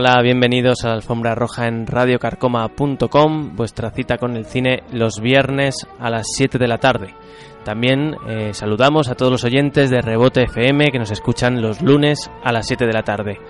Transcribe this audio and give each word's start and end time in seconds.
Hola, 0.00 0.22
bienvenidos 0.22 0.84
a 0.84 0.90
la 0.90 0.94
Alfombra 0.94 1.34
Roja 1.34 1.66
en 1.66 1.84
radiocarcoma.com, 1.84 3.56
vuestra 3.56 3.90
cita 3.90 4.16
con 4.16 4.36
el 4.36 4.44
cine 4.44 4.84
los 4.92 5.20
viernes 5.20 5.88
a 5.98 6.08
las 6.08 6.28
7 6.36 6.56
de 6.56 6.68
la 6.68 6.78
tarde. 6.78 7.16
También 7.64 8.14
eh, 8.28 8.54
saludamos 8.54 9.08
a 9.08 9.16
todos 9.16 9.32
los 9.32 9.42
oyentes 9.42 9.90
de 9.90 10.00
Rebote 10.00 10.44
FM 10.44 10.92
que 10.92 11.00
nos 11.00 11.10
escuchan 11.10 11.60
los 11.60 11.82
lunes 11.82 12.30
a 12.44 12.52
las 12.52 12.68
7 12.68 12.86
de 12.86 12.92
la 12.92 13.02
tarde. 13.02 13.40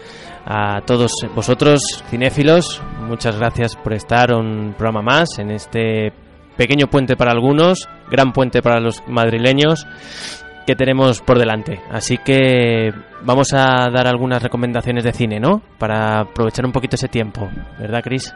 A 0.46 0.80
todos 0.86 1.12
vosotros, 1.34 1.82
cinéfilos, 2.08 2.80
muchas 3.06 3.36
gracias 3.36 3.76
por 3.76 3.92
estar 3.92 4.32
un 4.32 4.72
programa 4.72 5.02
más 5.02 5.38
en 5.38 5.50
este 5.50 6.14
pequeño 6.56 6.86
puente 6.86 7.14
para 7.14 7.32
algunos, 7.32 7.90
gran 8.10 8.32
puente 8.32 8.62
para 8.62 8.80
los 8.80 9.02
madrileños 9.06 9.86
que 10.68 10.76
tenemos 10.76 11.22
por 11.22 11.38
delante. 11.38 11.80
Así 11.90 12.18
que 12.18 12.92
vamos 13.22 13.54
a 13.54 13.88
dar 13.90 14.06
algunas 14.06 14.42
recomendaciones 14.42 15.02
de 15.02 15.14
cine, 15.14 15.40
¿no? 15.40 15.62
Para 15.78 16.20
aprovechar 16.20 16.66
un 16.66 16.72
poquito 16.72 16.96
ese 16.96 17.08
tiempo, 17.08 17.48
¿verdad, 17.78 18.02
Cris? 18.02 18.34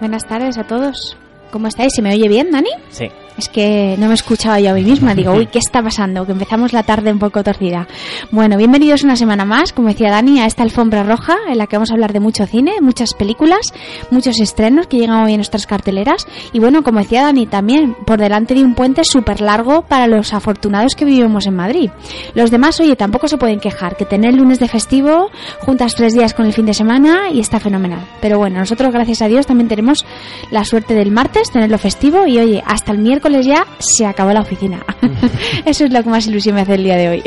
Buenas 0.00 0.26
tardes 0.26 0.56
a 0.56 0.64
todos. 0.64 1.14
¿Cómo 1.50 1.66
estáis? 1.66 1.92
¿Se 1.94 2.00
me 2.00 2.14
oye 2.14 2.26
bien, 2.26 2.50
Dani? 2.50 2.70
Sí. 2.88 3.10
Es 3.38 3.48
que 3.48 3.96
no 3.98 4.08
me 4.08 4.14
escuchaba 4.14 4.60
yo 4.60 4.70
a 4.70 4.74
mí 4.74 4.84
misma. 4.84 5.14
Digo, 5.14 5.32
uy, 5.32 5.46
¿qué 5.46 5.58
está 5.58 5.82
pasando? 5.82 6.26
Que 6.26 6.32
empezamos 6.32 6.72
la 6.72 6.82
tarde 6.82 7.10
un 7.10 7.18
poco 7.18 7.42
torcida. 7.42 7.88
Bueno, 8.30 8.58
bienvenidos 8.58 9.04
una 9.04 9.16
semana 9.16 9.46
más, 9.46 9.72
como 9.72 9.88
decía 9.88 10.10
Dani, 10.10 10.40
a 10.40 10.46
esta 10.46 10.62
alfombra 10.62 11.02
roja 11.02 11.36
en 11.48 11.56
la 11.56 11.66
que 11.66 11.76
vamos 11.76 11.90
a 11.90 11.94
hablar 11.94 12.12
de 12.12 12.20
mucho 12.20 12.46
cine, 12.46 12.74
muchas 12.82 13.14
películas, 13.14 13.72
muchos 14.10 14.38
estrenos 14.38 14.86
que 14.86 14.98
llegan 14.98 15.24
hoy 15.24 15.32
en 15.32 15.38
nuestras 15.38 15.66
carteleras. 15.66 16.26
Y 16.52 16.58
bueno, 16.58 16.82
como 16.82 16.98
decía 16.98 17.22
Dani, 17.22 17.46
también 17.46 17.96
por 18.06 18.20
delante 18.20 18.54
de 18.54 18.64
un 18.64 18.74
puente 18.74 19.02
súper 19.02 19.40
largo 19.40 19.82
para 19.82 20.06
los 20.06 20.34
afortunados 20.34 20.94
que 20.94 21.06
vivimos 21.06 21.46
en 21.46 21.56
Madrid. 21.56 21.90
Los 22.34 22.50
demás, 22.50 22.78
oye, 22.80 22.96
tampoco 22.96 23.28
se 23.28 23.38
pueden 23.38 23.60
quejar, 23.60 23.96
que 23.96 24.04
tener 24.04 24.34
lunes 24.34 24.60
de 24.60 24.68
festivo, 24.68 25.30
juntas 25.60 25.94
tres 25.94 26.12
días 26.12 26.34
con 26.34 26.44
el 26.44 26.52
fin 26.52 26.66
de 26.66 26.74
semana 26.74 27.30
y 27.32 27.40
está 27.40 27.60
fenomenal. 27.60 28.06
Pero 28.20 28.36
bueno, 28.36 28.58
nosotros, 28.58 28.92
gracias 28.92 29.22
a 29.22 29.28
Dios, 29.28 29.46
también 29.46 29.68
tenemos 29.68 30.04
la 30.50 30.64
suerte 30.64 30.92
del 30.92 31.10
martes, 31.10 31.50
tenerlo 31.50 31.78
festivo 31.78 32.26
y 32.26 32.38
oye, 32.38 32.62
hasta 32.66 32.92
el 32.92 32.98
miércoles 32.98 33.21
ya 33.40 33.66
se 33.78 34.06
acabó 34.06 34.32
la 34.32 34.40
oficina. 34.40 34.84
Eso 35.64 35.84
es 35.84 35.92
lo 35.92 36.02
que 36.02 36.10
más 36.10 36.26
ilusión 36.26 36.54
me 36.54 36.62
hace 36.62 36.74
el 36.74 36.84
día 36.84 36.96
de 36.96 37.08
hoy. 37.08 37.22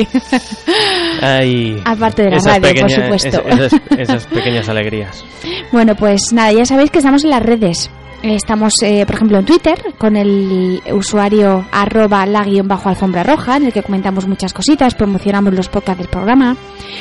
Aparte 1.85 2.23
de 2.23 2.31
la 2.31 2.37
radio, 2.39 2.81
por 2.81 2.91
supuesto. 2.91 3.43
esas 3.97 4.25
pequeñas 4.27 4.69
alegrías. 4.69 5.23
Bueno, 5.71 5.95
pues 5.95 6.33
nada, 6.33 6.51
ya 6.51 6.65
sabéis 6.65 6.91
que 6.91 6.99
estamos 6.99 7.23
en 7.23 7.29
las 7.31 7.43
redes. 7.43 7.89
Estamos, 8.23 8.73
eh, 8.81 9.05
por 9.05 9.15
ejemplo, 9.15 9.37
en 9.37 9.45
Twitter 9.45 9.77
con 9.97 10.15
el 10.15 10.81
usuario 10.91 11.65
arroba 11.71 12.25
la 12.25 12.43
guion 12.43 12.67
bajo 12.67 12.89
alfombra 12.89 13.23
roja, 13.23 13.57
en 13.57 13.65
el 13.65 13.73
que 13.73 13.83
comentamos 13.83 14.27
muchas 14.27 14.51
cositas, 14.51 14.95
promocionamos 14.95 15.53
los 15.53 15.69
podcasts 15.69 15.99
del 15.99 16.09
programa. 16.09 16.55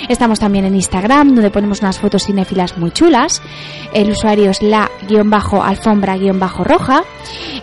Estamos 0.09 0.39
también 0.39 0.65
en 0.65 0.75
Instagram, 0.75 1.35
donde 1.35 1.51
ponemos 1.51 1.81
unas 1.81 1.99
fotos 1.99 2.25
cinéfilas 2.25 2.77
muy 2.79 2.91
chulas. 2.91 3.43
El 3.93 4.11
usuario 4.11 4.51
es 4.51 4.63
la 4.63 4.91
guion 5.09 5.31
bajo 5.31 5.63
alfombra 5.63 6.17
guion 6.17 6.39
bajo 6.39 6.65
roja. 6.65 7.03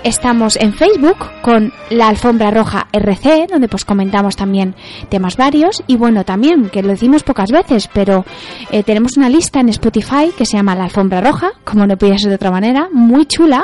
Estamos 0.04 0.56
en 0.56 0.74
Facebook 0.74 1.18
con 1.42 1.72
la 1.90 2.08
alfombra 2.08 2.50
roja 2.52 2.88
RC, 2.92 3.48
donde 3.52 3.68
pues 3.68 3.86
comentamos 3.86 4.36
también 4.36 4.76
temas 5.10 5.38
varios. 5.38 5.84
Y 5.88 5.98
bueno, 5.98 6.24
también, 6.26 6.70
que 6.70 6.82
lo 6.82 6.90
decimos 6.90 7.24
pocas 7.24 7.52
veces, 7.52 7.90
pero 7.94 8.26
eh, 8.72 8.84
tenemos 8.84 9.18
una 9.18 9.30
lista 9.30 9.60
en 9.60 9.70
Spotify 9.70 10.32
que 10.36 10.46
se 10.46 10.58
llama 10.58 10.76
la 10.76 10.86
alfombra 10.86 11.22
roja, 11.22 11.52
como 11.64 11.86
no 11.86 11.98
podía 11.98 12.18
ser 12.18 12.30
de 12.30 12.36
otra 12.36 12.52
manera, 12.52 12.90
muy 12.92 13.26
chula 13.26 13.64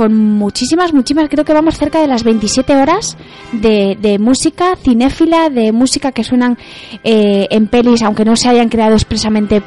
con 0.00 0.16
muchísimas, 0.16 0.94
muchísimas, 0.94 1.28
creo 1.28 1.44
que 1.44 1.52
vamos 1.52 1.76
cerca 1.76 2.00
de 2.00 2.06
las 2.06 2.24
27 2.24 2.74
horas 2.74 3.18
de, 3.52 4.16
música 4.18 4.74
cinéfila, 4.76 5.50
de 5.50 5.72
música 5.72 6.10
que 6.10 6.24
suenan 6.24 6.56
eh, 7.04 7.46
en 7.50 7.66
pelis, 7.66 8.00
aunque 8.02 8.24
no 8.24 8.34
se 8.34 8.48
hayan 8.48 8.70
creado 8.70 8.94
expresamente 8.94 9.62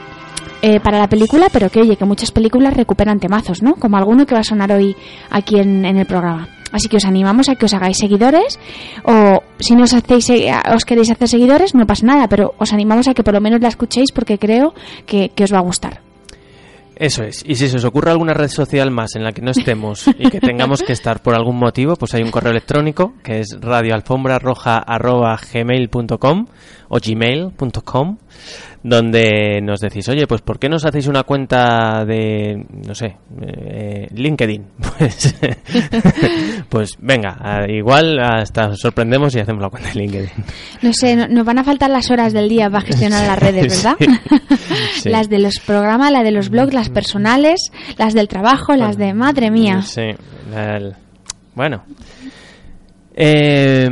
eh, 0.64 0.80
para 0.80 0.98
la 0.98 1.08
película, 1.08 1.50
pero 1.54 1.70
que 1.70 1.82
oye, 1.82 1.98
que 1.98 2.06
muchas 2.06 2.32
películas 2.32 2.74
recuperan 2.74 3.20
temazos, 3.20 3.62
¿no? 3.62 3.76
Como 3.76 3.96
alguno 3.96 4.26
que 4.26 4.34
va 4.34 4.40
a 4.40 4.44
sonar 4.44 4.72
hoy 4.72 4.96
aquí 5.30 5.60
en, 5.60 5.86
el 5.86 6.08
programa. 6.08 6.50
Así 6.72 6.88
que 6.88 6.98
os 6.98 7.06
animamos 7.06 7.48
a 7.48 7.54
que 7.54 7.66
os 7.66 7.74
hagáis 7.76 8.00
seguidores 8.00 8.58
o 9.04 9.44
si 9.60 9.76
no 9.76 9.84
os, 9.84 9.94
hacéis, 9.94 10.32
eh, 10.32 10.52
os 10.74 10.84
queréis 10.84 11.12
hacer 11.12 11.28
seguidores 11.28 11.76
no 11.76 11.86
pasa 11.86 12.08
nada, 12.08 12.28
pero 12.28 12.56
os 12.58 12.74
animamos 12.74 13.08
a 13.08 13.14
que 13.14 13.22
por 13.22 13.36
lo 13.36 13.40
menos 13.40 13.62
la 13.62 13.68
escuchéis 13.68 14.12
porque 14.12 14.40
creo 14.40 14.74
que 15.06 15.30
os 15.44 15.54
va 15.54 15.60
a 15.60 15.62
gustar. 15.62 16.02
Eso 17.03 17.24
es. 17.24 17.44
Y 17.46 17.56
si 17.56 17.68
se 17.68 17.75
os 17.75 17.84
ocurre 17.84 18.12
alguna 18.12 18.34
red 18.34 18.47
social 18.47 18.90
más 18.90 19.16
en 19.16 19.25
la 19.25 19.34
que 19.34 19.41
no 19.41 19.52
estemos 19.52 20.08
y 20.08 20.30
que 20.30 20.40
tengamos 20.40 20.84
que 20.84 20.94
estar 20.94 21.22
por 21.22 21.36
algún 21.36 21.58
motivo, 21.58 21.97
pues 21.97 22.14
hay 22.14 22.24
un 22.24 22.31
correo 22.31 22.52
electrónico 22.52 23.16
que 23.22 23.41
es 23.41 23.58
radioalfombrarroja.gmail.com 23.59 26.46
o 26.88 26.97
gmail.com 27.06 28.18
donde 28.84 29.62
nos 29.62 29.80
decís, 29.80 30.08
oye, 30.10 30.28
pues 30.28 30.42
¿por 30.42 30.60
qué 30.60 30.68
no 30.68 30.76
os 30.76 30.86
hacéis 30.86 31.08
una 31.08 31.24
cuenta 31.24 32.04
de, 32.06 32.66
no 32.86 32.94
sé, 32.94 33.18
eh, 33.42 34.08
LinkedIn? 34.12 34.66
Pues, 35.04 35.36
pues 36.70 36.98
venga, 37.00 37.66
igual 37.68 38.20
hasta 38.20 38.70
os 38.70 38.80
sorprendemos 38.80 39.36
y 39.36 39.40
hacemos 39.40 39.62
la 39.62 39.70
cuenta 39.70 39.90
de 39.90 39.96
LinkedIn. 39.96 40.30
No 40.82 40.94
sé, 40.94 41.16
nos 41.16 41.46
van 41.46 41.60
a 41.60 41.64
faltar 41.64 41.90
las 41.90 42.12
horas 42.12 42.32
del 42.32 42.48
día 42.48 42.70
para 42.70 42.86
gestionar 42.86 43.26
las 43.26 43.40
redes, 43.40 43.84
¿verdad? 43.84 43.98
las 45.06 45.30
de 45.30 45.40
los 45.40 45.60
programas, 45.60 46.12
las 46.12 46.24
de 46.24 46.32
los 46.32 46.50
blogs, 46.50 46.74
las 46.74 46.90
personales, 46.90 47.72
las 47.98 48.14
del 48.14 48.28
trabajo, 48.28 48.76
las 48.76 48.98
de, 48.98 49.14
madre 49.14 49.50
mía. 49.52 49.82
Sí, 49.82 50.12
bueno. 51.56 51.84
Eh, 53.16 53.88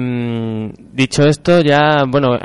dicho 0.94 1.24
esto, 1.26 1.62
ya 1.62 2.04
bueno, 2.08 2.38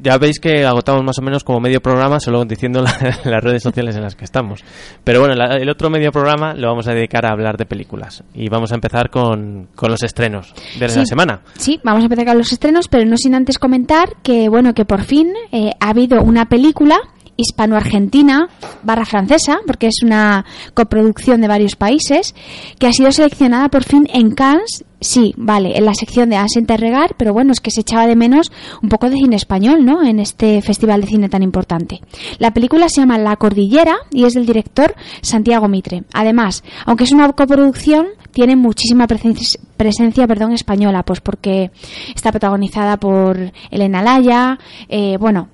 ya 0.00 0.18
veis 0.18 0.38
que 0.38 0.64
agotamos 0.64 1.02
más 1.02 1.18
o 1.18 1.22
menos 1.22 1.44
como 1.44 1.60
medio 1.60 1.80
programa 1.80 2.20
solo 2.20 2.44
diciendo 2.44 2.82
las 3.24 3.42
redes 3.42 3.62
sociales 3.62 3.96
en 3.96 4.02
las 4.02 4.14
que 4.14 4.24
estamos. 4.24 4.60
Pero 5.02 5.20
bueno, 5.20 5.34
el 5.34 5.68
otro 5.68 5.90
medio 5.90 6.12
programa 6.12 6.54
lo 6.54 6.68
vamos 6.68 6.86
a 6.88 6.94
dedicar 6.94 7.26
a 7.26 7.32
hablar 7.32 7.56
de 7.56 7.66
películas 7.66 8.22
y 8.34 8.48
vamos 8.48 8.72
a 8.72 8.76
empezar 8.76 9.10
con, 9.10 9.68
con 9.74 9.90
los 9.90 10.02
estrenos 10.02 10.54
de 10.78 10.88
la 10.88 11.06
semana. 11.06 11.40
Sí, 11.56 11.80
vamos 11.82 12.02
a 12.02 12.04
empezar 12.04 12.26
con 12.26 12.38
los 12.38 12.52
estrenos, 12.52 12.88
pero 12.88 13.04
no 13.04 13.16
sin 13.16 13.34
antes 13.34 13.58
comentar 13.58 14.16
que 14.22 14.48
bueno 14.48 14.74
que 14.74 14.84
por 14.84 15.02
fin 15.02 15.32
eh, 15.52 15.72
ha 15.80 15.90
habido 15.90 16.22
una 16.22 16.46
película 16.46 17.00
hispano-argentina 17.36 18.48
barra 18.82 19.04
francesa, 19.04 19.58
porque 19.66 19.86
es 19.86 20.02
una 20.02 20.44
coproducción 20.74 21.40
de 21.40 21.48
varios 21.48 21.76
países, 21.76 22.34
que 22.78 22.86
ha 22.86 22.92
sido 22.92 23.12
seleccionada 23.12 23.68
por 23.68 23.84
fin 23.84 24.08
en 24.12 24.32
Cannes. 24.32 24.84
Sí, 25.00 25.34
vale, 25.36 25.76
en 25.76 25.84
la 25.84 25.92
sección 25.92 26.30
de 26.30 26.36
As 26.36 26.56
Interregar, 26.56 27.14
pero 27.18 27.34
bueno, 27.34 27.52
es 27.52 27.60
que 27.60 27.70
se 27.70 27.82
echaba 27.82 28.06
de 28.06 28.16
menos 28.16 28.50
un 28.82 28.88
poco 28.88 29.10
de 29.10 29.16
cine 29.16 29.36
español, 29.36 29.84
¿no? 29.84 30.02
En 30.02 30.18
este 30.18 30.62
festival 30.62 31.02
de 31.02 31.08
cine 31.08 31.28
tan 31.28 31.42
importante. 31.42 32.00
La 32.38 32.54
película 32.54 32.88
se 32.88 33.02
llama 33.02 33.18
La 33.18 33.36
Cordillera 33.36 33.96
y 34.10 34.24
es 34.24 34.32
del 34.32 34.46
director 34.46 34.94
Santiago 35.20 35.68
Mitre. 35.68 36.04
Además, 36.14 36.64
aunque 36.86 37.04
es 37.04 37.12
una 37.12 37.30
coproducción, 37.32 38.06
tiene 38.32 38.56
muchísima 38.56 39.06
presencia, 39.06 39.60
presencia 39.76 40.26
perdón, 40.26 40.52
española, 40.52 41.02
pues 41.02 41.20
porque 41.20 41.70
está 42.14 42.30
protagonizada 42.30 42.96
por 42.96 43.52
Elena 43.70 44.02
Laya, 44.02 44.58
eh, 44.88 45.18
bueno, 45.18 45.48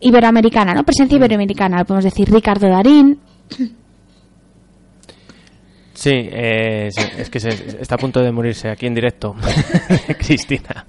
iberoamericana, 0.00 0.74
¿no? 0.74 0.84
Presencia 0.84 1.16
mm. 1.16 1.20
iberoamericana, 1.20 1.84
podemos 1.84 2.04
decir 2.04 2.30
Ricardo 2.30 2.68
Darín. 2.68 3.18
Sí, 5.98 6.12
eh, 6.14 6.90
es 7.18 7.28
que 7.28 7.40
se, 7.40 7.48
está 7.80 7.96
a 7.96 7.98
punto 7.98 8.20
de 8.20 8.30
morirse 8.30 8.68
aquí 8.68 8.86
en 8.86 8.94
directo, 8.94 9.34
Cristina. 10.18 10.86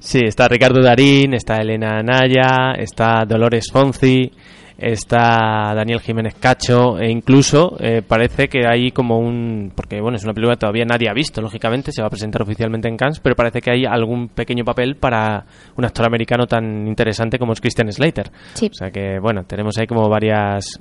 sí, 0.00 0.20
está 0.24 0.46
Ricardo 0.46 0.80
Darín, 0.80 1.34
está 1.34 1.56
Elena 1.56 1.98
Anaya, 1.98 2.74
está 2.78 3.24
Dolores 3.26 3.66
Fonzi, 3.72 4.30
está 4.78 5.72
Daniel 5.74 6.00
Jiménez 6.00 6.34
Cacho 6.38 6.98
e 6.98 7.10
incluso 7.10 7.76
eh, 7.80 8.02
parece 8.06 8.48
que 8.48 8.66
hay 8.66 8.90
como 8.90 9.18
un 9.18 9.72
porque 9.74 10.00
bueno 10.00 10.16
es 10.16 10.24
una 10.24 10.34
película 10.34 10.54
que 10.56 10.60
todavía 10.60 10.84
nadie 10.84 11.08
ha 11.08 11.14
visto 11.14 11.40
lógicamente 11.40 11.92
se 11.92 12.02
va 12.02 12.08
a 12.08 12.10
presentar 12.10 12.42
oficialmente 12.42 12.88
en 12.88 12.96
Cannes 12.96 13.20
pero 13.20 13.34
parece 13.34 13.60
que 13.60 13.70
hay 13.70 13.84
algún 13.86 14.28
pequeño 14.28 14.64
papel 14.64 14.96
para 14.96 15.46
un 15.76 15.84
actor 15.84 16.06
americano 16.06 16.46
tan 16.46 16.86
interesante 16.86 17.38
como 17.38 17.54
es 17.54 17.60
Christian 17.60 17.90
Slater 17.90 18.30
o 18.30 18.74
sea 18.74 18.90
que 18.90 19.18
bueno 19.18 19.44
tenemos 19.44 19.78
ahí 19.78 19.86
como 19.86 20.08
varias 20.08 20.78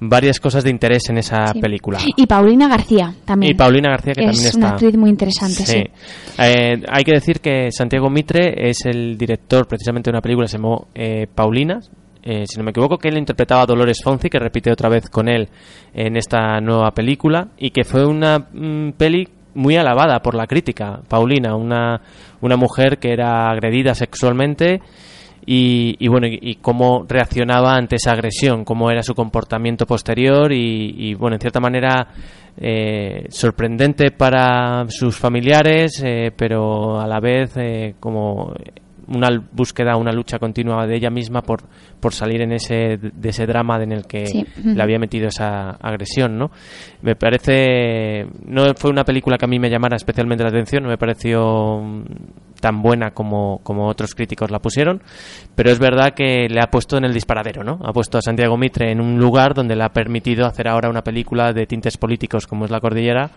varias 0.00 0.40
cosas 0.40 0.64
de 0.64 0.70
interés 0.70 1.08
en 1.10 1.18
esa 1.18 1.52
película. 1.60 1.98
Y 2.16 2.26
Paulina 2.26 2.68
García 2.68 3.14
también. 3.24 3.52
Y 3.52 3.54
Paulina 3.54 3.90
García 3.90 4.14
que 4.14 4.22
también 4.22 4.46
está. 4.46 4.48
Es 4.48 4.54
una 4.56 4.70
actriz 4.70 4.96
muy 4.96 5.10
interesante, 5.10 5.66
sí. 5.66 5.84
Eh, 6.38 6.82
hay 6.88 7.04
que 7.04 7.12
decir 7.12 7.40
que 7.40 7.70
Santiago 7.70 8.08
Mitre 8.08 8.70
es 8.70 8.86
el 8.86 9.18
director 9.18 9.68
precisamente 9.68 10.10
de 10.10 10.14
una 10.14 10.22
película 10.22 10.46
que 10.46 10.52
se 10.52 10.56
llamó 10.56 10.88
eh, 10.94 11.26
Paulina, 11.32 11.80
eh, 12.22 12.44
si 12.46 12.58
no 12.58 12.64
me 12.64 12.70
equivoco, 12.70 12.98
que 12.98 13.08
él 13.08 13.18
interpretaba 13.18 13.62
a 13.62 13.66
Dolores 13.66 14.02
Fonzi, 14.02 14.28
que 14.28 14.38
repite 14.38 14.70
otra 14.70 14.88
vez 14.88 15.08
con 15.08 15.28
él 15.28 15.48
en 15.94 16.16
esta 16.16 16.60
nueva 16.60 16.90
película, 16.92 17.48
y 17.58 17.70
que 17.70 17.84
fue 17.84 18.04
una 18.04 18.38
mm, 18.38 18.92
peli 18.92 19.28
muy 19.54 19.76
alabada 19.76 20.20
por 20.20 20.34
la 20.34 20.46
crítica. 20.46 21.00
Paulina, 21.08 21.54
una, 21.56 22.00
una 22.40 22.56
mujer 22.56 22.98
que 22.98 23.12
era 23.12 23.50
agredida 23.50 23.94
sexualmente 23.94 24.80
y, 25.46 26.06
bueno, 26.06 26.28
y, 26.30 26.56
cómo 26.56 27.04
reaccionaba 27.08 27.74
ante 27.74 27.96
esa 27.96 28.12
agresión, 28.12 28.64
cómo 28.64 28.90
era 28.90 29.02
su 29.02 29.14
comportamiento 29.14 29.86
posterior 29.86 30.52
y, 30.52 31.14
bueno, 31.14 31.34
en 31.34 31.40
cierta 31.40 31.58
manera 31.58 32.06
eh, 32.56 33.24
sorprendente 33.30 34.12
para 34.12 34.84
sus 34.88 35.16
familiares, 35.16 36.02
eh, 36.04 36.30
pero 36.36 37.00
a 37.00 37.06
la 37.08 37.18
vez 37.18 37.54
como 37.98 38.52
una 39.08 39.28
búsqueda, 39.52 39.96
una 39.96 40.12
lucha 40.12 40.38
continua 40.38 40.86
de 40.86 40.96
ella 40.96 41.10
misma 41.10 41.42
por, 41.42 41.62
por 42.00 42.12
salir 42.12 42.42
en 42.42 42.52
ese, 42.52 42.98
de 42.98 43.28
ese 43.28 43.46
drama 43.46 43.82
en 43.82 43.92
el 43.92 44.06
que 44.06 44.46
le 44.64 44.82
había 44.82 44.98
metido 44.98 45.28
esa 45.28 45.70
agresión, 45.70 46.38
¿no? 46.38 46.50
Me 47.02 47.16
parece, 47.16 48.26
no 48.46 48.74
fue 48.74 48.90
una 48.90 49.04
película 49.04 49.36
que 49.38 49.44
a 49.44 49.48
mí 49.48 49.58
me 49.58 49.70
llamara 49.70 49.96
especialmente 49.96 50.44
la 50.44 50.50
atención, 50.50 50.82
no 50.82 50.88
me 50.88 50.98
pareció 50.98 51.82
tan 52.60 52.82
buena 52.82 53.10
como, 53.12 53.60
como 53.62 53.88
otros 53.88 54.14
críticos 54.14 54.50
la 54.50 54.58
pusieron, 54.58 55.02
pero 55.54 55.70
es 55.70 55.78
verdad 55.78 56.12
que 56.14 56.46
le 56.48 56.60
ha 56.60 56.70
puesto 56.70 56.96
en 56.98 57.04
el 57.04 57.14
disparadero, 57.14 57.64
¿no? 57.64 57.78
Ha 57.82 57.92
puesto 57.92 58.18
a 58.18 58.22
Santiago 58.22 58.56
Mitre 58.56 58.92
en 58.92 59.00
un 59.00 59.18
lugar 59.18 59.54
donde 59.54 59.74
le 59.74 59.82
ha 59.82 59.88
permitido 59.88 60.46
hacer 60.46 60.68
ahora 60.68 60.88
una 60.88 61.02
película 61.02 61.52
de 61.52 61.66
tintes 61.66 61.96
políticos 61.96 62.46
como 62.46 62.64
es 62.66 62.70
La 62.70 62.80
Cordillera 62.80 63.30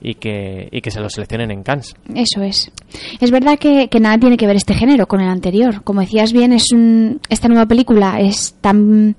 y 0.00 0.14
que, 0.14 0.68
y 0.72 0.80
que 0.80 0.90
se 0.90 1.00
lo 1.00 1.08
seleccionen 1.08 1.50
en 1.50 1.62
Cannes. 1.62 1.94
Eso 2.14 2.42
es. 2.42 2.72
Es 3.20 3.30
verdad 3.30 3.58
que, 3.58 3.88
que 3.88 4.00
nada 4.00 4.18
tiene 4.18 4.36
que 4.36 4.46
ver 4.46 4.56
este 4.56 4.74
género 4.74 5.06
con 5.10 5.20
el 5.20 5.28
anterior. 5.28 5.82
Como 5.82 6.02
decías 6.02 6.32
bien, 6.32 6.52
es 6.52 6.70
un, 6.70 7.20
esta 7.28 7.48
nueva 7.48 7.66
película 7.66 8.20
es 8.20 8.54
tan 8.60 9.16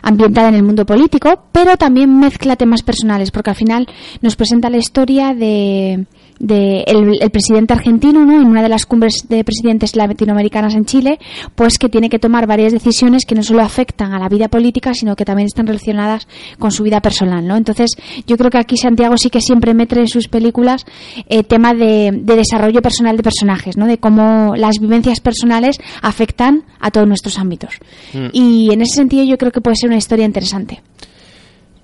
ambientada 0.00 0.48
en 0.48 0.54
el 0.54 0.62
mundo 0.62 0.86
político, 0.86 1.42
pero 1.52 1.76
también 1.76 2.18
mezcla 2.18 2.56
temas 2.56 2.82
personales, 2.82 3.30
porque 3.30 3.50
al 3.50 3.56
final 3.56 3.86
nos 4.22 4.34
presenta 4.34 4.70
la 4.70 4.78
historia 4.78 5.34
de, 5.34 6.06
de 6.38 6.84
el, 6.86 7.30
presidente 7.30 7.72
argentino, 7.72 8.24
¿no? 8.24 8.40
En 8.40 8.46
una 8.46 8.62
de 8.62 8.68
las 8.68 8.86
cumbres 8.86 9.26
de 9.28 9.44
presidentes 9.44 9.96
latinoamericanas 9.96 10.74
en 10.74 10.84
Chile, 10.84 11.18
pues 11.54 11.78
que 11.78 11.88
tiene 11.88 12.08
que 12.08 12.18
tomar 12.18 12.46
varias 12.46 12.72
decisiones 12.72 13.24
que 13.24 13.34
no 13.34 13.42
solo 13.42 13.62
afectan 13.62 14.12
a 14.12 14.18
la 14.18 14.28
vida 14.28 14.48
política, 14.48 14.94
sino 14.94 15.16
que 15.16 15.24
también 15.24 15.46
están 15.46 15.66
relacionadas 15.66 16.26
con 16.58 16.70
su 16.70 16.82
vida 16.82 17.00
personal, 17.00 17.46
¿no? 17.46 17.56
Entonces, 17.56 17.90
yo 18.26 18.36
creo 18.36 18.50
que 18.50 18.58
aquí 18.58 18.76
Santiago 18.76 19.16
sí 19.16 19.30
que 19.30 19.40
siempre 19.40 19.74
mete 19.74 19.98
en 19.98 20.08
sus 20.08 20.28
películas 20.28 20.84
eh, 21.28 21.42
tema 21.42 21.74
de, 21.74 22.12
desarrollo 22.12 22.82
personal 22.82 23.16
de 23.16 23.22
personajes, 23.22 23.76
¿no? 23.76 23.86
De 23.86 23.98
cómo 23.98 24.54
las 24.56 24.78
vivencias 24.78 25.20
personales 25.20 25.78
afectan 26.02 26.64
a 26.80 26.90
todos 26.90 27.08
nuestros 27.08 27.38
ámbitos. 27.38 27.78
Mm. 28.12 28.26
Y 28.32 28.72
en 28.72 28.82
ese 28.82 28.96
sentido 28.96 29.24
yo 29.24 29.38
creo 29.38 29.52
que 29.52 29.60
puede 29.60 29.76
ser 29.76 29.88
una 29.88 29.98
historia 29.98 30.26
interesante. 30.26 30.82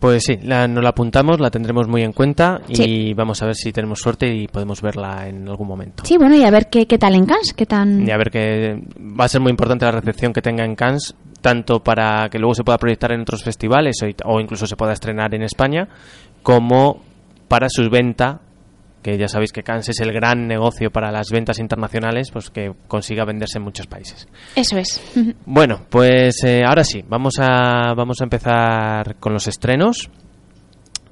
Pues 0.02 0.25
sí, 0.25 0.37
la, 0.43 0.66
nos 0.66 0.82
la 0.82 0.90
apuntamos, 0.90 1.38
la 1.38 1.49
tendremos 1.49 1.87
muy 1.87 2.02
en 2.02 2.12
cuenta 2.12 2.60
y 2.66 3.14
vamos 3.14 3.40
a 3.40 3.46
ver 3.46 3.54
si 3.54 3.70
tenemos 3.70 4.00
suerte 4.00 4.34
y 4.34 4.49
podemos 4.49 4.82
verla 4.82 5.28
en 5.28 5.49
algún 5.49 5.69
momento. 5.69 6.02
Sí, 6.04 6.19
bueno, 6.19 6.34
y 6.34 6.43
a 6.43 6.50
ver 6.50 6.69
qué, 6.69 6.88
qué 6.88 6.99
tal 6.99 7.14
en 7.14 7.25
Cannes, 7.25 7.54
qué 7.54 7.66
tan... 7.66 8.04
Y 8.04 8.10
a 8.10 8.16
ver 8.16 8.32
que 8.32 8.82
va 8.99 9.26
a 9.26 9.28
ser 9.28 9.40
muy 9.40 9.50
importante 9.50 9.84
la 9.84 9.93
recepción 9.93 10.32
que 10.32 10.43
tenga 10.43 10.64
en 10.64 10.75
Cannes, 10.75 11.14
tanto 11.40 11.84
para 11.84 12.28
que 12.31 12.40
luego 12.40 12.52
se 12.52 12.64
pueda 12.64 12.78
proyectar 12.78 13.12
en 13.12 13.20
otros 13.20 13.44
festivales 13.44 13.94
o, 14.02 14.28
o 14.28 14.40
incluso 14.40 14.66
se 14.66 14.75
pueda 14.75 14.93
estrenar 14.93 15.37
en 15.37 15.43
España, 15.43 15.87
como 16.43 17.00
para 17.46 17.69
su 17.69 17.88
venta 17.88 18.40
que 19.02 19.19
ya 19.19 19.28
sabéis 19.28 19.52
que 19.52 19.62
Cannes 19.62 19.88
es 19.88 20.00
el 20.00 20.12
gran 20.12 20.46
negocio 20.46 20.90
para 20.90 21.10
las 21.10 21.31
ventas 21.31 21.58
internacionales, 21.58 22.31
pues 22.31 22.50
que 22.50 22.72
consiga 22.88 23.25
venderse 23.25 23.58
en 23.58 23.64
muchos 23.64 23.87
países. 23.87 24.28
Eso 24.54 24.78
es. 24.78 25.00
Bueno, 25.44 25.82
pues 25.90 26.43
eh, 26.44 26.62
ahora 26.66 26.84
sí, 26.84 27.04
vamos 27.06 27.34
a, 27.38 27.94
vamos 27.94 28.20
a 28.20 28.25
empezar 28.25 29.16
con 29.16 29.32
los 29.32 29.46
estrenos. 29.49 30.10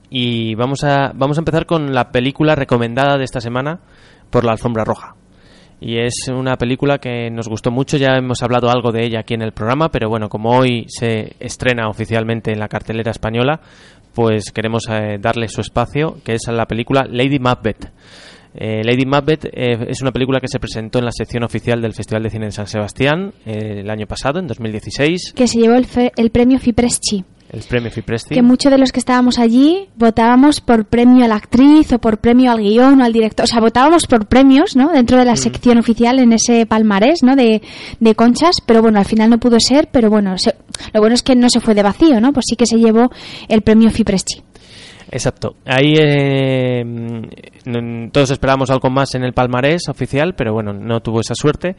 Y 0.08 0.54
vamos 0.56 0.82
a, 0.82 1.12
vamos 1.14 1.38
a 1.38 1.40
empezar 1.40 1.66
con 1.66 1.94
la 1.94 2.10
película 2.10 2.56
recomendada 2.56 3.16
de 3.16 3.24
esta 3.24 3.40
semana 3.40 3.80
por 4.30 4.44
la 4.44 4.52
Alfombra 4.52 4.84
Roja. 4.84 5.14
Y 5.80 5.98
es 5.98 6.28
una 6.28 6.56
película 6.56 6.98
que 6.98 7.30
nos 7.30 7.48
gustó 7.48 7.70
mucho, 7.70 7.96
ya 7.96 8.16
hemos 8.16 8.42
hablado 8.42 8.68
algo 8.68 8.92
de 8.92 9.04
ella 9.06 9.20
aquí 9.20 9.32
en 9.32 9.40
el 9.40 9.52
programa, 9.52 9.88
pero 9.88 10.10
bueno, 10.10 10.28
como 10.28 10.50
hoy 10.50 10.84
se 10.88 11.36
estrena 11.40 11.88
oficialmente 11.88 12.52
en 12.52 12.58
la 12.58 12.68
cartelera 12.68 13.10
española, 13.10 13.60
pues 14.14 14.50
queremos 14.52 14.84
eh, 14.88 15.18
darle 15.20 15.48
su 15.48 15.60
espacio, 15.60 16.18
que 16.24 16.34
es 16.34 16.42
la 16.48 16.66
película 16.66 17.06
Lady 17.08 17.38
Macbeth. 17.38 17.92
Eh, 18.52 18.82
Lady 18.84 19.06
Macbeth 19.06 19.44
eh, 19.46 19.86
es 19.88 20.02
una 20.02 20.10
película 20.10 20.40
que 20.40 20.48
se 20.48 20.58
presentó 20.58 20.98
en 20.98 21.04
la 21.04 21.12
sección 21.12 21.44
oficial 21.44 21.80
del 21.80 21.94
Festival 21.94 22.24
de 22.24 22.30
Cine 22.30 22.46
de 22.46 22.52
San 22.52 22.66
Sebastián 22.66 23.32
el 23.44 23.88
año 23.88 24.06
pasado, 24.06 24.40
en 24.40 24.46
2016. 24.48 25.32
Que 25.34 25.46
se 25.46 25.58
llevó 25.58 25.76
el, 25.76 25.86
el 26.16 26.30
premio 26.30 26.58
Fipresci. 26.58 27.24
El 27.52 27.62
premio 27.62 27.90
Fipresci. 27.90 28.32
Que 28.32 28.42
muchos 28.42 28.70
de 28.70 28.78
los 28.78 28.92
que 28.92 29.00
estábamos 29.00 29.40
allí 29.40 29.88
votábamos 29.96 30.60
por 30.60 30.84
premio 30.84 31.24
a 31.24 31.28
la 31.28 31.34
actriz 31.34 31.92
o 31.92 31.98
por 31.98 32.18
premio 32.18 32.52
al 32.52 32.60
guion 32.60 33.00
o 33.00 33.04
al 33.04 33.12
director. 33.12 33.44
O 33.44 33.46
sea, 33.48 33.60
votábamos 33.60 34.06
por 34.06 34.26
premios, 34.26 34.76
¿no? 34.76 34.92
Dentro 34.92 35.18
de 35.18 35.24
la 35.24 35.32
mm. 35.32 35.38
sección 35.38 35.78
oficial 35.78 36.20
en 36.20 36.32
ese 36.32 36.64
palmarés, 36.66 37.24
¿no? 37.24 37.34
De, 37.34 37.60
de, 37.98 38.14
conchas. 38.14 38.56
Pero 38.64 38.82
bueno, 38.82 39.00
al 39.00 39.04
final 39.04 39.30
no 39.30 39.38
pudo 39.38 39.58
ser. 39.58 39.88
Pero 39.90 40.10
bueno, 40.10 40.36
lo 40.92 41.00
bueno 41.00 41.14
es 41.14 41.22
que 41.22 41.34
no 41.34 41.50
se 41.50 41.60
fue 41.60 41.74
de 41.74 41.82
vacío, 41.82 42.20
¿no? 42.20 42.32
Pues 42.32 42.44
sí 42.48 42.54
que 42.54 42.66
se 42.66 42.76
llevó 42.76 43.10
el 43.48 43.62
premio 43.62 43.90
Fipresci. 43.90 44.42
Exacto. 45.10 45.56
Ahí 45.64 45.94
eh, 45.98 46.84
todos 48.12 48.30
esperábamos 48.30 48.70
algo 48.70 48.90
más 48.90 49.14
en 49.16 49.24
el 49.24 49.32
palmarés 49.32 49.88
oficial, 49.88 50.34
pero 50.36 50.52
bueno, 50.52 50.72
no 50.72 51.00
tuvo 51.00 51.20
esa 51.20 51.34
suerte 51.34 51.74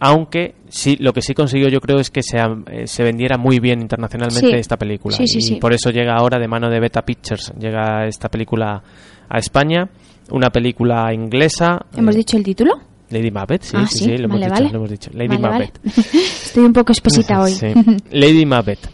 aunque 0.00 0.54
sí 0.68 0.96
lo 1.00 1.12
que 1.12 1.22
sí 1.22 1.34
consiguió 1.34 1.68
yo 1.68 1.80
creo 1.80 1.98
es 1.98 2.10
que 2.10 2.22
se, 2.22 2.38
eh, 2.38 2.86
se 2.86 3.02
vendiera 3.02 3.36
muy 3.38 3.58
bien 3.58 3.80
internacionalmente 3.80 4.58
esta 4.58 4.76
película 4.76 5.16
y 5.20 5.54
por 5.56 5.72
eso 5.72 5.90
llega 5.90 6.14
ahora 6.16 6.38
de 6.38 6.48
mano 6.48 6.70
de 6.70 6.80
Beta 6.80 7.02
Pictures 7.02 7.52
llega 7.58 8.06
esta 8.06 8.28
película 8.28 8.82
a 9.28 9.38
España 9.38 9.88
una 10.30 10.50
película 10.50 11.12
inglesa 11.12 11.86
hemos 11.96 12.14
dicho 12.14 12.36
el 12.36 12.44
título 12.44 12.88
Lady 13.10 13.30
Macbeth, 13.30 13.62
sí, 13.62 13.74
ah, 13.74 13.86
sí, 13.86 13.98
sí, 14.00 14.18
lo, 14.18 14.26
hemos 14.26 14.38
dicho, 14.40 14.62
lo, 14.64 14.68
hemos 14.68 14.90
dicho, 14.90 15.10
Lady 15.14 15.38
Macbeth. 15.38 15.80
Estoy 16.14 16.64
un 16.64 16.74
poco 16.74 16.92
espesita 16.92 17.40
hoy. 17.42 17.54
Lady 18.12 18.44
Macbeth. 18.44 18.86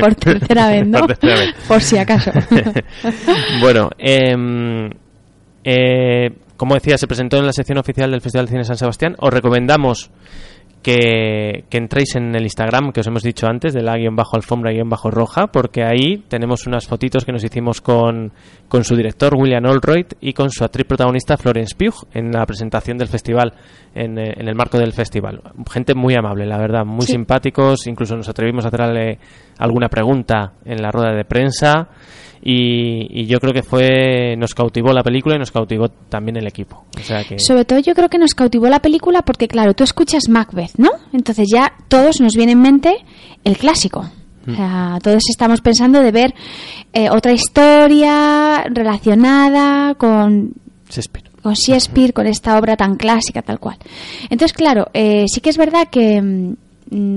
por 0.00 0.14
tercera 0.14 0.68
vez, 0.68 0.86
¿no? 0.86 1.00
Por, 1.00 1.08
tercera 1.08 1.40
vez. 1.40 1.54
por 1.66 1.82
si 1.82 1.98
acaso. 1.98 2.30
bueno, 3.60 3.90
eh, 3.98 4.34
eh, 5.62 6.30
como 6.58 6.74
decía, 6.74 6.98
se 6.98 7.06
presentó 7.06 7.38
en 7.38 7.46
la 7.46 7.52
sección 7.52 7.78
oficial 7.78 8.10
del 8.10 8.20
Festival 8.20 8.46
de 8.46 8.50
Cine 8.50 8.64
San 8.64 8.76
Sebastián. 8.76 9.14
Os 9.18 9.32
recomendamos 9.32 10.10
que, 10.82 11.64
entréis 11.70 12.16
en 12.16 12.34
el 12.34 12.42
Instagram 12.42 12.90
que 12.92 13.00
os 13.00 13.06
hemos 13.06 13.22
dicho 13.22 13.46
antes, 13.46 13.72
de 13.74 13.82
la 13.82 13.96
guion 13.96 14.16
bajo 14.16 14.36
alfombra 14.36 14.72
guion 14.72 14.88
bajo 14.88 15.10
roja, 15.10 15.46
porque 15.46 15.84
ahí 15.84 16.24
tenemos 16.28 16.66
unas 16.66 16.86
fotitos 16.86 17.24
que 17.24 17.32
nos 17.32 17.44
hicimos 17.44 17.80
con, 17.80 18.32
con 18.68 18.82
su 18.82 18.96
director 18.96 19.34
William 19.36 19.66
Allroyd 19.66 20.06
y 20.20 20.32
con 20.32 20.50
su 20.50 20.64
actriz 20.64 20.86
protagonista 20.86 21.36
Florence 21.36 21.76
Pugh 21.76 22.08
en 22.12 22.32
la 22.32 22.44
presentación 22.44 22.98
del 22.98 23.08
festival, 23.08 23.52
en, 23.94 24.18
eh, 24.18 24.34
en 24.36 24.48
el 24.48 24.56
marco 24.56 24.78
del 24.78 24.92
festival. 24.92 25.40
Gente 25.70 25.94
muy 25.94 26.14
amable, 26.14 26.44
la 26.44 26.58
verdad, 26.58 26.84
muy 26.84 27.06
simpáticos, 27.06 27.86
incluso 27.86 28.16
nos 28.16 28.28
atrevimos 28.28 28.64
a 28.64 28.68
hacerle 28.68 29.20
alguna 29.58 29.88
pregunta 29.88 30.54
en 30.64 30.82
la 30.82 30.90
rueda 30.90 31.14
de 31.14 31.24
prensa. 31.24 31.88
Y, 32.50 33.26
yo 33.26 33.40
creo 33.40 33.52
que 33.52 33.62
fue 33.62 34.34
nos 34.38 34.54
cautivó 34.54 34.94
la 34.94 35.02
película 35.02 35.36
y 35.36 35.38
nos 35.38 35.50
cautivó 35.50 35.88
también 35.88 36.38
el 36.38 36.46
equipo. 36.46 36.84
Sobre 37.36 37.66
todo 37.66 37.78
yo 37.80 37.94
creo 37.94 38.08
que 38.08 38.16
nos 38.16 38.32
cautivó 38.32 38.68
la 38.68 38.80
película 38.80 39.20
porque, 39.20 39.48
claro, 39.48 39.74
tú 39.74 39.84
escuchas 39.84 40.30
Macbeth, 40.30 40.76
¿no? 40.78 40.90
Entonces 41.12 41.48
ya 41.52 41.74
todos 41.88 42.22
nos 42.22 42.34
viene 42.36 42.52
en 42.52 42.62
mente 42.62 42.96
el 43.44 43.58
clásico. 43.58 44.10
O 44.50 44.54
sea, 44.54 44.98
todos 45.02 45.24
estamos 45.28 45.60
pensando 45.60 46.00
de 46.00 46.10
ver 46.10 46.34
eh, 46.94 47.10
otra 47.10 47.32
historia 47.32 48.64
relacionada 48.70 49.94
con 49.96 50.54
Shakespeare. 50.88 51.30
con 51.42 51.52
Shakespeare, 51.52 52.14
con 52.14 52.26
esta 52.26 52.58
obra 52.58 52.74
tan 52.78 52.96
clásica, 52.96 53.42
tal 53.42 53.60
cual. 53.60 53.76
Entonces, 54.30 54.54
claro, 54.54 54.86
eh, 54.94 55.26
sí 55.28 55.42
que 55.42 55.50
es 55.50 55.58
verdad 55.58 55.88
que 55.90 56.22
Mm, 56.22 56.56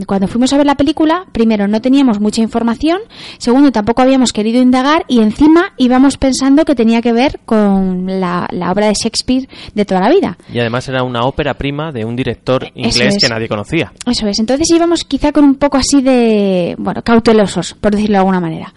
cuando 0.06 0.28
fuimos 0.28 0.52
a 0.54 0.58
ver 0.58 0.66
la 0.66 0.76
película, 0.76 1.26
primero 1.32 1.68
no 1.68 1.82
teníamos 1.82 2.20
mucha 2.20 2.42
información, 2.42 3.00
segundo 3.38 3.72
tampoco 3.72 4.02
habíamos 4.02 4.34
querido 4.34 4.62
indagar 4.62 5.06
y 5.08 5.20
encima 5.20 5.74
íbamos 5.78 6.18
pensando 6.18 6.66
que 6.66 6.76
tenía 6.76 7.02
que 7.02 7.14
ver 7.14 7.40
con 7.46 8.20
la, 8.20 8.48
obra 8.72 8.88
de 8.88 8.94
Shakespeare 8.94 9.48
de 9.74 9.86
toda 9.86 10.02
la 10.02 10.10
vida. 10.10 10.38
Y 10.52 10.60
además 10.60 10.88
era 10.90 11.04
una 11.04 11.24
ópera 11.24 11.54
prima 11.54 11.92
de 11.92 12.06
un 12.06 12.16
director 12.16 12.68
inglés 12.76 13.18
que 13.20 13.30
nadie 13.30 13.48
conocía. 13.48 13.94
Eso 14.06 14.28
es, 14.28 14.40
entonces 14.40 14.70
íbamos 14.72 15.04
quizá 15.04 15.32
con 15.32 15.44
un 15.44 15.56
poco 15.56 15.78
así 15.78 16.02
de, 16.02 16.76
bueno, 16.78 17.02
cautelosos, 17.04 17.74
por 17.74 17.92
decirlo 17.92 18.14
de 18.14 18.20
alguna 18.20 18.40
manera. 18.40 18.74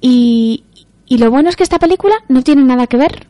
Y, 0.00 0.64
y 1.06 1.18
lo 1.18 1.30
bueno 1.30 1.48
es 1.48 1.56
que 1.56 1.62
esta 1.62 1.78
película 1.78 2.16
no 2.28 2.42
tiene 2.42 2.64
nada 2.64 2.86
que 2.86 2.96
ver 2.96 3.26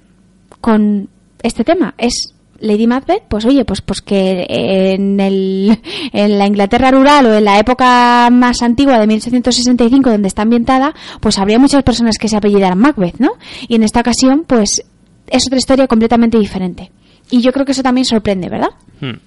con 0.61 1.09
este 1.43 1.65
tema, 1.65 1.95
es 1.99 2.35
Lady 2.63 2.87
Macbeth, 2.87 3.25
pues 3.29 3.45
oye, 3.45 3.65
pues, 3.65 3.83
pues 3.83 4.01
que 4.01 4.47
en, 4.49 5.19
el, 5.21 5.79
en 6.13 6.39
la 6.39 6.47
Inglaterra 6.47 6.91
rural 6.91 7.27
o 7.27 7.35
en 7.35 7.45
la 7.45 7.59
época 7.59 8.29
más 8.31 8.63
antigua 8.63 8.99
de 8.99 9.07
1865 9.07 10.11
donde 10.11 10.29
está 10.29 10.43
ambientada, 10.43 10.95
pues 11.21 11.39
habría 11.39 11.59
muchas 11.59 11.83
personas 11.83 12.17
que 12.19 12.29
se 12.29 12.37
apellidaran 12.37 12.79
Macbeth, 12.79 13.19
¿no? 13.19 13.33
Y 13.69 13.75
en 13.75 13.83
esta 13.83 14.01
ocasión, 14.01 14.45
pues 14.47 14.83
es 15.29 15.47
otra 15.47 15.59
historia 15.59 15.87
completamente 15.87 16.39
diferente. 16.39 16.91
Y 17.31 17.41
yo 17.41 17.53
creo 17.53 17.67
que 17.67 17.73
eso 17.73 17.83
también 17.83 18.05
sorprende, 18.05 18.49
¿verdad? 18.49 18.71
Hmm. 19.01 19.19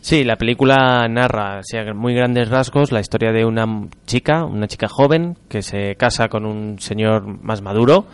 Sí, 0.00 0.24
la 0.24 0.36
película 0.36 1.06
narra 1.08 1.58
a 1.60 1.94
muy 1.94 2.14
grandes 2.14 2.48
rasgos 2.48 2.90
la 2.90 3.00
historia 3.00 3.32
de 3.32 3.44
una 3.44 3.66
chica, 4.06 4.44
una 4.44 4.66
chica 4.66 4.88
joven 4.88 5.36
que 5.48 5.60
se 5.62 5.94
casa 5.96 6.28
con 6.28 6.46
un 6.46 6.78
señor 6.78 7.26
más 7.42 7.60
maduro, 7.60 8.06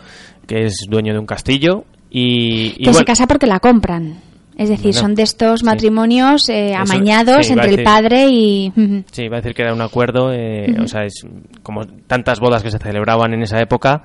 que 0.47 0.65
es 0.65 0.85
dueño 0.89 1.13
de 1.13 1.19
un 1.19 1.25
castillo 1.25 1.85
y... 2.09 2.83
que 2.83 2.93
se 2.93 3.05
casa 3.05 3.25
porque 3.25 3.47
la 3.47 3.59
compran 3.59 4.17
Es 4.57 4.69
decir, 4.69 4.93
son 4.93 5.13
de 5.13 5.21
estos 5.21 5.63
matrimonios 5.63 6.49
eh, 6.49 6.73
amañados 6.73 7.49
entre 7.51 7.69
el 7.69 7.83
padre 7.83 8.27
y... 8.29 8.71
Sí, 9.11 9.27
va 9.27 9.37
a 9.37 9.41
decir 9.41 9.53
que 9.53 9.61
era 9.61 9.73
un 9.73 9.81
acuerdo, 9.81 10.33
eh, 10.33 10.75
o 10.81 10.87
sea, 10.87 11.05
es 11.05 11.25
como 11.67 11.85
tantas 11.85 12.39
bodas 12.39 12.63
que 12.63 12.71
se 12.71 12.79
celebraban 12.79 13.33
en 13.33 13.41
esa 13.41 13.59
época, 13.59 14.01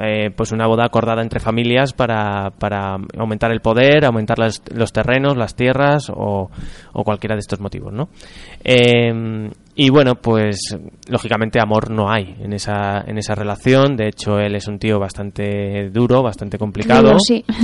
eh, 0.00 0.32
pues 0.36 0.50
una 0.50 0.66
boda 0.66 0.84
acordada 0.84 1.22
entre 1.22 1.38
familias 1.38 1.92
para, 1.92 2.50
para 2.58 2.96
aumentar 3.16 3.52
el 3.52 3.60
poder, 3.60 4.04
aumentar 4.04 4.36
los 4.40 4.92
terrenos, 4.92 5.36
las 5.36 5.54
tierras 5.54 6.10
o, 6.10 6.50
o, 6.92 7.04
cualquiera 7.04 7.36
de 7.36 7.38
estos 7.38 7.60
motivos, 7.60 7.92
¿no? 7.92 8.08
Eh, 8.64 9.48
y 9.76 9.90
bueno, 9.90 10.14
pues 10.14 10.76
lógicamente 11.08 11.60
amor 11.60 11.90
no 11.90 12.08
hay 12.08 12.36
en 12.40 12.52
esa, 12.52 13.02
en 13.06 13.18
esa 13.18 13.34
relación. 13.34 13.96
De 13.96 14.06
hecho, 14.06 14.38
él 14.38 14.54
es 14.54 14.68
un 14.68 14.78
tío 14.78 15.00
bastante 15.00 15.90
duro, 15.90 16.22
bastante 16.22 16.58
complicado. 16.58 17.16
sí. 17.18 17.44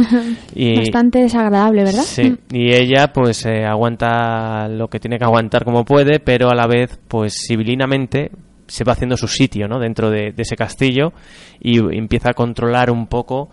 Y, 0.55 0.77
bastante 0.79 1.21
desagradable, 1.21 1.85
¿verdad? 1.85 2.03
Sí. 2.03 2.37
Y 2.53 2.75
ella 2.75 3.13
pues 3.13 3.47
eh, 3.47 3.65
aguanta 3.65 4.69
lo 4.69 4.89
que 4.89 4.99
tiene 4.99 5.19
que 5.19 5.25
aguantar 5.25 5.65
como 5.65 5.85
puede, 5.85 6.21
pero 6.21 6.51
a 6.51 6.55
la 6.55 6.67
vez 6.67 6.99
pues 7.09 7.35
civilinamente 7.47 8.31
se 8.71 8.85
va 8.85 8.93
haciendo 8.93 9.17
su 9.17 9.27
sitio 9.27 9.67
¿no? 9.69 9.79
dentro 9.79 10.11
de, 10.11 10.33
ese 10.37 10.57
castillo 10.57 11.13
y 11.61 11.79
empieza 11.79 12.31
a 12.31 12.35
controlar 12.35 12.91
un 12.91 13.07
poco 13.09 13.51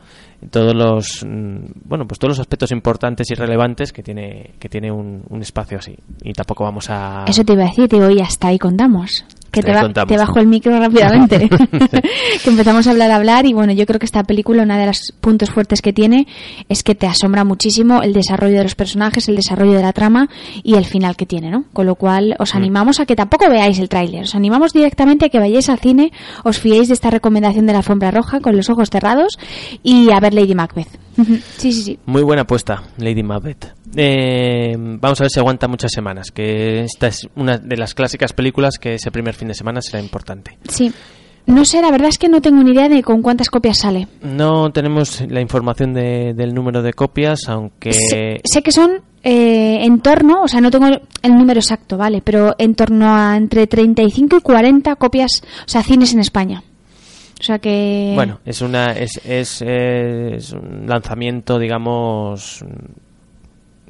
todos 0.52 0.76
los 0.76 1.26
mm, 1.26 1.82
bueno 1.86 2.08
pues 2.08 2.20
todos 2.20 2.34
los 2.34 2.40
aspectos 2.40 2.72
importantes 2.72 3.30
y 3.32 3.34
relevantes 3.34 3.92
que 3.92 4.04
tiene 4.04 4.52
que 4.60 4.70
tiene 4.70 4.92
un, 4.92 5.24
un 5.28 5.42
espacio 5.42 5.80
así 5.80 5.96
y 6.24 6.34
tampoco 6.34 6.64
vamos 6.64 6.90
a 6.90 7.26
eso 7.28 7.44
te 7.44 7.54
iba 7.54 7.64
a 7.64 7.70
decir 7.70 7.90
digo 7.90 8.10
y 8.12 8.22
hasta 8.22 8.50
ahí 8.50 8.60
contamos 8.60 9.26
que 9.62 10.06
te, 10.08 10.18
bajo 10.18 10.40
el 10.40 10.48
micro 10.48 10.78
rápidamente. 10.78 11.50
que 12.44 12.50
empezamos 12.50 12.88
a 12.88 12.92
hablar, 12.92 13.12
a 13.12 13.16
hablar 13.16 13.46
y 13.46 13.54
bueno, 13.54 13.74
yo 13.74 13.86
creo 13.86 14.00
que 14.00 14.06
esta 14.06 14.24
película, 14.24 14.64
uno 14.64 14.78
de 14.78 14.86
los 14.86 15.14
puntos 15.20 15.50
fuertes 15.50 15.82
que 15.82 15.94
tiene 15.94 16.28
es 16.70 16.84
que 16.84 16.96
te 16.96 17.08
asombra 17.08 17.44
muchísimo 17.44 18.02
el 18.02 18.14
desarrollo 18.14 18.58
de 18.58 18.64
los 18.64 18.76
personajes, 18.76 19.28
el 19.28 19.36
desarrollo 19.36 19.74
de 19.74 19.82
la 19.82 19.94
trama 19.94 20.30
y 20.64 20.76
el 20.76 20.86
final 20.86 21.16
que 21.16 21.26
tiene, 21.26 21.50
¿no? 21.50 21.66
Con 21.74 21.86
lo 21.86 21.96
cual 21.96 22.36
os 22.40 22.54
mm. 22.54 22.58
animamos 22.58 23.00
a 23.00 23.06
que 23.06 23.16
tampoco 23.16 23.50
veáis 23.50 23.80
el 23.80 23.90
tráiler, 23.90 24.24
os 24.24 24.36
animamos 24.36 24.74
directamente 24.74 25.26
a 25.26 25.30
que 25.30 25.40
vayáis 25.40 25.70
al 25.70 25.80
cine, 25.80 26.12
os 26.44 26.60
fiéis 26.60 26.88
de 26.88 26.94
esta 26.94 27.10
recomendación 27.10 27.66
de 27.66 27.74
la 27.74 27.80
alfombra 27.80 28.12
roja 28.12 28.40
con 28.40 28.56
los 28.56 28.70
ojos 28.70 28.90
cerrados 28.90 29.38
y 29.84 30.12
a 30.12 30.20
ver 30.20 30.34
Lady 30.34 30.56
Macbeth. 30.56 31.07
Sí, 31.58 31.72
sí, 31.72 31.84
sí. 31.84 32.00
Muy 32.06 32.24
buena 32.24 32.44
apuesta, 32.44 32.84
Lady 32.98 33.24
Macbeth. 33.24 33.74
Eh, 33.96 34.76
vamos 34.78 35.20
a 35.20 35.24
ver 35.24 35.32
si 35.32 35.40
aguanta 35.40 35.68
muchas 35.68 35.92
semanas, 35.92 36.32
que 36.32 36.82
esta 36.82 37.08
es 37.08 37.28
una 37.36 37.58
de 37.58 37.78
las 37.78 37.94
clásicas 37.94 38.34
películas 38.34 38.78
que 38.78 38.96
ese 38.96 39.12
primer 39.12 39.34
fin 39.34 39.48
de 39.48 39.54
semana 39.54 39.82
será 39.82 40.02
importante. 40.02 40.58
Sí. 40.70 40.92
No 41.48 41.64
sé, 41.64 41.82
la 41.82 41.92
verdad 41.92 42.10
es 42.10 42.18
que 42.18 42.28
no 42.28 42.42
tengo 42.42 42.62
ni 42.62 42.72
idea 42.72 42.90
de 42.90 43.02
con 43.02 43.22
cuántas 43.22 43.50
copias 43.50 43.78
sale. 43.78 44.10
No 44.22 44.70
tenemos 44.72 45.22
la 45.30 45.40
información 45.40 45.94
del 45.94 46.54
número 46.54 46.82
de 46.82 46.92
copias, 46.92 47.48
aunque... 47.48 47.94
Sé, 47.94 48.62
que 48.62 48.72
son 48.74 49.02
eh, 49.24 49.78
en 49.82 50.02
torno, 50.02 50.42
o 50.44 50.48
sea, 50.50 50.60
no 50.60 50.70
tengo 50.70 50.88
el 50.88 51.38
número 51.38 51.62
exacto, 51.62 51.96
¿vale? 51.98 52.22
Pero 52.22 52.54
en 52.58 52.76
torno 52.76 53.16
a 53.16 53.38
entre 53.38 53.66
35 53.66 54.38
y 54.38 54.42
40 54.42 54.98
copias, 54.98 55.42
o 55.66 55.70
sea, 55.70 55.84
cines 55.84 56.14
en 56.14 56.20
España. 56.20 56.64
O 57.40 57.44
sea 57.44 57.60
que... 57.60 58.14
Bueno, 58.16 58.40
es, 58.46 58.62
una, 58.62 58.94
es, 58.94 59.22
es, 59.24 59.62
es 59.62 60.54
un 60.54 60.86
lanzamiento, 60.88 61.60
digamos, 61.60 62.64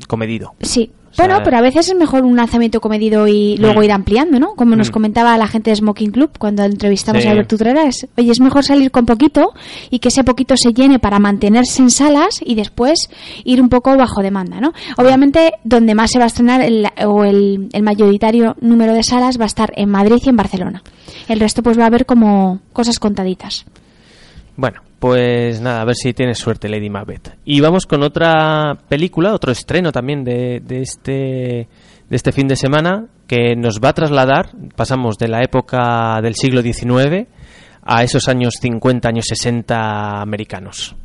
comedido. 0.07 0.55
Sí, 0.61 0.91
bueno, 1.17 1.41
pero 1.43 1.57
a 1.57 1.61
veces 1.61 1.89
es 1.89 1.95
mejor 1.95 2.23
un 2.23 2.35
lanzamiento 2.35 2.79
comedido 2.79 3.27
y 3.27 3.57
luego 3.57 3.81
mm. 3.81 3.83
ir 3.83 3.91
ampliando, 3.91 4.39
¿no? 4.39 4.55
Como 4.55 4.75
nos 4.75 4.89
mm. 4.89 4.93
comentaba 4.93 5.37
la 5.37 5.47
gente 5.47 5.71
de 5.71 5.75
Smoking 5.75 6.11
Club 6.11 6.31
cuando 6.37 6.63
entrevistamos 6.63 7.25
a 7.25 7.31
Alberto 7.31 7.55
Utreras. 7.55 8.07
Oye, 8.17 8.31
es 8.31 8.39
mejor 8.39 8.63
salir 8.63 8.91
con 8.91 9.05
poquito 9.05 9.53
y 9.89 9.99
que 9.99 10.09
ese 10.09 10.23
poquito 10.23 10.55
se 10.57 10.73
llene 10.73 10.99
para 10.99 11.19
mantenerse 11.19 11.81
en 11.81 11.91
salas 11.91 12.39
y 12.43 12.55
después 12.55 13.09
ir 13.43 13.61
un 13.61 13.69
poco 13.69 13.95
bajo 13.97 14.21
demanda, 14.21 14.59
¿no? 14.59 14.73
Obviamente, 14.97 15.53
donde 15.63 15.95
más 15.95 16.11
se 16.11 16.19
va 16.19 16.25
a 16.25 16.27
estrenar 16.27 16.61
el, 16.61 16.87
o 17.05 17.23
el, 17.23 17.69
el 17.73 17.83
mayoritario 17.83 18.55
número 18.61 18.93
de 18.93 19.03
salas 19.03 19.39
va 19.39 19.43
a 19.43 19.47
estar 19.47 19.71
en 19.75 19.89
Madrid 19.89 20.21
y 20.23 20.29
en 20.29 20.37
Barcelona. 20.37 20.83
El 21.27 21.39
resto 21.39 21.63
pues 21.63 21.77
va 21.77 21.83
a 21.83 21.87
haber 21.87 22.05
como 22.05 22.59
cosas 22.73 22.99
contaditas. 22.99 23.65
Bueno, 24.57 24.81
pues 24.99 25.61
nada, 25.61 25.81
a 25.81 25.85
ver 25.85 25.95
si 25.95 26.13
tienes 26.13 26.39
suerte, 26.39 26.67
Lady 26.67 26.89
Macbeth. 26.89 27.37
Y 27.45 27.61
vamos 27.61 27.85
con 27.85 28.01
otra 28.01 28.75
película, 28.89 29.33
otro 29.33 29.51
estreno 29.51 29.91
también 29.91 30.23
de, 30.23 30.61
de, 30.65 30.81
este, 30.81 31.11
de 31.11 32.15
este 32.15 32.31
fin 32.31 32.47
de 32.47 32.55
semana 32.55 33.05
que 33.27 33.55
nos 33.55 33.79
va 33.79 33.89
a 33.89 33.93
trasladar, 33.93 34.49
pasamos 34.75 35.17
de 35.17 35.27
la 35.27 35.43
época 35.43 36.19
del 36.23 36.33
siglo 36.33 36.63
XIX 36.63 37.27
a 37.83 38.03
esos 38.03 38.27
años 38.27 38.55
50, 38.59 39.07
años 39.07 39.25
60 39.27 40.21
americanos. 40.21 40.95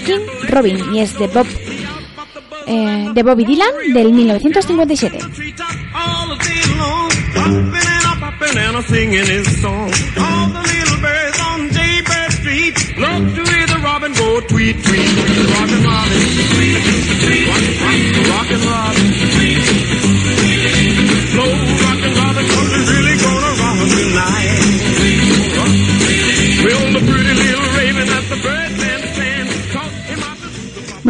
Rocking 0.00 0.48
Robin 0.48 0.94
y 0.94 1.00
es 1.00 1.18
de 1.18 1.26
Bob 1.28 1.46
eh, 2.66 3.08
de 3.12 3.22
Bobby 3.22 3.44
Dylan 3.44 3.70
del 3.92 4.12
1957. 4.12 5.18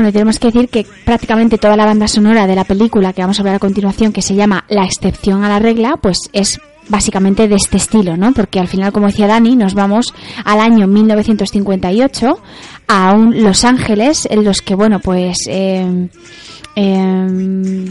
Bueno, 0.00 0.14
tenemos 0.14 0.38
que 0.38 0.47
decir 0.47 0.71
que 0.71 0.87
prácticamente 1.04 1.59
toda 1.59 1.76
la 1.76 1.85
banda 1.85 2.09
sonora 2.09 2.47
de 2.47 2.54
la 2.54 2.64
película 2.64 3.12
que 3.12 3.21
vamos 3.21 3.38
a 3.38 3.42
hablar 3.42 3.57
a 3.57 3.59
continuación, 3.59 4.14
que 4.14 4.23
se 4.23 4.35
llama 4.35 4.64
La 4.71 4.87
excepción 4.87 5.45
a 5.45 5.49
la 5.50 5.59
regla, 5.59 5.99
pues 6.00 6.30
es 6.33 6.59
básicamente 6.88 7.49
de 7.49 7.57
este 7.57 7.76
estilo, 7.76 8.16
¿no? 8.16 8.33
Porque 8.33 8.61
al 8.61 8.66
final, 8.66 8.92
como 8.92 9.09
decía 9.09 9.26
Dani, 9.26 9.57
nos 9.57 9.75
vamos 9.75 10.14
al 10.42 10.59
año 10.59 10.87
1958 10.87 12.40
a 12.88 13.12
un 13.12 13.42
Los 13.42 13.66
Ángeles 13.66 14.26
en 14.30 14.42
los 14.42 14.62
que, 14.62 14.75
bueno, 14.75 15.00
pues 15.00 15.37
eh, 15.49 16.09
eh, 16.76 17.85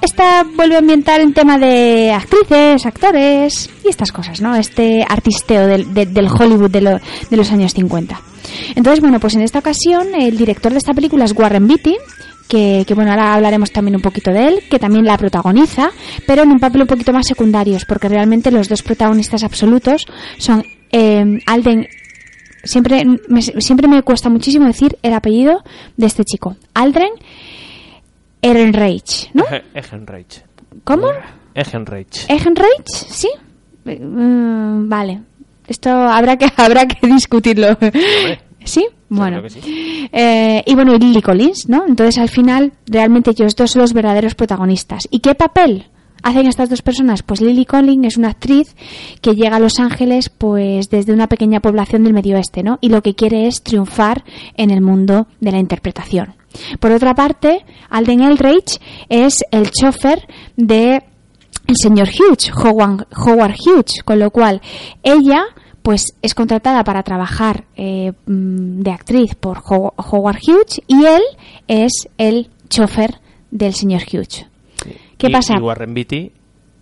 esta 0.00 0.44
vuelve 0.56 0.74
a 0.74 0.78
ambientar 0.80 1.20
en 1.20 1.34
tema 1.34 1.56
de 1.56 2.10
actrices, 2.10 2.84
actores 2.84 3.70
y 3.84 3.88
estas 3.90 4.10
cosas, 4.10 4.40
¿no? 4.40 4.56
Este 4.56 5.06
artisteo 5.08 5.68
del, 5.68 5.94
del 5.94 6.26
Hollywood 6.26 6.72
de, 6.72 7.00
de, 7.30 7.36
los 7.36 7.52
años 7.52 7.74
50. 7.74 8.31
Entonces, 8.74 9.00
bueno, 9.00 9.20
pues 9.20 9.34
en 9.34 9.42
esta 9.42 9.58
ocasión 9.58 10.14
el 10.14 10.36
director 10.36 10.72
de 10.72 10.78
esta 10.78 10.94
película 10.94 11.24
es 11.24 11.32
Warren 11.32 11.66
Beatty, 11.66 11.96
que, 12.48 12.84
que, 12.86 12.94
bueno, 12.94 13.10
ahora 13.10 13.34
hablaremos 13.34 13.70
también 13.70 13.96
un 13.96 14.02
poquito 14.02 14.30
de 14.30 14.48
él, 14.48 14.62
que 14.70 14.78
también 14.78 15.04
la 15.04 15.16
protagoniza, 15.16 15.90
pero 16.26 16.42
en 16.42 16.50
un 16.50 16.60
papel 16.60 16.82
un 16.82 16.88
poquito 16.88 17.12
más 17.12 17.26
secundario, 17.26 17.78
porque 17.88 18.08
realmente 18.08 18.50
los 18.50 18.68
dos 18.68 18.82
protagonistas 18.82 19.42
absolutos 19.42 20.06
son 20.38 20.64
eh, 20.90 21.40
Alden 21.46 21.88
siempre 22.64 23.04
me, 23.28 23.42
siempre 23.42 23.88
me 23.88 24.02
cuesta 24.02 24.28
muchísimo 24.28 24.66
decir 24.66 24.96
el 25.02 25.14
apellido 25.14 25.62
de 25.96 26.06
este 26.06 26.24
chico. 26.24 26.56
Aldren 26.74 27.10
Ehrenreich, 28.40 29.30
¿no? 29.34 29.44
Ehrenreich. 29.74 30.44
¿Cómo? 30.84 31.08
Ehrenreich. 31.54 32.26
Ehrenreich, 32.28 32.86
sí. 32.88 33.28
Mm, 33.84 34.88
vale. 34.88 35.22
Esto 35.72 35.88
habrá 35.90 36.36
que 36.36 36.52
habrá 36.56 36.86
que 36.86 37.06
discutirlo. 37.06 37.78
¿Sí? 38.64 38.86
Bueno. 39.08 39.42
Sí. 39.48 40.08
Eh, 40.12 40.62
y 40.66 40.74
bueno, 40.74 40.94
y 40.94 40.98
Lily 40.98 41.22
Collins, 41.22 41.68
¿no? 41.68 41.84
Entonces 41.88 42.18
al 42.18 42.28
final 42.28 42.72
realmente 42.86 43.30
ellos 43.30 43.56
dos 43.56 43.70
son 43.70 43.80
los 43.82 43.94
verdaderos 43.94 44.34
protagonistas. 44.34 45.08
¿Y 45.10 45.20
qué 45.20 45.34
papel 45.34 45.86
hacen 46.22 46.46
estas 46.46 46.68
dos 46.68 46.82
personas? 46.82 47.22
Pues 47.22 47.40
Lily 47.40 47.64
Collins 47.64 48.06
es 48.06 48.16
una 48.18 48.28
actriz 48.28 48.76
que 49.22 49.34
llega 49.34 49.56
a 49.56 49.60
Los 49.60 49.80
Ángeles 49.80 50.28
pues 50.28 50.90
desde 50.90 51.14
una 51.14 51.26
pequeña 51.26 51.60
población 51.60 52.04
del 52.04 52.12
medio 52.12 52.36
oeste, 52.36 52.62
¿no? 52.62 52.78
Y 52.82 52.90
lo 52.90 53.02
que 53.02 53.14
quiere 53.14 53.46
es 53.46 53.62
triunfar 53.62 54.24
en 54.56 54.70
el 54.70 54.82
mundo 54.82 55.26
de 55.40 55.52
la 55.52 55.58
interpretación. 55.58 56.34
Por 56.80 56.92
otra 56.92 57.14
parte, 57.14 57.64
Alden 57.88 58.20
Elrich 58.20 58.78
es 59.08 59.38
el 59.50 59.70
chofer 59.70 60.28
de 60.56 61.02
el 61.66 61.76
señor 61.76 62.08
Hughes, 62.08 62.50
Howard, 62.54 63.06
Howard 63.16 63.54
Hughes, 63.54 64.02
con 64.04 64.18
lo 64.18 64.30
cual 64.30 64.60
ella 65.02 65.44
pues 65.82 66.14
es 66.22 66.34
contratada 66.34 66.84
para 66.84 67.02
trabajar 67.02 67.64
eh, 67.76 68.12
mm, 68.26 68.80
de 68.82 68.90
actriz 68.90 69.34
por 69.34 69.58
Ho- 69.68 69.94
Howard 69.96 70.38
Hughes 70.46 70.80
y 70.86 71.04
él 71.04 71.22
es 71.68 71.92
el 72.18 72.48
chofer 72.68 73.20
del 73.50 73.74
señor 73.74 74.02
Hughes. 74.10 74.46
¿Qué 75.18 75.28
Y- 75.28 75.32
pasa? 75.32 75.54
Y 75.58 75.60
Warren 75.60 75.94
Beatty. 75.94 76.32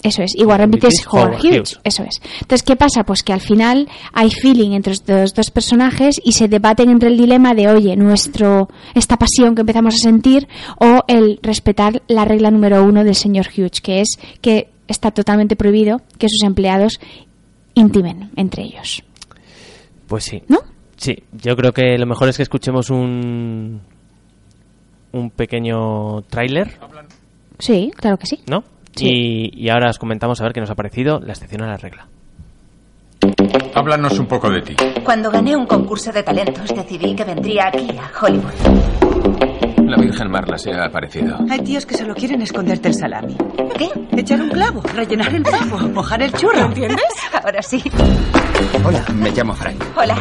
Eso 0.02 0.22
es, 0.22 0.34
y 0.34 0.44
Warren 0.44 0.70
Beatty 0.70 0.86
es 0.86 1.06
Howard 1.06 1.40
Hughes. 1.44 1.78
Eso 1.84 2.02
es. 2.04 2.22
Entonces, 2.40 2.62
¿qué 2.62 2.74
pasa? 2.74 3.04
Pues 3.04 3.22
que 3.22 3.34
al 3.34 3.42
final 3.42 3.86
hay 4.14 4.30
feeling 4.30 4.70
entre 4.70 4.94
estos 4.94 5.34
dos 5.34 5.50
personajes 5.50 6.18
y 6.24 6.32
se 6.32 6.48
debaten 6.48 6.88
entre 6.88 7.10
el 7.10 7.18
dilema 7.18 7.52
de, 7.52 7.68
oye, 7.68 7.96
nuestro, 7.96 8.70
esta 8.94 9.18
pasión 9.18 9.54
que 9.54 9.60
empezamos 9.60 9.94
a 9.96 9.98
sentir 9.98 10.48
o 10.78 11.02
el 11.06 11.38
respetar 11.42 12.02
la 12.08 12.24
regla 12.24 12.50
número 12.50 12.82
uno 12.82 13.04
del 13.04 13.14
señor 13.14 13.48
Hughes, 13.54 13.82
que 13.82 14.00
es 14.00 14.08
que 14.40 14.70
está 14.88 15.10
totalmente 15.10 15.54
prohibido 15.54 16.00
que 16.16 16.28
sus 16.30 16.44
empleados 16.44 16.98
intimen 17.74 18.30
entre 18.36 18.62
ellos. 18.64 19.02
Pues 20.06 20.24
sí. 20.24 20.42
¿No? 20.48 20.58
Sí, 20.96 21.16
yo 21.32 21.56
creo 21.56 21.72
que 21.72 21.96
lo 21.98 22.06
mejor 22.06 22.28
es 22.28 22.36
que 22.36 22.42
escuchemos 22.42 22.90
un 22.90 23.80
un 25.12 25.30
pequeño 25.30 26.22
tráiler, 26.22 26.76
Sí, 27.58 27.90
claro 27.96 28.16
que 28.16 28.26
sí. 28.26 28.40
¿no? 28.46 28.62
Sí. 28.94 29.50
Y, 29.54 29.64
y 29.64 29.68
ahora 29.68 29.90
os 29.90 29.98
comentamos 29.98 30.40
a 30.40 30.44
ver 30.44 30.52
qué 30.52 30.60
nos 30.60 30.70
ha 30.70 30.74
parecido 30.74 31.20
la 31.20 31.32
excepción 31.32 31.62
a 31.62 31.66
la 31.66 31.76
regla. 31.76 32.08
Háblanos 33.74 34.18
un 34.18 34.26
poco 34.26 34.50
de 34.50 34.62
ti. 34.62 34.76
Cuando 35.04 35.30
gané 35.30 35.56
un 35.56 35.66
concurso 35.66 36.10
de 36.12 36.22
talentos 36.22 36.68
decidí 36.74 37.14
que 37.14 37.24
vendría 37.24 37.68
aquí 37.68 37.88
a 37.98 38.10
Hollywood. 38.24 38.99
La 39.90 39.96
Virgen 39.96 40.30
Marla 40.30 40.56
se 40.56 40.72
ha 40.72 40.84
aparecido. 40.84 41.36
Hay 41.50 41.58
tíos 41.64 41.84
que 41.84 41.96
solo 41.96 42.14
quieren 42.14 42.40
esconderte 42.42 42.86
el 42.86 42.94
salami. 42.94 43.36
¿Qué? 43.76 43.90
Echar 44.16 44.40
un 44.40 44.48
clavo, 44.48 44.80
rellenar 44.94 45.34
el 45.34 45.42
pavo, 45.42 45.78
mojar 45.92 46.22
el 46.22 46.32
churro, 46.32 46.66
¿entiendes? 46.66 47.04
Ahora 47.32 47.60
sí. 47.60 47.82
Hola, 48.84 49.04
me 49.16 49.32
llamo 49.32 49.52
Frank. 49.52 49.82
Hola. 49.96 50.16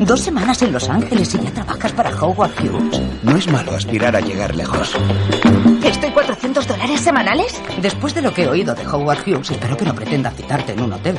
Dos 0.00 0.20
semanas 0.20 0.60
en 0.60 0.72
Los 0.72 0.90
Ángeles 0.90 1.34
y 1.34 1.38
ya 1.38 1.50
trabajas 1.50 1.90
para 1.92 2.10
Howard 2.10 2.50
Hughes. 2.60 3.00
No 3.22 3.34
es 3.34 3.50
malo 3.50 3.72
aspirar 3.74 4.14
a 4.14 4.20
llegar 4.20 4.54
lejos. 4.54 4.94
¿Estoy 5.82 6.10
400 6.10 6.68
dólares 6.68 7.00
semanales? 7.00 7.62
Después 7.80 8.14
de 8.14 8.20
lo 8.20 8.34
que 8.34 8.42
he 8.42 8.48
oído 8.48 8.74
de 8.74 8.86
Howard 8.86 9.26
Hughes, 9.26 9.52
espero 9.52 9.74
que 9.78 9.86
no 9.86 9.94
pretenda 9.94 10.30
citarte 10.32 10.72
en 10.74 10.82
un 10.82 10.92
hotel. 10.92 11.18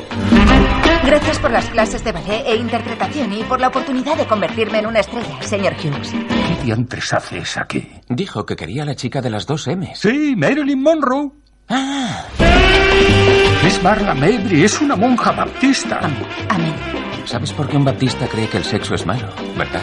Gracias 1.04 1.40
por 1.40 1.50
las 1.50 1.64
clases 1.70 2.04
de 2.04 2.12
ballet 2.12 2.44
e 2.46 2.54
interpretación 2.54 3.32
y 3.32 3.42
por 3.42 3.60
la 3.60 3.66
oportunidad 3.66 4.16
de 4.16 4.26
convertirme 4.26 4.78
en 4.78 4.86
una 4.86 5.00
estrella, 5.00 5.42
señor 5.42 5.74
Hughes. 5.74 6.14
¿Qué 6.70 6.76
diantres 6.76 7.12
haces 7.12 7.56
aquí? 7.56 7.90
Dijo 8.08 8.46
que 8.46 8.54
quería 8.54 8.84
a 8.84 8.86
la 8.86 8.94
chica 8.94 9.20
de 9.20 9.28
las 9.28 9.44
dos 9.44 9.66
M's. 9.66 9.98
Sí, 9.98 10.36
Marilyn 10.36 10.80
Monroe. 10.80 11.32
Es 13.66 13.82
Marla 13.82 14.14
Mabry, 14.14 14.62
es 14.62 14.80
una 14.80 14.94
monja 14.94 15.32
baptista. 15.32 15.98
Amén. 15.98 16.74
¿Sabes 17.24 17.52
por 17.54 17.68
qué 17.68 17.76
un 17.76 17.84
baptista 17.84 18.28
cree 18.28 18.48
que 18.48 18.58
el 18.58 18.62
sexo 18.62 18.94
es 18.94 19.04
malo, 19.04 19.26
verdad? 19.58 19.82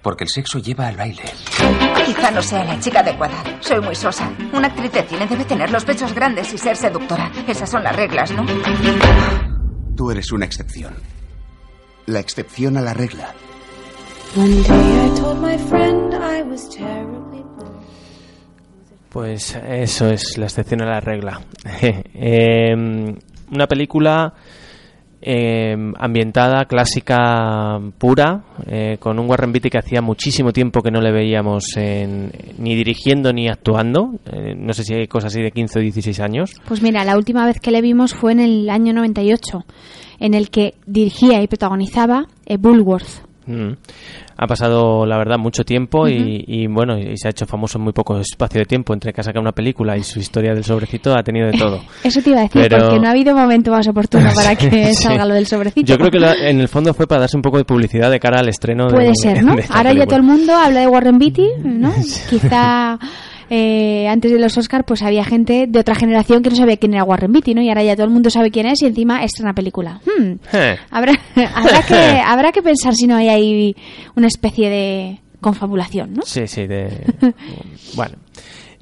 Porque 0.00 0.24
el 0.24 0.30
sexo 0.30 0.58
lleva 0.58 0.86
al 0.86 0.96
baile. 0.96 1.24
Quizá 2.06 2.30
no 2.30 2.40
sea 2.40 2.64
la 2.64 2.80
chica 2.80 3.00
adecuada. 3.00 3.36
Soy 3.60 3.82
muy 3.82 3.94
sosa. 3.94 4.32
Una 4.54 4.68
actriz 4.68 4.90
de 4.90 5.02
cine 5.02 5.26
debe 5.26 5.44
tener 5.44 5.70
los 5.70 5.84
pechos 5.84 6.14
grandes 6.14 6.50
y 6.54 6.56
ser 6.56 6.78
seductora. 6.78 7.30
Esas 7.46 7.68
son 7.70 7.84
las 7.84 7.94
reglas, 7.94 8.30
¿no? 8.30 8.46
Tú 9.94 10.10
eres 10.10 10.32
una 10.32 10.46
excepción. 10.46 10.94
La 12.06 12.20
excepción 12.20 12.78
a 12.78 12.80
la 12.80 12.94
regla. 12.94 13.34
Pues 19.10 19.56
eso 19.68 20.08
es 20.10 20.36
la 20.38 20.46
excepción 20.46 20.82
a 20.82 20.86
la 20.86 21.00
regla. 21.00 21.40
Eh, 22.16 22.74
una 23.52 23.66
película 23.68 24.32
eh, 25.20 25.76
ambientada, 25.98 26.64
clásica, 26.64 27.78
pura, 27.98 28.42
eh, 28.66 28.96
con 28.98 29.18
un 29.18 29.28
Warren 29.28 29.52
Beatty 29.52 29.70
que 29.70 29.78
hacía 29.78 30.02
muchísimo 30.02 30.52
tiempo 30.52 30.80
que 30.82 30.90
no 30.90 31.00
le 31.00 31.12
veíamos 31.12 31.64
en- 31.76 32.32
ni 32.58 32.74
dirigiendo 32.74 33.32
ni 33.32 33.48
actuando. 33.48 34.14
Eh, 34.32 34.54
no 34.56 34.72
sé 34.72 34.82
si 34.84 34.94
hay 34.94 35.06
cosas 35.06 35.32
así 35.32 35.42
de 35.42 35.50
15 35.52 35.78
o 35.78 35.82
16 35.82 36.20
años. 36.20 36.50
Pues 36.66 36.82
mira, 36.82 37.04
la 37.04 37.16
última 37.16 37.46
vez 37.46 37.60
que 37.60 37.70
le 37.70 37.80
vimos 37.82 38.14
fue 38.14 38.32
en 38.32 38.40
el 38.40 38.68
año 38.70 38.92
98, 38.92 39.64
en 40.18 40.34
el 40.34 40.50
que 40.50 40.74
dirigía 40.86 41.40
y 41.42 41.46
protagonizaba 41.46 42.26
eh, 42.46 42.56
Bullworth. 42.56 43.22
Mm. 43.46 43.72
Ha 44.36 44.46
pasado, 44.46 45.06
la 45.06 45.16
verdad, 45.16 45.38
mucho 45.38 45.64
tiempo 45.64 46.08
y, 46.08 46.44
y, 46.46 46.66
bueno, 46.66 46.98
y 46.98 47.16
se 47.16 47.28
ha 47.28 47.30
hecho 47.30 47.46
famoso 47.46 47.78
en 47.78 47.84
muy 47.84 47.92
poco 47.92 48.18
espacio 48.18 48.58
de 48.60 48.64
tiempo. 48.66 48.92
Entre 48.94 49.12
que 49.12 49.20
ha 49.20 49.24
sacado 49.24 49.40
una 49.42 49.52
película 49.52 49.96
y 49.96 50.02
su 50.02 50.18
historia 50.18 50.54
del 50.54 50.64
sobrecito 50.64 51.14
ha 51.16 51.22
tenido 51.22 51.46
de 51.46 51.58
todo. 51.58 51.80
Eso 52.04 52.20
te 52.20 52.30
iba 52.30 52.40
a 52.40 52.42
decir, 52.42 52.62
Pero- 52.62 52.78
porque 52.86 53.00
no 53.00 53.06
ha 53.08 53.10
habido 53.12 53.36
momento 53.36 53.70
más 53.70 53.86
oportuno 53.86 54.28
para 54.34 54.56
que 54.56 54.86
Sí. 54.94 55.02
salga 55.04 55.24
lo 55.24 55.34
del 55.34 55.46
sobrecito. 55.46 55.86
Yo 55.86 55.98
creo 55.98 56.10
que 56.10 56.18
la- 56.18 56.34
en 56.34 56.60
el 56.60 56.68
fondo 56.68 56.92
fue 56.94 57.06
para 57.06 57.20
darse 57.22 57.36
un 57.36 57.42
poco 57.42 57.58
de 57.58 57.64
publicidad 57.64 58.10
de 58.10 58.18
cara 58.18 58.40
al 58.40 58.48
estreno 58.48 58.86
de- 58.88 58.94
Puede 58.94 59.12
ser, 59.14 59.42
¿no? 59.44 59.54
de 59.54 59.64
Ahora 59.70 59.92
ya 59.92 60.04
todo 60.06 60.16
el 60.16 60.22
mundo 60.24 60.52
habla 60.54 60.80
de 60.80 60.86
Warren 60.88 61.18
Beatty, 61.18 61.48
¿no? 61.62 61.92
Quizá 62.28 62.98
eh, 63.56 64.08
antes 64.08 64.32
de 64.32 64.40
los 64.40 64.58
Oscar 64.58 64.84
pues 64.84 65.02
había 65.02 65.24
gente 65.24 65.66
de 65.68 65.78
otra 65.78 65.94
generación 65.94 66.42
que 66.42 66.50
no 66.50 66.56
sabía 66.56 66.76
quién 66.76 66.94
era 66.94 67.04
Warren 67.04 67.30
Beatty, 67.30 67.54
¿no? 67.54 67.62
Y 67.62 67.68
ahora 67.68 67.84
ya 67.84 67.94
todo 67.94 68.06
el 68.06 68.12
mundo 68.12 68.28
sabe 68.28 68.50
quién 68.50 68.66
es 68.66 68.82
y 68.82 68.86
encima 68.86 69.22
estrena 69.22 69.54
película. 69.54 70.00
Hmm. 70.04 70.32
Eh. 70.52 70.76
Habrá, 70.90 71.12
habrá, 71.54 71.82
que, 71.82 71.94
habrá 71.94 72.50
que 72.50 72.62
pensar 72.62 72.96
si 72.96 73.06
no 73.06 73.14
hay 73.14 73.28
ahí 73.28 73.76
una 74.16 74.26
especie 74.26 74.68
de 74.68 75.20
confabulación, 75.40 76.14
¿no? 76.14 76.22
Sí, 76.22 76.48
sí, 76.48 76.66
de... 76.66 77.06
bueno. 77.94 78.16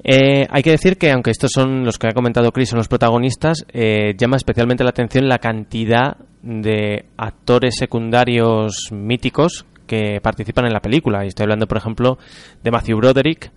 Eh, 0.03 0.47
hay 0.49 0.63
que 0.63 0.71
decir 0.71 0.97
que, 0.97 1.11
aunque 1.11 1.29
estos 1.29 1.51
son 1.53 1.85
los 1.85 1.99
que 1.99 2.07
ha 2.07 2.13
comentado 2.13 2.51
Chris, 2.51 2.69
son 2.69 2.77
los 2.77 2.87
protagonistas, 2.87 3.65
eh, 3.71 4.15
llama 4.17 4.37
especialmente 4.37 4.83
la 4.83 4.89
atención 4.89 5.29
la 5.29 5.37
cantidad 5.37 6.17
de 6.41 7.05
actores 7.15 7.75
secundarios 7.77 8.89
míticos 8.91 9.65
que 9.85 10.19
participan 10.19 10.65
en 10.65 10.73
la 10.73 10.81
película. 10.81 11.23
Y 11.23 11.27
estoy 11.27 11.43
hablando, 11.43 11.67
por 11.67 11.77
ejemplo, 11.77 12.17
de 12.63 12.71
Matthew 12.71 12.97
Broderick. 12.97 13.51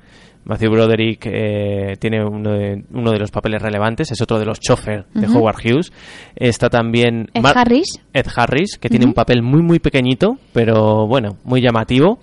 Matthew 0.47 0.71
Broderick 0.71 1.27
eh, 1.27 1.97
tiene 1.99 2.25
uno 2.25 2.53
de, 2.53 2.85
uno 2.93 3.11
de 3.11 3.19
los 3.19 3.31
papeles 3.31 3.61
relevantes, 3.61 4.11
es 4.13 4.21
otro 4.23 4.39
de 4.39 4.47
los 4.47 4.61
chofer 4.61 5.05
de. 5.13 5.27
Howard 5.27 5.57
Hughes. 5.65 5.93
Está 6.37 6.71
también 6.71 7.29
Ed 7.35 7.43
Mar- 7.43 7.59
Harris. 7.59 8.01
Ed 8.13 8.27
Harris, 8.35 8.79
que 8.79 8.89
tiene 8.89 9.07
un 9.07 9.13
papel 9.13 9.43
muy, 9.43 9.63
muy 9.63 9.81
pequeñito, 9.81 10.39
pero 10.53 11.07
bueno, 11.07 11.37
muy 11.45 11.61
llamativo. 11.61 12.21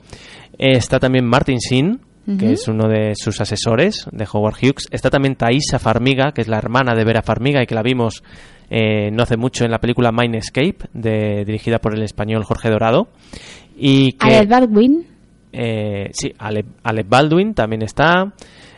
Está 0.57 0.99
también 0.99 1.25
Martin 1.25 1.57
Sheen, 1.57 1.99
que 2.39 2.53
es 2.53 2.67
uno 2.69 2.88
de 2.88 3.13
sus 3.15 3.41
asesores 3.41 4.07
de 4.12 4.25
Howard 4.31 4.55
Hughes. 4.55 4.88
Está 4.91 5.09
también 5.09 5.36
Thaisa 5.36 5.77
Farmiga, 5.77 6.31
que 6.31 6.41
es 6.41 6.47
la 6.47 6.57
hermana 6.57 6.95
de 6.95 7.03
Vera 7.03 7.21
Farmiga 7.23 7.62
y 7.62 7.65
que 7.65 7.75
la 7.75 7.83
vimos 7.83 8.23
eh, 8.69 9.12
no 9.12 9.23
hace 9.23 9.36
mucho 9.36 9.65
en 9.65 9.71
la 9.71 9.79
película 9.79 10.12
Mind 10.13 10.36
Escape, 10.36 10.77
de, 10.93 11.43
dirigida 11.45 11.79
por 11.79 11.93
el 11.93 12.03
español 12.03 12.43
Jorge 12.45 12.69
Dorado. 12.69 13.09
Y 13.75 14.13
que, 14.13 14.27
Alec 14.38 14.49
Baldwin. 14.49 15.07
Eh, 15.53 16.09
sí, 16.13 16.33
Ale- 16.37 16.65
Alec 16.83 17.07
Baldwin 17.07 17.53
también 17.53 17.81
está. 17.83 18.33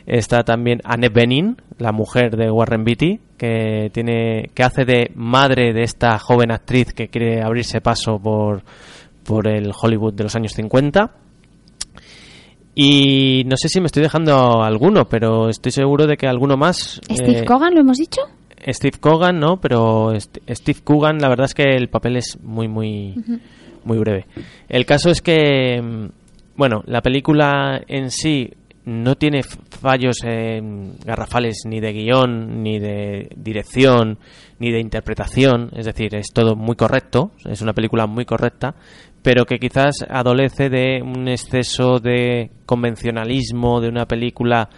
Está 0.06 0.44
también 0.44 0.82
Annette 0.84 1.14
Bening, 1.14 1.56
la 1.80 1.92
mujer 1.92 2.38
de 2.38 2.52
Warren 2.52 2.84
Beatty, 2.84 3.20
que 3.38 3.90
tiene 3.92 4.52
que 4.54 4.62
hace 4.62 4.86
de 4.86 5.10
madre 5.16 5.74
de 5.74 5.82
esta 5.82 6.20
joven 6.20 6.52
actriz 6.52 6.94
que 6.94 7.08
quiere 7.08 7.42
abrirse 7.42 7.82
paso 7.82 8.20
por, 8.20 8.62
por 9.24 9.48
el 9.48 9.72
Hollywood 9.76 10.14
de 10.14 10.24
los 10.26 10.36
años 10.36 10.52
50. 10.54 11.12
Y 12.76 13.44
no 13.46 13.56
sé 13.58 13.70
si 13.70 13.80
me 13.80 13.86
estoy 13.88 14.04
dejando 14.04 14.62
alguno, 14.64 15.06
pero 15.06 15.50
estoy 15.50 15.72
seguro 15.72 16.08
de 16.08 16.18
que 16.18 16.28
alguno 16.28 16.58
más. 16.58 17.00
Steve 17.10 17.40
eh, 17.40 17.46
Cogan, 17.46 17.74
¿lo 17.74 17.80
hemos 17.82 17.98
dicho? 17.98 18.22
Steve 18.68 18.98
Cogan, 19.00 19.40
no, 19.40 19.58
pero 19.62 20.12
St- 20.14 20.42
Steve 20.54 20.80
Coogan, 20.84 21.20
la 21.20 21.30
verdad 21.30 21.46
es 21.46 21.54
que 21.54 21.64
el 21.64 21.88
papel 21.88 22.18
es 22.18 22.38
muy, 22.44 22.68
muy, 22.68 23.16
muy 23.86 23.98
breve. 23.98 24.26
El 24.68 24.86
caso 24.86 25.10
es 25.10 25.22
que, 25.22 25.82
mm, 25.82 26.06
bueno, 26.58 26.84
la 26.86 27.02
película 27.02 27.82
en 27.88 28.12
sí 28.12 28.52
no 28.86 29.16
tiene 29.16 29.42
fallos 29.44 30.18
eh, 30.24 30.62
garrafales 31.04 31.64
ni 31.68 31.80
de 31.80 31.92
guion, 31.92 32.62
ni 32.62 32.78
de 32.80 33.30
dirección, 33.36 34.20
ni 34.60 34.72
de 34.72 34.80
interpretación, 34.80 35.72
es 35.76 35.86
decir, 35.86 36.14
es 36.16 36.28
todo 36.34 36.56
muy 36.56 36.76
correcto, 36.76 37.32
es 37.46 37.62
una 37.62 37.74
película 37.74 38.06
muy 38.06 38.26
correcta, 38.26 38.76
pero 39.24 39.46
que 39.46 39.58
quizás 39.58 40.06
adolece 40.08 40.70
de 40.70 41.02
un 41.02 41.28
exceso 41.28 41.98
de 42.00 42.52
convencionalismo 42.68 43.82
de 43.82 43.90
una 43.90 44.06
película 44.06 44.70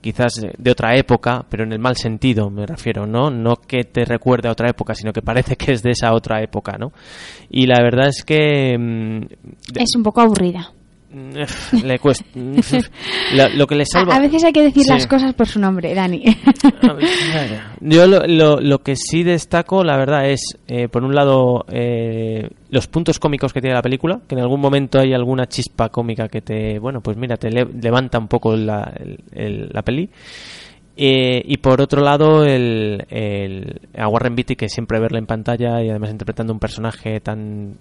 quizás 0.00 0.34
de 0.56 0.70
otra 0.70 0.96
época, 0.96 1.44
pero 1.50 1.64
en 1.64 1.72
el 1.72 1.80
mal 1.80 1.96
sentido 1.96 2.48
me 2.48 2.64
refiero, 2.66 3.06
¿no? 3.06 3.30
No 3.30 3.56
que 3.56 3.82
te 3.82 4.04
recuerde 4.04 4.48
a 4.48 4.52
otra 4.52 4.70
época, 4.70 4.94
sino 4.94 5.12
que 5.12 5.22
parece 5.22 5.56
que 5.56 5.72
es 5.72 5.82
de 5.82 5.90
esa 5.90 6.12
otra 6.14 6.40
época, 6.40 6.76
¿no? 6.78 6.92
Y 7.50 7.66
la 7.66 7.82
verdad 7.82 8.06
es 8.08 8.22
que... 8.24 8.78
mm, 8.78 9.22
Es 9.74 9.96
un 9.96 10.04
poco 10.04 10.20
aburrida. 10.20 10.70
Le 11.12 11.98
cuesta... 11.98 12.24
lo, 12.34 13.48
lo 13.56 13.66
que 13.66 13.74
le 13.74 13.86
salva... 13.86 14.14
A, 14.14 14.16
a 14.16 14.20
veces 14.20 14.44
hay 14.44 14.52
que 14.52 14.62
decir 14.62 14.82
Sí. 14.82 14.90
las 14.90 15.06
cosas 15.06 15.32
por 15.34 15.46
su 15.46 15.58
nombre, 15.58 15.94
Dani. 15.94 16.22
Yo 17.80 18.06
lo, 18.06 18.26
lo, 18.26 18.60
lo 18.60 18.78
que 18.82 18.96
sí 18.96 19.22
destaco, 19.22 19.84
la 19.84 19.96
verdad, 19.96 20.28
es, 20.30 20.58
eh, 20.66 20.88
por 20.88 21.04
un 21.04 21.14
lado, 21.14 21.64
eh, 21.70 22.48
los 22.70 22.86
puntos 22.88 23.18
cómicos 23.18 23.52
que 23.52 23.60
tiene 23.60 23.74
la 23.74 23.82
película, 23.82 24.20
que 24.26 24.34
en 24.34 24.40
algún 24.40 24.60
momento 24.60 24.98
hay 24.98 25.12
alguna 25.12 25.46
chispa 25.46 25.88
cómica 25.90 26.28
que 26.28 26.40
te, 26.42 26.78
bueno, 26.78 27.00
pues 27.00 27.16
mira, 27.16 27.36
te 27.36 27.50
le- 27.50 27.66
levanta 27.80 28.18
un 28.18 28.28
poco 28.28 28.56
la, 28.56 28.92
el- 28.98 29.18
el- 29.32 29.68
la 29.72 29.82
peli. 29.82 30.10
Eh, 30.98 31.42
y 31.44 31.58
por 31.58 31.80
otro 31.82 32.00
lado, 32.02 32.44
el, 32.44 33.04
el, 33.10 33.80
a 33.98 34.08
Warren 34.08 34.34
Beatty, 34.34 34.56
que 34.56 34.68
siempre 34.70 34.98
verle 34.98 35.18
en 35.18 35.26
pantalla 35.26 35.82
y 35.82 35.90
además 35.90 36.10
interpretando 36.10 36.54
un 36.54 36.58
personaje 36.58 37.20
tan 37.20 37.74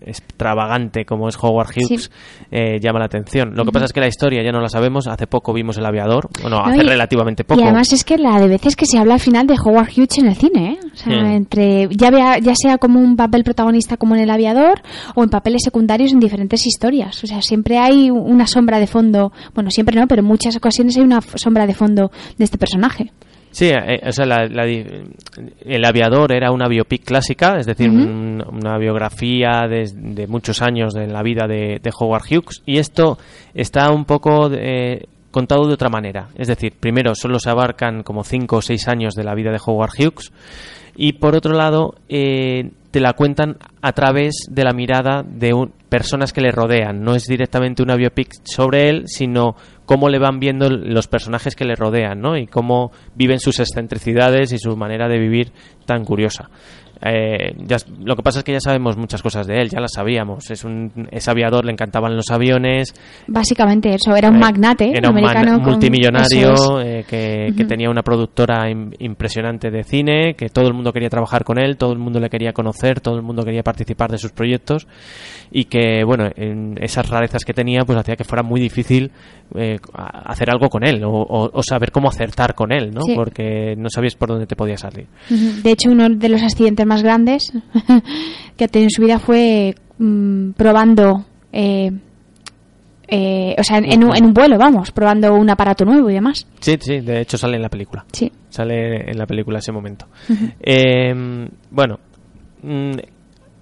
extravagante 0.00 1.04
como 1.04 1.28
es 1.28 1.36
Howard 1.42 1.68
Hughes 1.76 2.04
Sí. 2.04 2.10
eh, 2.50 2.78
llama 2.80 2.98
la 2.98 3.06
atención. 3.06 3.54
Lo 3.54 3.64
que 3.64 3.72
pasa 3.72 3.86
es 3.86 3.92
que 3.92 4.00
la 4.00 4.06
historia 4.08 4.42
ya 4.42 4.52
no 4.52 4.60
la 4.60 4.68
sabemos. 4.68 5.06
Hace 5.06 5.26
poco 5.26 5.52
vimos 5.52 5.76
El 5.78 5.86
Aviador. 5.86 6.28
Bueno, 6.42 6.58
No, 6.58 6.64
hace 6.64 6.78
y- 6.84 6.88
relativamente 6.88 7.44
poco. 7.44 7.60
Y 7.60 7.64
además 7.64 7.92
es 7.92 8.04
que 8.04 8.18
la 8.18 8.40
de 8.40 8.48
veces 8.48 8.76
que 8.76 8.86
se 8.86 8.98
habla 8.98 9.14
al 9.14 9.20
final 9.20 9.46
de 9.46 9.54
Howard 9.62 9.88
Hughes 9.96 10.18
en 10.18 10.26
el 10.26 10.36
cine, 10.36 10.72
¿eh? 10.72 10.78
O 10.92 10.96
sea, 10.96 11.22
Hmm. 11.22 11.26
entre 11.32 11.88
ya, 11.90 12.10
vea- 12.10 12.38
ya 12.38 12.54
sea 12.54 12.78
como 12.78 13.00
un 13.00 13.16
papel 13.16 13.44
protagonista 13.44 13.96
como 13.96 14.14
en 14.14 14.22
El 14.22 14.30
Aviador 14.30 14.80
o 15.14 15.22
en 15.22 15.30
papeles 15.30 15.62
secundarios 15.64 16.12
en 16.12 16.20
diferentes 16.20 16.66
historias. 16.66 17.22
O 17.24 17.26
sea, 17.26 17.42
siempre 17.42 17.78
hay 17.78 18.10
una 18.10 18.46
sombra 18.46 18.78
de 18.78 18.86
fondo, 18.86 19.32
bueno, 19.54 19.70
siempre 19.70 19.96
no, 19.98 20.06
pero 20.06 20.20
en 20.20 20.26
muchas 20.26 20.56
ocasiones 20.56 20.96
hay 20.96 21.02
una 21.02 21.20
sombra 21.20 21.66
de 21.66 21.74
fondo 21.74 22.10
de 22.36 22.44
este 22.44 22.58
personaje. 22.58 23.12
Sí, 23.58 23.70
eh, 23.70 24.00
o 24.06 24.12
sea, 24.12 24.24
la- 24.24 24.46
la 24.46 24.64
El 24.66 25.84
Aviador 25.84 26.30
era 26.32 26.52
una 26.52 26.68
biopic 26.68 27.02
clásica, 27.04 27.56
es 27.58 27.66
decir, 27.66 27.90
un- 27.90 28.40
una 28.52 28.78
biografía 28.78 29.66
de, 29.68 29.90
de 29.92 30.28
muchos 30.28 30.62
años 30.62 30.94
de 30.94 31.08
la 31.08 31.24
vida 31.24 31.48
de, 31.48 31.80
de 31.82 31.90
Howard 31.98 32.22
Hughes. 32.30 32.62
Y 32.66 32.78
esto 32.78 33.18
está 33.54 33.90
un 33.90 34.04
poco 34.04 34.48
eh, 34.52 35.06
contado 35.32 35.66
de 35.66 35.74
otra 35.74 35.88
manera. 35.88 36.28
Es 36.36 36.46
decir, 36.46 36.74
primero 36.78 37.16
solo 37.16 37.40
se 37.40 37.50
abarcan 37.50 38.04
como 38.04 38.22
cinco 38.22 38.58
o 38.58 38.62
seis 38.62 38.86
años 38.86 39.14
de 39.14 39.24
la 39.24 39.34
vida 39.34 39.50
de 39.50 39.58
Howard 39.66 39.90
Hughes. 39.98 40.30
Y 40.96 41.14
por 41.14 41.34
otro 41.34 41.52
lado, 41.54 41.96
eh, 42.08 42.70
te 42.92 43.00
la 43.00 43.14
cuentan 43.14 43.56
a 43.82 43.92
través 43.92 44.34
de 44.50 44.62
la 44.62 44.72
mirada 44.72 45.24
de 45.26 45.52
un- 45.52 45.72
personas 45.88 46.32
que 46.32 46.42
le 46.42 46.52
rodean. 46.52 47.02
No 47.02 47.16
es 47.16 47.24
directamente 47.24 47.82
una 47.82 47.96
biopic 47.96 48.30
sobre 48.44 48.88
él, 48.88 49.02
sino 49.06 49.56
cómo 49.88 50.10
le 50.10 50.18
van 50.18 50.38
viendo 50.38 50.68
los 50.68 51.08
personajes 51.08 51.56
que 51.56 51.64
le 51.64 51.74
rodean, 51.74 52.20
¿no? 52.20 52.36
Y 52.36 52.46
cómo 52.46 52.92
viven 53.14 53.40
sus 53.40 53.58
excentricidades 53.58 54.52
y 54.52 54.58
su 54.58 54.76
manera 54.76 55.08
de 55.08 55.18
vivir 55.18 55.50
tan 55.86 56.04
curiosa. 56.04 56.50
Eh, 57.04 57.54
ya, 57.66 57.76
lo 58.04 58.16
que 58.16 58.22
pasa 58.22 58.40
es 58.40 58.44
que 58.44 58.52
ya 58.52 58.60
sabemos 58.60 58.96
muchas 58.96 59.22
cosas 59.22 59.46
de 59.46 59.54
él, 59.60 59.68
ya 59.70 59.80
las 59.80 59.92
sabíamos. 59.92 60.50
Es 60.50 60.64
un 60.64 61.08
es 61.12 61.28
aviador, 61.28 61.64
le 61.64 61.72
encantaban 61.72 62.16
los 62.16 62.30
aviones, 62.30 62.92
Básicamente 63.26 63.94
eso, 63.94 64.16
era 64.16 64.28
un 64.30 64.36
eh, 64.36 64.40
magnate 64.40 64.90
Era 64.96 65.10
un 65.10 65.18
americano 65.18 65.58
multimillonario 65.60 66.80
eh, 66.80 67.04
que, 67.08 67.52
que 67.56 67.64
tenía 67.64 67.88
una 67.90 68.02
productora 68.02 68.68
im- 68.70 68.94
impresionante 68.98 69.70
de 69.70 69.84
cine, 69.84 70.34
que 70.34 70.48
todo 70.48 70.66
el 70.66 70.74
mundo 70.74 70.92
quería 70.92 71.08
trabajar 71.08 71.44
con 71.44 71.58
él, 71.58 71.76
todo 71.76 71.92
el 71.92 71.98
mundo 71.98 72.18
le 72.20 72.28
quería 72.28 72.52
conocer, 72.52 73.00
todo 73.00 73.16
el 73.16 73.22
mundo 73.22 73.44
quería 73.44 73.62
participar 73.62 74.10
de 74.10 74.18
sus 74.18 74.32
proyectos 74.32 74.86
y 75.50 75.64
que, 75.64 76.02
bueno, 76.04 76.28
en 76.36 76.76
esas 76.82 77.08
rarezas 77.08 77.44
que 77.44 77.52
tenía, 77.54 77.82
pues 77.86 77.98
hacía 77.98 78.16
que 78.16 78.24
fuera 78.24 78.42
muy 78.42 78.60
difícil 78.60 79.10
hacer 79.94 80.50
algo 80.50 80.68
con 80.68 80.84
él 80.86 81.02
o, 81.04 81.10
o- 81.10 81.50
o 81.52 81.62
saber 81.62 81.90
cómo 81.90 82.08
acertar 82.08 82.54
con 82.54 82.72
él, 82.72 82.92
¿no? 82.92 83.00
Sí. 83.02 83.14
Porque 83.14 83.74
no 83.76 83.88
sabías 83.90 84.14
por 84.14 84.28
dónde 84.28 84.46
te 84.46 84.56
podía 84.56 84.76
salir. 84.76 85.06
De 85.28 85.70
hecho, 85.70 85.90
uno 85.90 86.08
de 86.08 86.28
los 86.28 86.42
accidentes 86.42 86.86
más 86.88 87.02
grandes 87.02 87.52
que 88.56 88.64
ha 88.64 88.68
tenido 88.68 88.86
en 88.86 88.90
su 88.90 89.02
vida 89.02 89.18
fue 89.18 89.74
mm, 89.98 90.50
probando, 90.52 91.24
eh, 91.52 91.92
eh, 93.06 93.54
o 93.58 93.62
sea, 93.62 93.78
en, 93.78 93.92
en 93.92 94.04
un, 94.04 94.16
en 94.16 94.24
un 94.24 94.34
vuelo, 94.34 94.58
vamos, 94.58 94.90
probando 94.90 95.34
un 95.34 95.48
aparato 95.48 95.84
nuevo 95.84 96.10
y 96.10 96.14
demás. 96.14 96.46
Sí, 96.60 96.76
sí, 96.80 97.00
de 97.00 97.20
hecho 97.20 97.38
sale 97.38 97.56
en 97.56 97.62
la 97.62 97.68
película. 97.68 98.04
Sí. 98.12 98.30
Sale 98.50 99.10
en 99.10 99.16
la 99.16 99.26
película 99.26 99.60
ese 99.60 99.72
momento. 99.72 100.06
Eh, 100.60 101.14
bueno, 101.70 102.00
mm, 102.62 102.92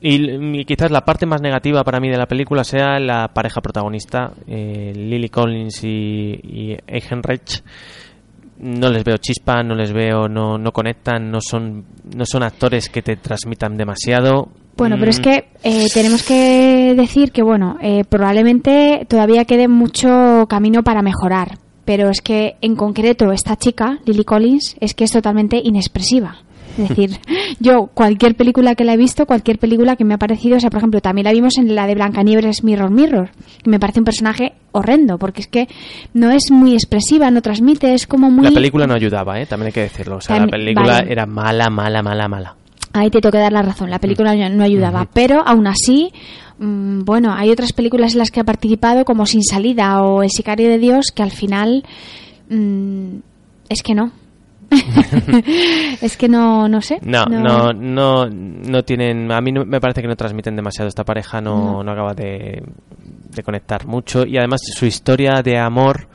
y, 0.00 0.58
y 0.60 0.64
quizás 0.64 0.90
la 0.90 1.04
parte 1.04 1.26
más 1.26 1.40
negativa 1.40 1.82
para 1.82 2.00
mí 2.00 2.08
de 2.08 2.18
la 2.18 2.26
película 2.26 2.64
sea 2.64 2.98
la 2.98 3.28
pareja 3.28 3.60
protagonista, 3.60 4.32
eh, 4.46 4.92
Lily 4.94 5.28
Collins 5.28 5.82
y, 5.84 6.40
y. 6.42 6.76
No 8.58 8.90
les 8.90 9.04
veo 9.04 9.16
chispa, 9.18 9.62
no 9.62 9.74
les 9.74 9.92
veo, 9.92 10.28
no, 10.28 10.56
no 10.56 10.72
conectan, 10.72 11.30
no 11.30 11.40
son, 11.40 11.84
no 12.14 12.24
son 12.24 12.42
actores 12.42 12.88
que 12.88 13.02
te 13.02 13.16
transmitan 13.16 13.76
demasiado. 13.76 14.48
Bueno, 14.76 14.96
pero 14.98 15.10
es 15.10 15.20
Mm, 15.20 15.22
que 15.22 15.48
eh, 15.62 15.86
tenemos 15.92 16.22
que 16.22 16.94
decir 16.96 17.32
que, 17.32 17.42
bueno, 17.42 17.78
eh, 17.80 18.04
probablemente 18.04 19.06
todavía 19.08 19.44
quede 19.44 19.68
mucho 19.68 20.46
camino 20.48 20.82
para 20.82 21.02
mejorar. 21.02 21.58
Pero 21.84 22.10
es 22.10 22.20
que, 22.20 22.56
en 22.60 22.76
concreto, 22.76 23.30
esta 23.32 23.56
chica, 23.56 24.00
Lily 24.04 24.24
Collins, 24.24 24.76
es 24.80 24.94
que 24.94 25.04
es 25.04 25.12
totalmente 25.12 25.60
inexpresiva. 25.62 26.36
Es 26.82 26.88
decir, 26.88 27.10
yo 27.60 27.86
cualquier 27.94 28.34
película 28.34 28.74
que 28.74 28.84
la 28.84 28.94
he 28.94 28.96
visto, 28.96 29.26
cualquier 29.26 29.58
película 29.58 29.96
que 29.96 30.04
me 30.04 30.14
ha 30.14 30.18
parecido, 30.18 30.56
o 30.56 30.60
sea, 30.60 30.70
por 30.70 30.78
ejemplo, 30.78 31.00
también 31.00 31.24
la 31.24 31.32
vimos 31.32 31.56
en 31.58 31.74
la 31.74 31.86
de 31.86 31.94
Blancanieves 31.94 32.64
Mirror 32.64 32.90
Mirror, 32.90 33.30
que 33.62 33.70
me 33.70 33.78
parece 33.80 34.00
un 34.00 34.04
personaje 34.04 34.52
horrendo, 34.72 35.18
porque 35.18 35.40
es 35.40 35.46
que 35.48 35.68
no 36.12 36.30
es 36.30 36.50
muy 36.50 36.74
expresiva, 36.74 37.30
no 37.30 37.40
transmite, 37.42 37.94
es 37.94 38.06
como 38.06 38.30
muy... 38.30 38.44
La 38.44 38.50
película 38.52 38.86
no 38.86 38.94
ayudaba, 38.94 39.40
¿eh? 39.40 39.46
también 39.46 39.68
hay 39.68 39.72
que 39.72 39.80
decirlo. 39.80 40.16
O 40.16 40.20
sea, 40.20 40.38
la 40.38 40.46
película 40.48 40.86
vale. 40.86 41.12
era 41.12 41.24
mala, 41.26 41.70
mala, 41.70 42.02
mala, 42.02 42.28
mala. 42.28 42.56
Ahí 42.92 43.10
te 43.10 43.20
tengo 43.20 43.32
que 43.32 43.38
dar 43.38 43.52
la 43.52 43.62
razón, 43.62 43.90
la 43.90 43.98
película 43.98 44.34
no- 44.34 44.48
no 44.48 44.64
ayudaba, 44.64 45.06
pero 45.12 45.42
aún 45.46 45.66
así, 45.66 46.12
mm, 46.58 47.00
bueno, 47.04 47.34
hay 47.34 47.50
otras 47.50 47.72
películas 47.72 48.12
en 48.12 48.18
las 48.20 48.30
que 48.30 48.40
ha 48.40 48.44
participado 48.44 49.04
como 49.04 49.26
Sin 49.26 49.42
Salida 49.42 50.02
o 50.02 50.22
El 50.22 50.30
Sicario 50.30 50.68
de 50.68 50.78
Dios 50.78 51.06
que 51.14 51.22
al 51.22 51.30
final 51.30 51.84
mm, 52.48 53.16
es 53.68 53.82
que 53.82 53.94
no. 53.94 54.12
es 56.00 56.16
que 56.16 56.28
no, 56.28 56.68
no 56.68 56.80
sé. 56.80 56.98
No, 57.02 57.24
no, 57.26 57.72
no, 57.72 58.26
no 58.28 58.82
tienen. 58.82 59.30
A 59.32 59.40
mí 59.40 59.52
no- 59.52 59.64
me 59.64 59.80
parece 59.80 60.02
que 60.02 60.08
no 60.08 60.16
transmiten 60.16 60.56
demasiado. 60.56 60.88
Esta 60.88 61.04
pareja 61.04 61.40
no, 61.40 61.82
No. 61.82 61.92
acaba 61.92 62.14
de, 62.14 62.62
de 63.34 63.42
conectar 63.42 63.86
mucho. 63.86 64.24
Y 64.26 64.36
además, 64.38 64.60
su 64.74 64.86
historia 64.86 65.42
de 65.42 65.58
amor, 65.58 66.08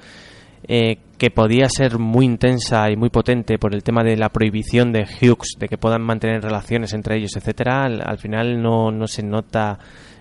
eh, 0.68 0.98
que 1.18 1.30
podía 1.32 1.68
ser 1.70 1.98
muy 2.00 2.26
intensa 2.26 2.90
y 2.90 2.96
muy 2.96 3.10
potente 3.10 3.58
por 3.60 3.74
el 3.76 3.84
tema 3.84 4.04
de 4.04 4.18
la 4.18 4.30
prohibición 4.30 4.92
de 4.92 5.02
Hughes, 5.04 5.56
de 5.60 5.68
que 5.68 5.78
puedan 5.78 6.02
mantener 6.02 6.42
relaciones 6.42 6.94
entre 6.94 7.18
ellos, 7.18 7.36
etcétera, 7.36 7.86
al, 7.86 8.02
al 8.04 8.18
final 8.18 8.62
no, 8.62 8.92
no 8.92 9.08
se 9.08 9.22
nota 9.24 9.78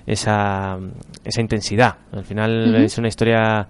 esa, 0.07 0.77
esa 1.25 1.41
intensidad. 1.41 1.97
Al 2.13 2.25
final 2.25 2.75
es 2.77 2.99
una 2.99 3.09
historia 3.09 3.67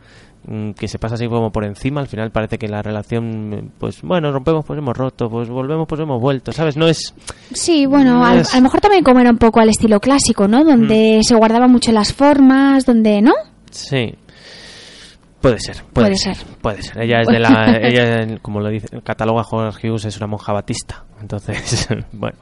que 0.76 0.88
se 0.88 0.98
pasa 0.98 1.14
así 1.16 1.28
como 1.28 1.52
por 1.52 1.64
encima, 1.64 2.00
al 2.00 2.08
final 2.08 2.30
parece 2.30 2.58
que 2.58 2.66
la 2.68 2.82
relación, 2.82 3.72
pues 3.78 4.00
bueno, 4.02 4.32
rompemos, 4.32 4.64
pues 4.64 4.78
hemos 4.78 4.96
roto, 4.96 5.28
pues 5.28 5.48
volvemos, 5.48 5.86
pues 5.86 6.00
hemos 6.00 6.20
vuelto, 6.20 6.50
¿sabes? 6.52 6.76
No 6.76 6.86
es... 6.88 7.14
Sí, 7.52 7.86
bueno, 7.86 8.18
No 8.20 8.24
a, 8.24 8.36
es- 8.36 8.52
a 8.54 8.56
lo 8.56 8.62
mejor 8.64 8.80
también 8.80 9.04
como 9.04 9.20
era 9.20 9.30
un 9.30 9.38
poco 9.38 9.60
al 9.60 9.68
estilo 9.68 10.00
clásico, 10.00 10.48
¿no? 10.48 10.64
Donde 10.64 11.20
se 11.22 11.34
guardaban 11.34 11.70
mucho 11.70 11.92
las 11.92 12.12
formas, 12.12 12.86
donde, 12.86 13.20
¿no? 13.22 13.32
Sí. 13.70 14.14
Puede 15.40 15.58
ser, 15.58 15.76
puede, 15.92 16.08
Puede 16.08 16.16
ser, 16.16 16.36
ser. 16.36 16.46
puede 16.60 16.82
ser. 16.82 17.00
Ella 17.02 17.20
es 17.22 17.28
de 17.28 17.38
la, 17.38 17.78
ella, 17.82 18.38
como 18.42 18.60
lo 18.60 18.68
dice, 18.68 18.88
cataloga 19.02 19.42
Howard 19.50 19.74
Hughes, 19.82 20.04
es 20.04 20.16
una 20.18 20.26
monja 20.26 20.52
batista. 20.52 21.04
Entonces, 21.20 21.88
bueno. 22.12 22.36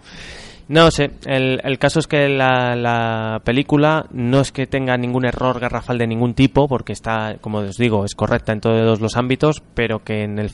No 0.68 0.90
sé, 0.90 1.10
el, 1.24 1.60
el 1.64 1.78
caso 1.78 1.98
es 1.98 2.06
que 2.06 2.28
la, 2.28 2.76
la 2.76 3.40
película 3.42 4.06
no 4.12 4.40
es 4.40 4.52
que 4.52 4.66
tenga 4.66 4.96
ningún 4.98 5.24
error 5.24 5.58
garrafal 5.58 5.96
de 5.96 6.06
ningún 6.06 6.34
tipo, 6.34 6.68
porque 6.68 6.92
está, 6.92 7.36
como 7.40 7.58
os 7.58 7.76
digo, 7.76 8.04
es 8.04 8.14
correcta 8.14 8.52
en 8.52 8.60
todos 8.60 9.00
los 9.00 9.16
ámbitos, 9.16 9.62
pero 9.74 10.04
que 10.04 10.24
en 10.24 10.38
el, 10.38 10.50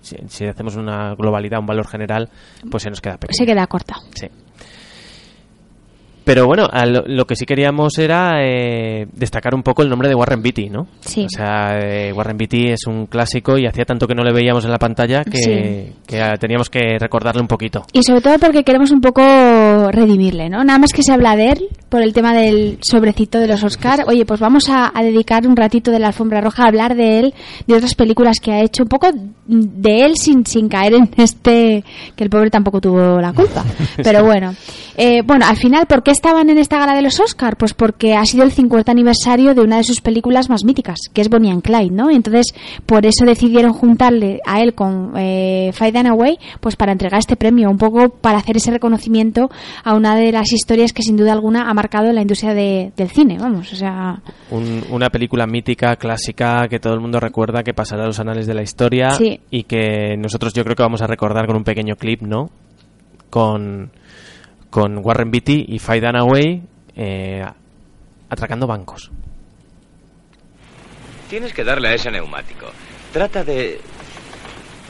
si, 0.00 0.16
si 0.28 0.46
hacemos 0.46 0.76
una 0.76 1.14
globalidad, 1.14 1.60
un 1.60 1.66
valor 1.66 1.86
general, 1.86 2.30
pues 2.70 2.82
se 2.82 2.90
nos 2.90 3.00
queda 3.02 3.18
pequeño. 3.18 3.36
Se 3.36 3.44
queda 3.44 3.66
corta. 3.66 3.96
Sí. 4.14 4.28
Pero 6.28 6.44
bueno, 6.44 6.68
lo, 6.88 7.04
lo 7.06 7.26
que 7.26 7.34
sí 7.36 7.46
queríamos 7.46 7.96
era 7.96 8.44
eh, 8.44 9.06
destacar 9.14 9.54
un 9.54 9.62
poco 9.62 9.80
el 9.80 9.88
nombre 9.88 10.10
de 10.10 10.14
Warren 10.14 10.42
Beatty, 10.42 10.68
¿no? 10.68 10.86
Sí. 11.00 11.24
O 11.24 11.28
sea, 11.30 11.78
eh, 11.78 12.12
Warren 12.12 12.36
Beatty 12.36 12.66
es 12.66 12.80
un 12.86 13.06
clásico 13.06 13.56
y 13.56 13.64
hacía 13.64 13.86
tanto 13.86 14.06
que 14.06 14.14
no 14.14 14.22
le 14.22 14.34
veíamos 14.34 14.62
en 14.66 14.70
la 14.70 14.78
pantalla 14.78 15.24
que, 15.24 15.38
Sí. 15.38 15.92
que, 16.06 16.22
teníamos 16.38 16.68
que 16.68 16.98
recordarle 16.98 17.40
un 17.40 17.48
poquito. 17.48 17.82
Y 17.94 18.02
sobre 18.02 18.20
todo 18.20 18.38
porque 18.38 18.62
queremos 18.62 18.90
un 18.90 19.00
poco 19.00 19.22
redimirle, 19.90 20.50
¿no? 20.50 20.62
Nada 20.64 20.78
más 20.78 20.92
que 20.92 21.02
se 21.02 21.14
habla 21.14 21.34
de 21.34 21.52
él, 21.52 21.68
por 21.88 22.02
el 22.02 22.12
tema 22.12 22.34
del 22.34 22.76
sobrecito 22.82 23.38
de 23.38 23.46
los 23.48 23.64
Oscar. 23.64 24.04
Oye, 24.06 24.26
pues 24.26 24.38
vamos 24.38 24.68
a, 24.68 24.92
a 24.94 25.02
dedicar 25.02 25.46
un 25.46 25.56
ratito 25.56 25.90
de 25.90 25.98
la 25.98 26.08
alfombra 26.08 26.42
roja 26.42 26.64
a 26.64 26.68
hablar 26.68 26.94
de 26.94 27.20
él, 27.20 27.34
de 27.66 27.74
otras 27.74 27.94
películas 27.94 28.38
que 28.38 28.52
ha 28.52 28.60
hecho, 28.60 28.82
un 28.82 28.90
poco 28.90 29.08
de 29.46 30.04
él 30.04 30.16
sin, 30.16 30.44
sin 30.44 30.68
caer 30.68 30.92
en 30.92 31.08
este, 31.16 31.82
que 32.14 32.24
el 32.24 32.28
pobre 32.28 32.50
tampoco 32.50 32.82
tuvo 32.82 33.18
la 33.18 33.32
culpa. 33.32 33.64
Pero 34.02 34.24
bueno, 34.24 34.54
eh, 34.98 35.22
bueno, 35.24 35.46
al 35.46 35.56
final, 35.56 35.86
¿por 35.86 36.02
qué 36.02 36.10
estaban 36.18 36.50
en 36.50 36.58
esta 36.58 36.78
gala 36.78 36.94
de 36.94 37.02
los 37.02 37.20
Oscar? 37.20 37.56
Pues 37.56 37.72
porque 37.74 38.14
ha 38.14 38.24
sido 38.24 38.42
el 38.44 38.50
50 38.52 38.90
aniversario 38.90 39.54
de 39.54 39.60
una 39.60 39.76
de 39.76 39.84
sus 39.84 40.00
películas 40.00 40.50
más 40.50 40.64
míticas, 40.64 40.98
que 41.12 41.20
es 41.20 41.28
Bonnie 41.30 41.50
and 41.52 41.62
Clyde, 41.62 41.90
¿no? 41.94 42.10
Entonces, 42.10 42.52
por 42.86 43.06
eso 43.06 43.24
decidieron 43.24 43.72
juntarle 43.72 44.40
a 44.44 44.60
él 44.60 44.74
con 44.74 45.12
eh, 45.16 45.70
Faye 45.72 45.92
Dunaway, 45.92 46.38
pues 46.60 46.74
para 46.76 46.90
entregar 46.92 47.20
este 47.20 47.36
premio, 47.36 47.70
un 47.70 47.78
poco 47.78 48.08
para 48.08 48.38
hacer 48.38 48.56
ese 48.56 48.70
reconocimiento 48.72 49.48
a 49.84 49.94
una 49.94 50.16
de 50.16 50.32
las 50.32 50.52
historias 50.52 50.92
que 50.92 51.02
sin 51.02 51.16
duda 51.16 51.32
alguna 51.32 51.70
ha 51.70 51.74
marcado 51.74 52.12
la 52.12 52.20
industria 52.22 52.52
de- 52.54 52.92
del 52.96 53.08
cine, 53.10 53.38
vamos, 53.38 53.72
o 53.72 53.76
sea, 53.76 54.20
Un- 54.50 54.84
una 54.90 55.10
película 55.10 55.46
mítica, 55.46 55.94
clásica, 55.96 56.66
que 56.68 56.80
todo 56.80 56.94
el 56.94 57.00
mundo 57.00 57.20
recuerda, 57.20 57.62
que 57.62 57.74
pasará 57.74 58.02
a 58.02 58.06
los 58.06 58.18
anales 58.18 58.46
de 58.46 58.54
la 58.54 58.62
historia 58.62 59.12
Sí. 59.12 59.40
y 59.50 59.62
que 59.62 60.16
nosotros 60.18 60.52
yo 60.52 60.64
creo 60.64 60.74
que 60.74 60.82
vamos 60.82 61.02
a 61.02 61.06
recordar 61.06 61.46
con 61.46 61.56
un 61.56 61.64
pequeño 61.64 61.94
clip, 61.96 62.22
¿no? 62.22 62.50
Con, 63.30 63.90
con 64.70 64.98
Warren 64.98 65.30
Beatty 65.30 65.66
y 65.68 65.78
Faye 65.78 66.00
Dunaway 66.00 66.62
eh, 66.96 67.44
atracando 68.28 68.66
bancos. 68.66 69.10
Tienes 71.28 71.52
que 71.52 71.64
darle 71.64 71.88
a 71.88 71.94
ese 71.94 72.10
neumático. 72.10 72.66
Trata 73.12 73.44
de... 73.44 73.80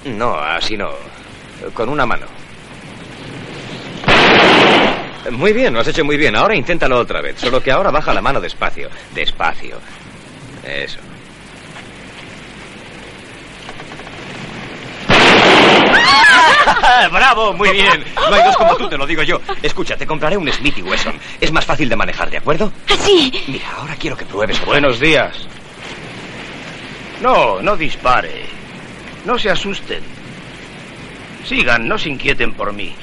No, 0.04 0.34
así 0.34 0.76
no. 0.76 0.90
Con 1.74 1.88
una 1.88 2.06
mano. 2.06 2.26
Muy 5.32 5.52
bien, 5.52 5.74
lo 5.74 5.80
has 5.80 5.88
hecho 5.88 6.04
muy 6.04 6.16
bien. 6.16 6.36
Ahora 6.36 6.54
inténtalo 6.54 6.98
otra 6.98 7.20
vez. 7.20 7.38
Solo 7.38 7.60
que 7.60 7.72
ahora 7.72 7.90
baja 7.90 8.14
la 8.14 8.22
mano 8.22 8.40
despacio. 8.40 8.88
Despacio. 9.14 9.78
Eso. 10.64 11.00
¡Bravo! 17.12 17.52
Muy 17.52 17.70
bien. 17.70 18.04
No 18.16 18.34
hay 18.34 18.44
dos 18.44 18.56
como 18.56 18.76
tú, 18.76 18.88
te 18.88 18.96
lo 18.96 19.06
digo 19.06 19.22
yo. 19.22 19.40
Escucha, 19.62 19.96
te 19.96 20.06
compraré 20.06 20.36
un 20.36 20.50
Smith 20.52 20.78
Wesson. 20.82 21.14
Es 21.40 21.52
más 21.52 21.64
fácil 21.64 21.88
de 21.88 21.96
manejar, 21.96 22.30
¿de 22.30 22.38
acuerdo? 22.38 22.72
¡Así! 22.88 23.32
Mira, 23.48 23.70
ahora 23.76 23.96
quiero 23.96 24.16
que 24.16 24.24
pruebes. 24.24 24.64
Buenos 24.64 25.00
días. 25.00 25.46
No, 27.20 27.60
no 27.62 27.76
dispare. 27.76 28.46
No 29.24 29.38
se 29.38 29.50
asusten. 29.50 30.02
Sigan, 31.44 31.88
no 31.88 31.98
se 31.98 32.10
inquieten 32.10 32.52
por 32.54 32.72
mí. 32.72 32.94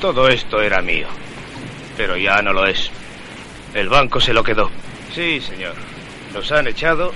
Todo 0.00 0.28
esto 0.28 0.60
era 0.60 0.82
mío. 0.82 1.08
Pero 1.96 2.16
ya 2.16 2.42
no 2.42 2.52
lo 2.52 2.66
es. 2.66 2.90
El 3.74 3.88
banco 3.88 4.20
se 4.20 4.32
lo 4.32 4.44
quedó. 4.44 4.70
Sí, 5.14 5.40
señor. 5.40 5.74
Los 6.32 6.50
han 6.52 6.66
echado 6.66 7.12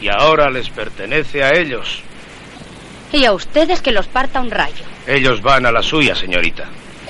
y 0.00 0.08
ahora 0.08 0.50
les 0.50 0.68
pertenece 0.70 1.42
a 1.42 1.52
ellos. 1.52 2.02
Y 3.12 3.24
a 3.24 3.32
ustedes 3.32 3.80
que 3.80 3.92
los 3.92 4.06
parta 4.06 4.40
un 4.40 4.50
rayo. 4.50 4.84
Ellos 5.06 5.40
van 5.42 5.64
a 5.66 5.72
la 5.72 5.82
suya, 5.82 6.14
señorita. 6.14 6.64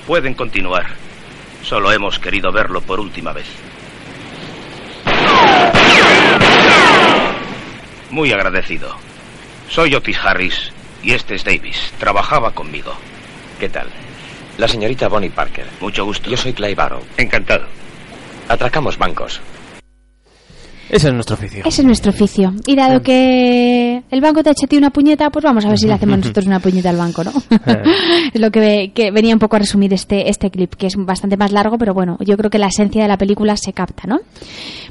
Pueden 0.07 0.35
continuar. 0.35 0.87
Solo 1.63 1.93
hemos 1.93 2.19
querido 2.19 2.53
verlo 2.53 2.81
por 2.81 3.01
última 3.01 3.33
vez. 3.33 3.47
Muy 8.11 8.33
agradecido. 8.33 8.97
Soy 9.69 9.95
Otis 9.95 10.19
Harris 10.23 10.73
y 11.03 11.13
este 11.13 11.35
es 11.35 11.45
Davis. 11.45 11.93
Trabajaba 11.99 12.53
conmigo. 12.53 12.95
¿Qué 13.59 13.69
tal? 13.69 13.89
La 14.57 14.69
señorita 14.69 15.09
Bonnie 15.09 15.31
Parker. 15.31 15.67
Mucho 15.81 16.05
gusto. 16.05 16.31
Yo 16.31 16.37
soy 16.37 16.53
Clay 16.53 16.75
Barrow. 16.75 17.03
Encantado. 17.17 17.67
Atracamos 18.49 18.97
bancos. 18.97 19.41
Ese 20.91 21.09
es 21.09 21.15
nuestro 21.15 21.35
oficio. 21.35 21.63
Ese 21.65 21.83
es 21.83 21.87
nuestro 21.87 22.11
oficio. 22.11 22.53
Y 22.67 22.75
dado 22.77 23.03
que 23.03 24.03
el 24.11 24.21
banco 24.21 24.43
te 24.43 24.49
ha 24.49 24.53
hecho 24.53 24.65
a 24.67 24.69
ti 24.69 24.77
una 24.77 24.91
puñeta, 24.91 25.31
pues 25.31 25.45
vamos 25.45 25.65
a 25.65 25.69
ver 25.69 25.79
si 25.79 25.87
le 25.87 25.93
hacemos 25.93 26.19
nosotros 26.21 26.47
una 26.47 26.61
puñeta 26.61 26.91
al 26.91 26.97
banco, 26.97 27.25
¿no? 27.25 27.33
es 28.33 28.41
lo 28.41 28.51
que, 28.51 28.93
que 28.95 29.11
venía 29.11 29.35
un 29.35 29.39
poco 29.39 29.57
a 29.57 29.59
resumir 29.59 29.93
este, 29.93 30.29
este 30.31 30.51
clip, 30.51 30.75
que 30.75 30.87
es 30.87 30.95
bastante 30.97 31.37
más 31.37 31.53
largo, 31.53 31.79
pero 31.79 31.95
bueno, 31.95 32.17
yo 32.21 32.37
creo 32.37 32.51
que 32.51 32.59
la 32.59 32.69
esencia 32.69 33.03
de 33.03 33.09
la 33.09 33.19
película 33.19 33.57
se 33.57 33.73
capta, 33.73 34.05
¿no? 34.07 34.21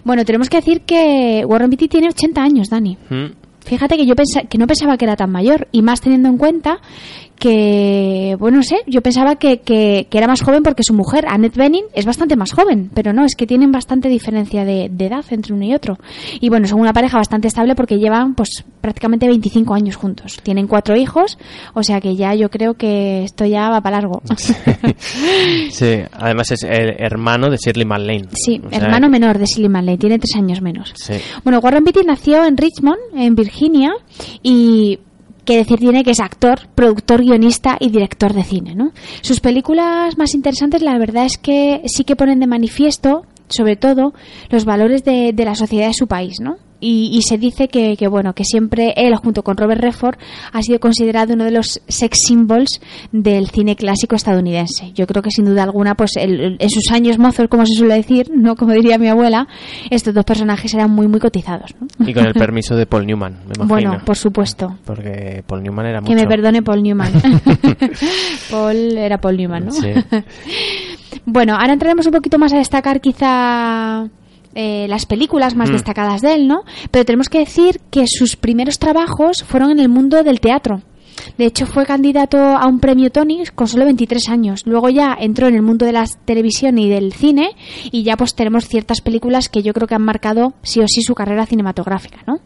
Bueno, 0.04 0.24
tenemos 0.26 0.50
que 0.50 0.58
decir 0.58 0.82
que 0.82 1.44
Warren 1.48 1.70
Beatty 1.70 1.88
tiene 1.88 2.10
80 2.10 2.42
años, 2.44 2.70
Dani. 2.70 2.98
Mm. 3.10 3.26
Fíjate 3.66 3.98
que 3.98 4.06
yo 4.06 4.16
pensa- 4.16 4.44
que 4.48 4.58
no 4.58 4.66
pensaba 4.66 4.98
que 4.98 5.04
era 5.06 5.16
tan 5.18 5.30
mayor, 5.32 5.68
y 5.72 5.82
más 5.82 6.00
teniendo 6.00 6.30
en 6.30 6.38
cuenta 6.38 6.78
que, 7.40 8.36
bueno, 8.40 8.58
no 8.58 8.64
sé, 8.64 8.78
yo 8.88 9.02
pensaba 9.02 9.36
que, 9.36 9.60
que, 9.60 10.08
que 10.10 10.18
era 10.18 10.28
más 10.28 10.42
joven 10.42 10.64
porque 10.64 10.84
su 10.84 10.94
mujer, 10.94 11.26
Annette 11.28 11.56
Bening, 11.56 11.86
es 11.94 12.06
bastante 12.06 12.36
más 12.36 12.52
joven, 12.52 12.90
pero 12.94 13.14
no, 13.14 13.24
es 13.26 13.36
que 13.36 13.48
tienen 13.48 13.72
bastante 13.72 14.10
diferencia 14.10 14.66
de, 14.66 14.90
de 14.92 15.06
edad 15.06 15.26
entre 15.30 15.54
uno 15.54 15.66
y 15.66 15.74
otro. 15.74 15.98
Y 16.40 16.50
bueno, 16.50 16.68
son 16.68 16.80
una 16.80 16.94
pareja 16.94 17.18
bastante 17.18 17.48
estable 17.48 17.76
porque 17.76 17.98
llevan 17.98 18.36
pues 18.36 18.64
prácticamente 18.82 19.28
25 19.28 19.74
años 19.74 19.96
juntos. 19.96 20.38
Tienen 20.44 20.68
cuatro 20.68 20.96
hijos, 20.96 21.38
o 21.74 21.84
sea 21.84 22.02
que 22.02 22.16
ya 22.16 22.34
yo 22.36 22.50
creo 22.50 22.74
que 22.76 23.24
esto 23.24 23.46
ya 23.46 23.70
va 23.70 23.82
para 23.82 23.98
largo. 23.98 24.22
Sí, 25.70 26.00
además 26.14 26.52
es 26.52 26.64
el 26.64 26.96
hermano 26.98 27.50
de 27.50 27.58
Shirley 27.58 27.86
MacLaine. 27.86 28.30
Sí, 28.34 28.62
O 28.66 28.70
sea, 28.70 28.80
hermano 28.80 29.10
menor 29.10 29.38
de 29.38 29.48
Silly 29.48 29.70
Manley, 29.70 29.98
tiene 29.98 30.18
tres 30.18 30.36
años 30.36 30.62
menos. 30.62 30.94
Sí. 30.96 31.14
Bueno, 31.44 31.60
Warren 31.60 31.84
Beatty 31.84 32.06
nació 32.06 32.46
en 32.46 32.58
Richmond, 32.58 32.98
en 33.16 33.36
Virginia, 33.36 33.94
y 34.44 35.00
que 35.48 35.58
decir 35.58 35.80
tiene 35.80 36.04
que 36.04 36.12
es 36.12 36.20
actor, 36.20 36.68
productor, 36.76 37.22
guionista 37.22 37.78
y 37.80 37.90
director 37.90 38.34
de 38.34 38.44
cine, 38.44 38.76
¿no? 38.76 38.92
Sus 39.22 39.40
películas 39.40 40.18
más 40.18 40.36
interesantes, 40.36 40.84
la 40.84 41.00
verdad 41.00 41.26
es 41.26 41.38
que 41.38 41.82
sí 41.86 42.04
que 42.04 42.16
ponen 42.16 42.40
de 42.40 42.48
manifiesto, 42.48 43.24
sobre 43.48 43.78
todo, 43.78 44.14
los 44.50 44.66
valores 44.66 45.04
de, 45.04 45.32
de 45.34 45.46
la 45.46 45.56
sociedad 45.56 45.88
de 45.88 45.94
su 45.94 46.06
país, 46.06 46.36
¿no? 46.42 46.58
Y, 46.80 47.10
y 47.12 47.24
se 47.24 47.38
dice 47.40 47.68
que, 47.70 47.98
que, 47.98 48.08
bueno, 48.08 48.34
que 48.34 48.44
siempre 48.44 48.94
él, 48.98 49.16
junto 49.16 49.42
con 49.44 49.58
Robert 49.58 49.82
Redford, 49.82 50.18
ha 50.54 50.62
sido 50.62 50.80
considerado 50.80 51.34
uno 51.34 51.44
de 51.44 51.52
los 51.52 51.82
sex 51.88 52.20
symbols 52.28 52.80
del 53.12 53.48
cine 53.50 53.76
clásico 53.76 54.16
estadounidense. 54.16 54.92
Yo 54.94 55.08
creo 55.08 55.24
que 55.24 55.32
sin 55.32 55.46
duda 55.46 55.64
alguna, 55.64 55.96
pues 55.96 56.12
el- 56.18 56.56
en 56.60 56.70
sus 56.70 56.92
años 56.92 57.18
mozos, 57.18 57.48
como 57.50 57.66
se 57.66 57.74
suele 57.74 57.96
decir, 57.96 58.30
no 58.36 58.56
como 58.56 58.74
diría 58.74 58.98
mi 59.00 59.08
abuela, 59.08 59.48
estos 59.90 60.14
dos 60.14 60.24
personajes 60.24 60.72
eran 60.74 60.92
muy, 60.92 61.08
muy 61.08 61.20
cotizados, 61.20 61.74
¿no? 61.80 62.08
Y 62.08 62.14
con 62.14 62.26
el 62.28 62.34
permiso 62.36 62.76
de 62.76 62.86
Paul 62.86 63.08
Newman, 63.08 63.34
me 63.34 63.54
imagino. 63.56 63.66
Bueno, 63.68 64.06
por 64.06 64.16
supuesto. 64.16 64.78
Porque 64.86 65.44
Paul 65.48 65.64
Newman 65.64 65.86
era 65.88 66.02
mucho. 66.02 66.14
Que 66.14 66.22
me 66.22 66.28
perdone 66.28 66.62
Paul 66.62 66.84
Newman. 66.84 67.12
Paul 68.52 68.98
era 68.98 69.18
Paul 69.20 69.38
Newman, 69.38 69.66
¿no? 69.66 69.72
Sí. 69.72 69.90
bueno, 71.26 71.56
ahora 71.56 71.74
entraremos 71.74 72.06
un 72.06 72.12
poquito 72.14 72.38
más 72.38 72.54
a 72.54 72.58
destacar 72.58 73.02
quizá 73.02 74.08
eh, 74.60 74.88
las 74.90 75.06
películas 75.06 75.56
más 75.56 75.70
Mm. 75.70 75.74
destacadas 75.74 76.22
de 76.22 76.34
él, 76.34 76.48
¿no? 76.48 76.64
Pero 76.92 77.06
tenemos 77.06 77.30
que 77.30 77.40
decir 77.40 77.80
que 77.92 78.06
sus 78.08 78.36
primeros 78.36 78.80
trabajos 78.80 79.44
fueron 79.44 79.70
en 79.72 79.80
el 79.80 79.88
mundo 79.88 80.24
del 80.24 80.40
teatro. 80.42 80.82
De 81.38 81.46
hecho, 81.46 81.66
fue 81.66 81.86
candidato 81.86 82.38
a 82.38 82.68
un 82.68 82.80
premio 82.80 83.12
Tony 83.12 83.44
con 83.56 83.68
solo 83.68 83.86
23 83.86 84.30
años. 84.30 84.62
Luego 84.66 84.90
ya 84.90 85.16
entró 85.20 85.48
en 85.48 85.56
el 85.56 85.62
mundo 85.62 85.86
de 85.86 85.92
la 85.92 86.06
televisión 86.26 86.78
y 86.78 86.90
del 86.90 87.12
cine 87.14 87.52
y 87.92 88.04
ya 88.04 88.18
pues 88.18 88.36
tenemos 88.36 88.68
ciertas 88.68 89.02
películas 89.02 89.50
que 89.50 89.62
yo 89.64 89.74
creo 89.74 89.88
que 89.88 89.96
han 89.96 90.04
marcado 90.04 90.54
sí 90.62 90.80
o 90.80 90.86
sí 90.88 91.02
su 91.02 91.16
carrera 91.16 91.46
cinematográfica, 91.46 92.20
¿no? 92.28 92.40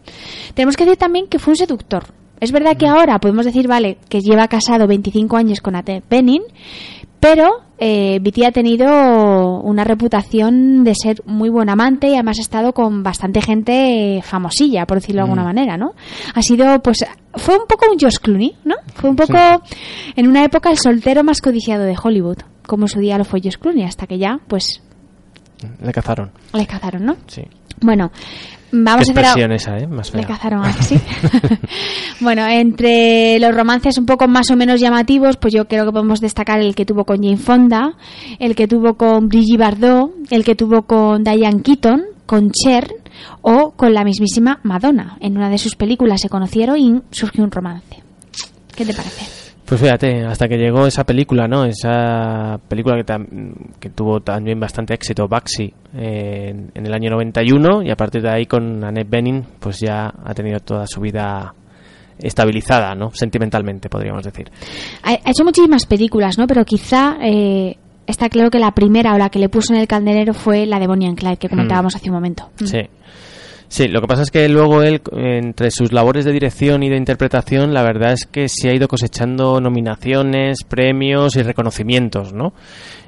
Tenemos 0.54 0.78
que 0.78 0.86
decir 0.86 0.97
también 0.97 1.28
que 1.28 1.39
fue 1.39 1.52
un 1.52 1.58
seductor. 1.58 2.04
Es 2.39 2.52
verdad 2.52 2.76
que 2.76 2.88
ahora 2.88 3.19
podemos 3.19 3.45
decir, 3.45 3.67
vale, 3.67 3.97
que 4.10 4.19
lleva 4.21 4.47
casado 4.47 4.88
25 4.88 5.38
años 5.38 5.60
con 5.62 5.76
Ate 5.76 6.02
Benin, 6.10 6.41
pero 7.21 7.49
eh, 7.77 8.19
Viti 8.21 8.43
ha 8.43 8.51
tenido 8.51 9.60
una 9.62 9.84
reputación 9.86 10.84
de 10.84 10.93
ser 10.95 11.21
muy 11.25 11.49
buen 11.49 11.69
amante 11.69 12.10
y 12.10 12.15
además 12.15 12.38
ha 12.39 12.41
estado 12.41 12.73
con 12.73 13.03
bastante 13.03 13.41
gente 13.41 14.21
famosilla, 14.23 14.86
por 14.86 14.97
decirlo 14.99 15.19
de 15.19 15.23
alguna 15.23 15.43
Mm. 15.43 15.45
manera, 15.45 15.77
¿no? 15.77 15.93
Ha 16.36 16.41
sido, 16.41 16.81
pues, 16.81 17.05
fue 17.36 17.55
un 17.57 17.65
poco 17.67 17.86
un 17.91 17.97
Josh 17.99 18.17
Clooney, 18.21 18.55
¿no? 18.65 18.75
Fue 18.95 19.10
un 19.10 19.15
poco, 19.15 19.38
en 20.15 20.27
una 20.27 20.43
época, 20.43 20.69
el 20.69 20.77
soltero 20.77 21.23
más 21.23 21.39
codiciado 21.41 21.86
de 21.86 21.95
Hollywood, 22.01 22.39
como 22.67 22.84
en 22.86 22.89
su 22.89 22.99
día 22.99 23.17
lo 23.17 23.23
fue 23.23 23.39
Josh 23.41 23.57
Clooney, 23.57 23.84
hasta 23.86 24.05
que 24.07 24.17
ya, 24.17 24.39
pues, 24.47 24.81
Le 25.84 25.91
cazaron. 25.93 26.31
le 26.53 26.65
cazaron, 26.65 27.05
¿no? 27.05 27.15
Sí. 27.27 27.43
Bueno, 27.81 28.12
vamos 28.71 29.05
Qué 29.05 29.12
a 29.12 29.21
expresión 29.21 29.51
esa, 29.51 29.77
¿eh? 29.77 29.88
Más 29.88 30.12
cazaron 30.12 30.63
así. 30.63 30.99
bueno, 32.19 32.45
entre 32.47 33.39
los 33.39 33.55
romances 33.55 33.97
un 33.97 34.05
poco 34.05 34.27
más 34.27 34.49
o 34.51 34.55
menos 34.55 34.79
llamativos, 34.79 35.38
pues 35.38 35.53
yo 35.53 35.65
creo 35.67 35.86
que 35.86 35.91
podemos 35.91 36.21
destacar 36.21 36.60
el 36.60 36.75
que 36.75 36.86
tuvo 36.86 37.05
con 37.05 37.17
Jane 37.21 37.38
Fonda, 37.38 37.93
el 38.39 38.55
que 38.55 38.67
tuvo 38.67 38.95
con 38.95 39.27
Brigitte 39.27 39.60
Bardot, 39.60 40.12
el 40.29 40.43
que 40.43 40.55
tuvo 40.55 40.84
con 40.84 41.23
Diane 41.23 41.62
Keaton, 41.62 42.03
con 42.25 42.51
Cher 42.51 42.88
o 43.41 43.71
con 43.71 43.93
la 43.93 44.03
mismísima 44.03 44.60
Madonna. 44.63 45.17
En 45.19 45.38
una 45.38 45.49
de 45.49 45.57
sus 45.57 45.75
películas 45.75 46.21
se 46.21 46.29
conocieron 46.29 46.77
y 46.77 47.01
surgió 47.12 47.43
un 47.43 47.51
romance. 47.51 48.01
¿Qué 48.75 48.86
te 48.86 48.93
parece? 48.93 49.40
Pues 49.71 49.79
fíjate, 49.79 50.25
hasta 50.25 50.49
que 50.49 50.57
llegó 50.57 50.86
esa 50.86 51.05
película, 51.05 51.47
¿no? 51.47 51.63
Esa 51.63 52.60
película 52.67 53.01
que, 53.79 53.89
tuvo 53.89 54.19
también 54.19 54.60
bastante 54.60 54.93
éxito, 54.93 55.29
Baxi, 55.29 55.73
eh, 55.95 56.49
en, 56.49 56.71
en 56.75 56.86
el 56.86 56.93
año 56.93 57.10
91, 57.12 57.81
y 57.84 57.89
a 57.89 57.95
partir 57.95 58.21
de 58.21 58.29
ahí 58.29 58.45
con 58.47 58.84
Annette 58.84 59.10
Bening, 59.10 59.41
pues 59.62 59.79
ya 59.79 60.13
ha 60.25 60.34
tenido 60.34 60.60
toda 60.60 60.86
su 60.88 60.99
vida 60.99 61.55
estabilizada, 62.19 62.95
¿no? 62.95 63.12
Sentimentalmente, 63.13 63.88
podríamos 63.88 64.25
decir. 64.25 64.51
Ha, 65.03 65.12
ha 65.12 65.31
hecho 65.31 65.45
muchísimas 65.45 65.86
películas, 65.86 66.38
¿no? 66.38 66.47
Pero 66.47 66.65
quizá 66.65 67.15
eh, 67.21 67.77
está 68.05 68.27
claro 68.27 68.51
que 68.51 68.60
la 68.60 68.71
primera 68.71 69.15
o 69.15 69.17
la 69.17 69.29
que 69.29 69.39
le 69.39 69.47
puso 69.47 69.73
en 69.73 69.79
el 69.79 69.88
candelero 69.88 70.34
fue 70.34 70.65
la 70.65 70.79
de 70.79 70.88
Bonnie 70.88 71.07
and 71.07 71.17
Clyde, 71.17 71.38
que 71.38 71.47
comentábamos 71.47 71.95
hace 71.95 72.10
un 72.10 72.15
momento. 72.15 72.49
Mm. 72.60 72.65
Sí. 73.71 73.88
Lo 73.88 74.01
que 74.01 74.07
pasa 74.07 74.23
es 74.23 74.31
que 74.31 74.49
luego 74.49 74.84
él, 74.84 75.01
entre 75.13 75.71
sus 75.71 75.93
labores 75.93 76.25
de 76.25 76.34
dirección 76.34 76.84
y 76.84 76.89
de 76.89 76.97
interpretación, 76.97 77.73
la 77.73 77.84
verdad 77.84 78.12
es 78.12 78.25
que 78.25 78.49
se 78.49 78.69
ha 78.69 78.73
ido 78.75 78.89
cosechando 78.89 79.62
nominaciones, 79.62 80.63
premios 80.67 81.38
y 81.38 81.41
reconocimientos, 81.41 82.34
¿no? 82.34 82.53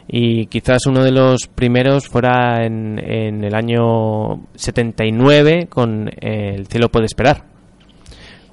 Y 0.07 0.45
quizás 0.47 0.85
uno 0.85 1.03
de 1.03 1.11
los 1.11 1.47
primeros 1.53 2.07
fuera 2.07 2.65
en, 2.65 2.97
en 2.97 3.43
el 3.43 3.53
año 3.55 4.45
79 4.55 5.67
con 5.69 6.09
El 6.21 6.65
cielo 6.67 6.87
puede 6.89 7.07
esperar. 7.07 7.43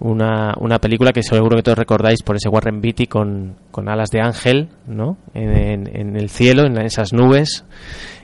Una, 0.00 0.54
una 0.58 0.78
película 0.78 1.12
que 1.12 1.22
seguro 1.22 1.56
que 1.56 1.62
todos 1.62 1.76
recordáis 1.78 2.22
por 2.22 2.34
ese 2.34 2.48
Warren 2.48 2.80
Beatty 2.80 3.06
con, 3.06 3.54
con 3.70 3.88
alas 3.88 4.08
de 4.10 4.20
ángel, 4.20 4.68
¿no? 4.86 5.18
En- 5.34 5.94
en 5.94 6.16
el 6.16 6.30
cielo, 6.30 6.64
en 6.64 6.78
esas 6.78 7.12
nubes 7.12 7.64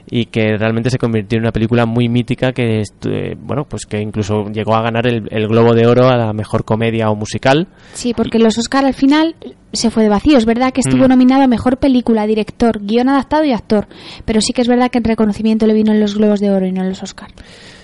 y 0.08 0.26
que 0.26 0.56
realmente 0.56 0.90
se 0.90 0.98
convirtió 0.98 1.36
en 1.38 1.42
una 1.44 1.52
película 1.52 1.84
muy 1.86 2.08
mítica 2.08 2.52
que 2.52 2.80
eh, 2.80 3.36
bueno 3.40 3.64
pues 3.64 3.86
que 3.86 4.00
incluso 4.00 4.44
llegó 4.50 4.74
a 4.76 4.82
ganar 4.82 5.06
el, 5.06 5.26
el 5.30 5.48
Globo 5.48 5.74
de 5.74 5.86
Oro 5.86 6.08
a 6.08 6.16
la 6.16 6.32
mejor 6.32 6.64
comedia 6.64 7.10
o 7.10 7.16
musical 7.16 7.66
Sí, 7.92 8.14
porque 8.14 8.38
los 8.38 8.56
Oscar 8.58 8.84
al 8.84 8.94
final 8.94 9.34
se 9.72 9.90
fue 9.90 10.04
de 10.04 10.08
vacío. 10.08 10.38
Es 10.38 10.46
verdad 10.46 10.72
que 10.72 10.80
estuvo 10.80 11.04
Mm. 11.06 11.08
nominado 11.08 11.42
a 11.42 11.46
Mejor 11.48 11.76
Película, 11.78 12.26
Director, 12.26 12.78
Guión 12.82 13.08
Adaptado 13.10 13.44
y 13.44 13.52
Actor. 13.52 13.88
Pero 14.24 14.40
sí 14.40 14.52
que 14.54 14.62
es 14.62 14.68
verdad 14.68 14.90
que 14.90 14.98
en 14.98 15.04
reconocimiento 15.04 15.66
le 15.66 15.74
vino 15.74 15.92
en 15.92 16.00
los 16.00 16.16
Globos 16.16 16.40
de 16.40 16.50
Oro 16.50 16.66
y 16.66 16.72
no 16.72 16.82
en 16.82 16.88
los 16.90 17.02
Oscar. 17.02 17.28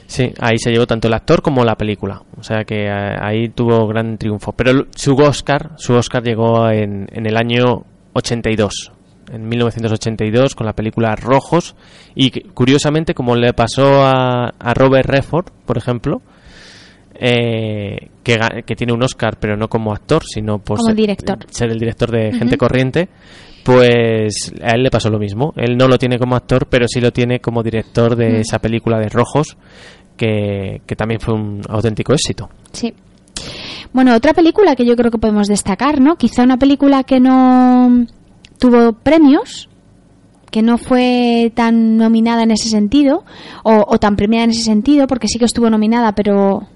sí 0.07 0.33
ahí 0.41 0.59
se 0.59 0.71
llevó 0.71 0.87
tanto 0.87 1.09
el 1.09 1.15
actor 1.15 1.43
como 1.43 1.65
la 1.65 1.75
película 1.77 2.23
o 2.39 2.43
sea 2.43 2.65
que 2.65 2.85
eh, 2.87 3.17
ahí 3.21 3.49
tuvo 3.49 3.87
gran 3.87 4.19
triunfo 4.19 4.53
pero 4.53 4.71
el- 4.71 4.87
su 4.95 5.15
Oscar 5.17 5.71
su 5.77 5.95
Oscar 5.95 6.23
llegó 6.23 6.69
en, 6.71 7.07
en 7.13 7.27
el 7.27 7.37
año 7.37 7.85
82 8.13 8.93
en 9.33 9.49
1982 9.49 10.55
con 10.55 10.67
la 10.67 10.75
película 10.75 11.15
Rojos 11.17 11.75
y 12.15 12.31
curiosamente 12.31 13.15
como 13.15 13.35
le 13.35 13.53
pasó 13.53 14.03
a, 14.05 14.49
a 14.59 14.75
Robert 14.75 15.09
Redford 15.09 15.47
por 15.67 15.79
ejemplo 15.79 16.23
eh, 17.15 18.09
que, 18.23 18.39
que 18.67 18.77
tiene 18.77 18.93
un 18.93 19.03
Oscar 19.03 19.37
pero 19.41 19.57
no 19.57 19.69
como 19.69 19.93
actor 19.93 20.23
sino 20.25 20.59
por 20.59 20.79
Como 20.79 20.89
ser, 20.89 20.97
director. 20.97 21.39
ser 21.51 21.71
el 21.71 21.79
director 21.79 22.11
de 22.11 22.33
Gente. 22.33 22.57
Corriente 22.59 23.09
pues 23.65 24.53
a 24.63 24.75
él 24.75 24.83
le 24.83 24.91
pasó 24.91 25.09
lo 25.11 25.19
mismo 25.19 25.53
él 25.57 25.77
no 25.77 25.89
lo 25.89 25.99
tiene 25.99 26.19
como 26.19 26.37
actor 26.37 26.67
pero 26.69 26.87
sí 26.89 27.01
lo 27.01 27.13
tiene 27.13 27.41
como 27.41 27.63
director 27.63 28.17
de 28.17 28.41
esa 28.41 28.59
película 28.59 28.99
de 28.99 29.09
Rojos 29.09 29.57
que, 30.17 30.83
que 30.87 30.97
también 30.97 31.21
fue 31.21 31.35
un 31.35 31.63
auténtico 31.69 32.13
éxito 32.13 32.49
Sí. 32.73 32.95
Bueno, 33.93 34.15
otra 34.15 34.33
película 34.33 34.75
que 34.75 34.87
yo 34.87 34.97
creo 34.97 35.11
que 35.11 35.19
podemos 35.19 35.49
destacar, 35.49 36.01
¿no? 36.01 36.17
Quizá 36.17 36.45
una 36.45 36.57
película 36.57 37.05
que 37.05 37.21
no 37.21 38.07
tuvo 38.63 38.93
premios, 38.93 39.69
que 40.53 40.63
no 40.63 40.79
fue 40.79 41.51
tan 41.55 41.97
nominada 41.97 42.45
en 42.45 42.53
ese 42.53 42.69
sentido, 42.69 43.25
o, 43.65 43.85
o 43.89 43.99
tan 43.99 44.15
premiada 44.17 44.45
en 44.45 44.51
ese 44.51 44.63
sentido, 44.63 45.07
porque 45.09 45.27
sí 45.27 45.39
que 45.39 45.47
estuvo 45.47 45.69
nominada, 45.69 46.13
pero 46.15 46.69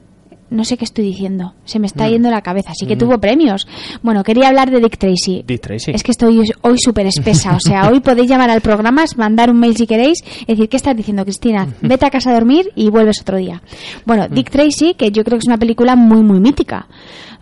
no 0.49 0.64
sé 0.64 0.77
qué 0.77 0.85
estoy 0.85 1.05
diciendo. 1.05 1.55
Se 1.64 1.79
me 1.79 1.87
está 1.87 2.07
Mm. 2.07 2.11
yendo 2.11 2.31
la 2.31 2.40
cabeza. 2.40 2.72
Sí 2.75 2.87
que 2.87 2.94
Mm. 2.96 2.99
tuvo 2.99 3.18
premios. 3.18 3.66
Bueno, 4.03 4.22
quería 4.25 4.49
hablar 4.49 4.70
de 4.70 4.79
Dick 4.81 4.96
Tracy. 4.96 5.44
Dick 5.46 5.61
Tracy 5.61 5.90
Es 5.92 6.03
que 6.03 6.12
estoy 6.12 6.40
hoy 6.62 6.77
súper 6.79 7.07
espesa. 7.07 7.55
O 7.57 7.61
sea, 7.61 7.88
hoy 7.90 8.01
podéis 8.01 8.29
llamar 8.31 8.51
al 8.51 8.61
programa, 8.61 9.05
mandar 9.16 9.51
un 9.51 9.59
mail 9.59 9.77
si 9.77 9.87
queréis, 9.87 10.18
decir, 10.46 10.68
¿qué 10.68 10.77
estás 10.77 10.96
diciendo, 10.96 11.25
Cristina? 11.25 11.66
Vete 11.83 12.07
a 12.07 12.11
casa 12.11 12.31
a 12.31 12.35
dormir 12.35 12.70
y 12.77 12.90
vuelves 12.90 13.20
otro 13.20 13.37
día. 13.38 13.61
Bueno, 14.05 14.27
Dick 14.29 14.51
Tracy, 14.51 14.94
que 14.94 15.11
yo 15.11 15.22
creo 15.25 15.37
que 15.38 15.42
es 15.44 15.49
una 15.49 15.59
película 15.59 15.96
muy, 15.96 16.22
muy 16.22 16.40
mítica. 16.40 16.87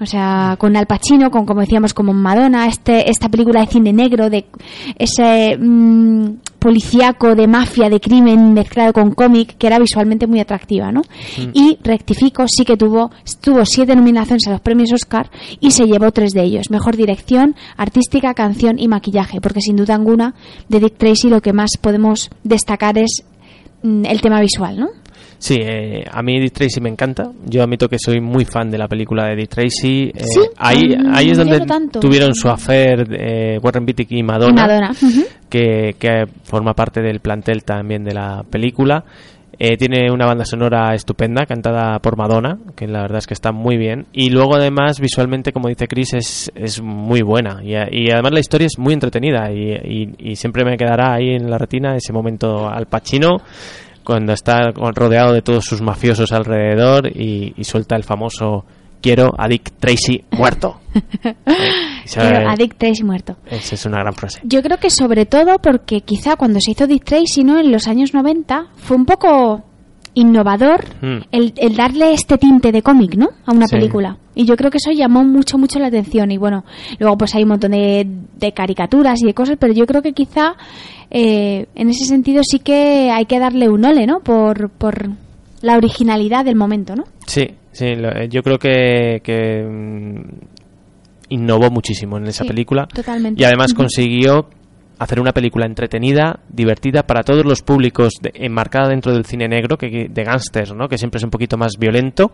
O 0.00 0.06
sea, 0.06 0.56
con 0.58 0.76
Al 0.76 0.86
Pacino, 0.86 1.30
con, 1.30 1.46
como 1.46 1.60
decíamos, 1.60 1.94
como 1.94 2.12
Madonna, 2.12 2.66
este, 2.66 3.10
esta 3.10 3.28
película 3.28 3.60
de 3.60 3.66
cine 3.66 3.92
negro, 3.92 4.30
de 4.30 4.46
ese 4.98 5.56
mm, 5.58 6.36
policíaco 6.58 7.34
de 7.34 7.46
mafia, 7.46 7.88
de 7.90 8.00
crimen 8.00 8.54
mezclado 8.54 8.92
con 8.92 9.12
cómic, 9.12 9.56
que 9.58 9.66
era 9.66 9.78
visualmente 9.78 10.26
muy 10.26 10.40
atractiva, 10.40 10.90
¿no? 10.90 11.02
Y 11.52 11.78
rectifico, 11.82 12.46
sí 12.48 12.64
que 12.64 12.76
tuvo, 12.76 13.10
tuvo 13.40 13.66
siete 13.66 13.94
nominaciones 13.94 14.46
a 14.46 14.50
los 14.52 14.60
premios 14.60 14.92
Oscar 14.92 15.30
y 15.60 15.72
se 15.72 15.84
llevó 15.84 16.10
tres 16.10 16.32
de 16.32 16.42
ellos. 16.42 16.70
Mejor 16.70 16.96
dirección, 16.96 17.54
artística, 17.76 18.32
canción 18.32 18.78
y 18.78 18.88
maquillaje, 18.88 19.40
porque 19.40 19.60
sin 19.60 19.76
duda 19.76 19.94
alguna 19.94 20.34
de 20.68 20.80
Dick 20.80 20.96
Tracy 20.96 21.28
lo 21.28 21.42
que 21.42 21.52
más 21.52 21.72
podemos 21.80 22.30
destacar 22.42 22.96
es 22.96 23.24
mm, 23.82 24.06
el 24.06 24.20
tema 24.22 24.40
visual, 24.40 24.80
¿no? 24.80 24.88
Sí, 25.44 25.58
eh, 25.60 26.04
a 26.10 26.22
mí 26.22 26.40
Dick 26.40 26.54
Tracy 26.54 26.80
me 26.80 26.88
encanta. 26.88 27.30
Yo 27.44 27.62
admito 27.62 27.86
que 27.86 27.98
soy 27.98 28.18
muy 28.18 28.46
fan 28.46 28.70
de 28.70 28.78
la 28.78 28.88
película 28.88 29.26
de 29.26 29.36
Dick 29.36 29.50
Tracy. 29.50 30.04
Eh, 30.14 30.24
Sí, 30.24 30.40
ahí, 30.56 30.96
mm, 30.96 31.14
ahí 31.14 31.30
es 31.30 31.36
donde 31.36 31.58
no 31.58 31.66
tuvieron 32.00 32.34
su 32.34 32.48
affair 32.48 33.06
eh, 33.10 33.58
Warren 33.62 33.84
Beatty 33.84 34.06
y 34.08 34.22
Madonna, 34.22 34.62
que, 35.50 35.96
que 35.98 36.24
forma 36.44 36.72
parte 36.72 37.02
del 37.02 37.20
plantel 37.20 37.62
también 37.62 38.04
de 38.04 38.14
la 38.14 38.42
película. 38.48 39.04
Eh, 39.58 39.76
tiene 39.76 40.10
una 40.10 40.24
banda 40.26 40.44
sonora 40.46 40.94
estupenda, 40.94 41.44
cantada 41.46 41.98
por 42.00 42.16
Madonna, 42.16 42.58
que 42.74 42.88
la 42.88 43.02
verdad 43.02 43.18
es 43.18 43.26
que 43.26 43.34
está 43.34 43.52
muy 43.52 43.76
bien. 43.76 44.06
Y 44.12 44.30
luego, 44.30 44.56
además, 44.56 44.98
visualmente, 44.98 45.52
como 45.52 45.68
dice 45.68 45.86
Chris, 45.86 46.14
es, 46.14 46.50
es 46.54 46.80
muy 46.80 47.20
buena. 47.22 47.60
Y, 47.62 47.74
y 47.74 48.10
además, 48.10 48.32
la 48.32 48.40
historia 48.40 48.66
es 48.66 48.78
muy 48.78 48.94
entretenida. 48.94 49.52
Y, 49.52 49.72
y- 49.74 50.14
y 50.32 50.36
siempre 50.36 50.64
me 50.64 50.76
quedará 50.78 51.12
ahí 51.14 51.34
en 51.34 51.50
la 51.50 51.58
retina 51.58 51.94
ese 51.94 52.12
momento 52.12 52.66
al 52.68 52.86
Pacino, 52.86 53.36
cuando 54.04 54.32
está 54.32 54.70
rodeado 54.70 55.32
de 55.32 55.42
todos 55.42 55.64
sus 55.64 55.80
mafiosos 55.80 56.32
alrededor 56.32 57.08
y, 57.08 57.54
y 57.56 57.64
suelta 57.64 57.96
el 57.96 58.04
famoso: 58.04 58.64
Quiero 59.00 59.32
a 59.36 59.48
Dick 59.48 59.72
Tracy 59.78 60.24
muerto. 60.30 60.80
Pero 62.14 62.48
a 62.48 62.54
Dick 62.56 62.76
Tracy 62.76 63.02
muerto. 63.02 63.36
Esa 63.46 63.74
es 63.74 63.86
una 63.86 63.98
gran 63.98 64.14
frase. 64.14 64.40
Yo 64.44 64.62
creo 64.62 64.78
que 64.78 64.90
sobre 64.90 65.26
todo 65.26 65.58
porque 65.58 66.02
quizá 66.02 66.36
cuando 66.36 66.60
se 66.60 66.72
hizo 66.72 66.86
Dick 66.86 67.04
Tracy, 67.04 67.44
¿no? 67.44 67.58
En 67.58 67.72
los 67.72 67.88
años 67.88 68.14
90 68.14 68.68
fue 68.76 68.96
un 68.96 69.06
poco 69.06 69.64
innovador 70.14 70.84
Mm. 71.02 71.18
el, 71.32 71.52
el 71.56 71.76
darle 71.76 72.12
este 72.12 72.38
tinte 72.38 72.70
de 72.72 72.82
cómic, 72.82 73.16
¿no? 73.16 73.30
A 73.46 73.52
una 73.52 73.66
Sí. 73.66 73.76
película. 73.76 74.16
Y 74.34 74.44
yo 74.46 74.56
creo 74.56 74.70
que 74.70 74.78
eso 74.78 74.90
llamó 74.92 75.24
mucho, 75.24 75.58
mucho 75.58 75.78
la 75.78 75.88
atención. 75.88 76.30
Y 76.30 76.38
bueno, 76.38 76.64
luego 76.98 77.16
pues 77.18 77.34
hay 77.34 77.42
un 77.42 77.50
montón 77.50 77.72
de, 77.72 78.06
de 78.36 78.52
caricaturas 78.52 79.20
y 79.22 79.26
de 79.26 79.34
cosas, 79.34 79.56
pero 79.58 79.72
yo 79.72 79.86
creo 79.86 80.02
que 80.02 80.12
quizá 80.12 80.54
eh, 81.10 81.66
en 81.74 81.88
ese 81.90 82.04
sentido 82.04 82.42
sí 82.44 82.58
que 82.58 83.10
hay 83.10 83.26
que 83.26 83.38
darle 83.38 83.68
un 83.68 83.84
ole, 83.84 84.06
¿no? 84.06 84.20
Por, 84.20 84.70
por 84.70 85.08
la 85.62 85.76
originalidad 85.76 86.44
del 86.44 86.56
momento, 86.56 86.94
¿no? 86.96 87.04
Sí, 87.26 87.48
sí, 87.72 87.94
lo- 87.94 88.10
eh, 88.10 88.28
yo 88.28 88.42
creo 88.42 88.58
que, 88.58 89.20
que, 89.22 89.62
mm, 89.64 90.22
innovó 91.30 91.70
muchísimo 91.70 92.18
en 92.18 92.26
esa 92.26 92.44
Sí, 92.44 92.48
película 92.48 92.86
totalmente. 92.86 93.40
y 93.40 93.44
además 93.44 93.72
consiguió 93.74 94.48
hacer 94.98 95.20
una 95.20 95.32
película 95.32 95.66
entretenida, 95.66 96.40
divertida 96.48 97.02
para 97.02 97.22
todos 97.22 97.44
los 97.44 97.62
públicos, 97.62 98.12
de- 98.20 98.32
enmarcada 98.34 98.88
dentro 98.88 99.12
del 99.12 99.24
cine 99.26 99.48
negro, 99.48 99.76
que, 99.76 100.08
de 100.08 100.24
gángsters, 100.24 100.72
¿no? 100.74 100.88
que 100.88 100.98
siempre 100.98 101.18
es 101.18 101.24
un 101.24 101.30
poquito 101.30 101.56
más 101.56 101.78
violento, 101.78 102.30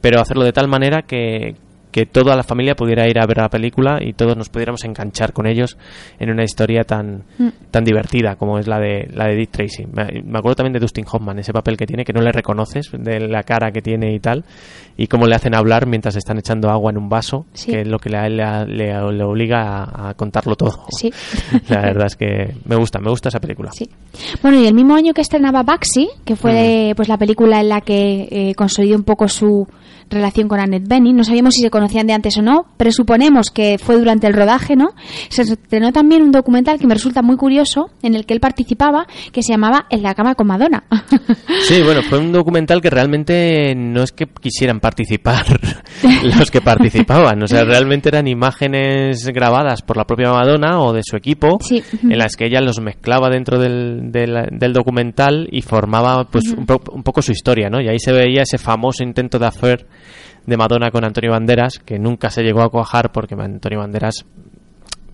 pero 0.00 0.20
hacerlo 0.20 0.44
de 0.44 0.52
tal 0.52 0.68
manera 0.68 1.02
que, 1.02 1.54
que 1.90 2.06
toda 2.06 2.36
la 2.36 2.42
familia 2.42 2.74
pudiera 2.74 3.08
ir 3.08 3.18
a 3.18 3.26
ver 3.26 3.38
la 3.38 3.48
película 3.48 3.98
y 4.00 4.12
todos 4.12 4.36
nos 4.36 4.48
pudiéramos 4.48 4.84
enganchar 4.84 5.32
con 5.32 5.46
ellos 5.46 5.76
en 6.18 6.30
una 6.30 6.44
historia 6.44 6.84
tan, 6.84 7.24
Mm. 7.38 7.48
tan 7.70 7.84
divertida 7.84 8.36
como 8.36 8.58
es 8.58 8.66
la 8.68 8.78
de 8.78 9.08
la 9.12 9.26
de 9.26 9.34
Dick 9.36 9.50
Tracy. 9.50 9.86
Me 9.92 10.22
me 10.24 10.38
acuerdo 10.38 10.56
también 10.56 10.72
de 10.74 10.78
Dustin 10.80 11.04
Hoffman, 11.10 11.38
ese 11.38 11.52
papel 11.52 11.76
que 11.76 11.86
tiene, 11.86 12.04
que 12.04 12.12
no 12.12 12.20
le 12.20 12.32
reconoces, 12.32 12.90
de 12.92 13.20
la 13.28 13.42
cara 13.42 13.72
que 13.72 13.82
tiene 13.82 14.14
y 14.14 14.20
tal, 14.20 14.44
y 14.96 15.06
cómo 15.06 15.26
le 15.26 15.34
hacen 15.34 15.54
hablar 15.54 15.86
mientras 15.86 16.14
están 16.16 16.38
echando 16.38 16.70
agua 16.70 16.90
en 16.92 16.98
un 16.98 17.08
vaso, 17.08 17.46
Sí. 17.52 17.70
que 17.72 17.80
es 17.82 17.88
lo 17.88 17.98
que 17.98 18.10
le, 18.10 18.30
le, 18.30 18.66
le- 18.66 19.12
le 19.12 19.24
obliga 19.24 19.82
a, 19.84 20.10
a 20.10 20.14
contarlo 20.14 20.54
todo. 20.56 20.84
Sí. 20.96 21.10
La 21.68 21.80
verdad 21.82 22.06
es 22.06 22.16
que 22.16 22.54
me 22.66 22.76
gusta, 22.76 22.98
me 23.00 23.10
gusta 23.10 23.28
esa 23.30 23.40
película. 23.40 23.70
Sí. 23.72 23.88
Bueno, 24.42 24.60
y 24.60 24.66
el 24.66 24.74
mismo 24.74 24.94
año 24.94 25.12
que 25.12 25.20
estrenaba 25.22 25.62
Baxi, 25.62 26.08
que 26.24 26.36
fue 26.36 26.92
pues 26.94 27.08
la 27.08 27.16
película 27.18 27.60
en 27.60 27.68
la 27.68 27.80
que 27.80 28.28
eh, 28.30 28.54
consolidó 28.54 28.96
un 28.96 29.04
poco 29.04 29.26
su 29.28 29.66
relación 30.10 30.48
con 30.48 30.60
Annette 30.60 30.88
Bening, 30.88 31.16
no 31.16 31.24
sabíamos 31.24 31.54
si 31.54 31.62
se 31.62 31.70
conocían 31.70 32.06
de 32.06 32.12
antes 32.12 32.36
o 32.38 32.42
no, 32.42 32.66
presuponemos 32.76 33.50
que 33.50 33.78
fue 33.78 33.96
durante 33.96 34.26
el 34.26 34.34
rodaje, 34.34 34.74
¿no? 34.76 34.90
Se 35.28 35.42
estrenó 35.42 35.92
también 35.92 36.22
un 36.22 36.32
documental 36.32 36.78
que 36.78 36.86
me 36.86 36.94
resulta 36.94 37.22
muy 37.22 37.36
curioso, 37.36 37.90
en 38.02 38.14
el 38.14 38.26
que 38.26 38.34
él 38.34 38.40
participaba, 38.40 39.06
que 39.32 39.42
se 39.42 39.52
llamaba 39.52 39.86
En 39.88 40.02
la 40.02 40.14
cama 40.14 40.34
con 40.34 40.46
Madonna. 40.48 40.84
Sí, 41.62 41.82
bueno, 41.82 42.02
fue 42.02 42.18
un 42.18 42.32
documental 42.32 42.80
que 42.80 42.90
realmente 42.90 43.74
no 43.76 44.02
es 44.02 44.12
que 44.12 44.26
quisieran 44.26 44.80
participar 44.80 45.44
los 46.38 46.50
que 46.50 46.60
participaban, 46.60 47.42
o 47.42 47.46
sea, 47.46 47.64
realmente 47.64 48.08
eran 48.08 48.26
imágenes 48.26 49.26
grabadas 49.28 49.82
por 49.82 49.96
la 49.96 50.04
propia 50.04 50.30
Madonna 50.32 50.80
o 50.80 50.92
de 50.92 51.02
su 51.04 51.16
equipo, 51.16 51.58
Sí. 51.60 51.82
en 52.02 52.18
las 52.18 52.36
que 52.36 52.46
ella 52.46 52.60
los 52.60 52.80
mezclaba 52.80 53.28
dentro 53.30 53.58
del, 53.58 54.10
del, 54.10 54.48
del 54.52 54.72
documental 54.72 55.48
y 55.52 55.62
formaba 55.62 56.24
pues 56.24 56.48
un, 56.56 56.66
po- 56.66 56.82
un 56.92 57.02
poco 57.02 57.22
su 57.22 57.32
historia, 57.32 57.68
¿no? 57.68 57.80
Y 57.80 57.88
ahí 57.88 57.98
se 57.98 58.12
veía 58.12 58.42
ese 58.42 58.58
famoso 58.58 59.04
intento 59.04 59.38
de 59.38 59.46
hacer 59.46 59.86
de 60.46 60.56
Madonna 60.56 60.90
con 60.90 61.04
Antonio 61.04 61.30
Banderas, 61.32 61.78
que 61.78 61.98
nunca 61.98 62.30
se 62.30 62.42
llegó 62.42 62.62
a 62.62 62.70
cuajar 62.70 63.12
porque 63.12 63.34
Antonio 63.34 63.78
Banderas 63.80 64.24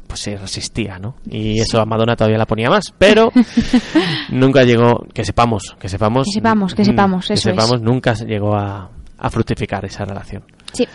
pues 0.07 0.21
se 0.21 0.37
resistía, 0.37 0.99
¿no? 0.99 1.17
Y 1.29 1.59
eso 1.61 1.81
a 1.81 1.85
Madonna 1.85 2.15
todavía 2.17 2.39
la 2.39 2.47
ponía 2.47 2.71
más, 2.71 2.85
pero 2.97 3.33
nunca 4.31 4.63
llegó, 4.63 5.05
que 5.13 5.25
sepamos, 5.25 5.75
que 5.79 5.89
sepamos, 5.89 6.27
Que 6.27 6.33
sepamos, 6.33 6.75
que 6.75 6.83
mm, 6.83 6.85
sepamos, 6.85 7.27
que 7.27 7.33
eso 7.35 7.51
es. 7.51 7.57
sepamos, 7.57 7.83
nunca 7.83 8.15
se 8.15 8.25
llegó 8.25 8.55
a, 8.55 8.89
a 9.19 9.31
fructificar 9.31 9.85
esa 9.85 10.05
relación. 10.05 10.45
sí. 10.73 10.87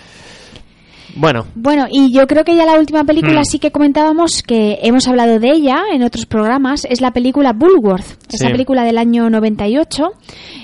Bueno, 1.16 1.46
Bueno, 1.56 1.88
y 1.92 2.14
yo 2.14 2.26
creo 2.28 2.44
que 2.44 2.56
ya 2.56 2.66
la 2.66 2.80
última 2.80 3.04
película 3.04 3.42
Hmm. 3.42 3.46
sí 3.46 3.60
que 3.60 3.72
comentábamos 3.72 4.44
que 4.44 4.80
hemos 4.82 5.08
hablado 5.08 5.40
de 5.40 5.52
ella 5.52 5.84
en 5.94 6.04
otros 6.04 6.26
programas, 6.26 6.86
es 6.86 7.02
la 7.02 7.12
película 7.12 7.54
Bullworth, 7.54 8.18
esa 8.32 8.50
película 8.50 8.84
del 8.84 8.98
año 8.98 9.30
98, 9.30 10.12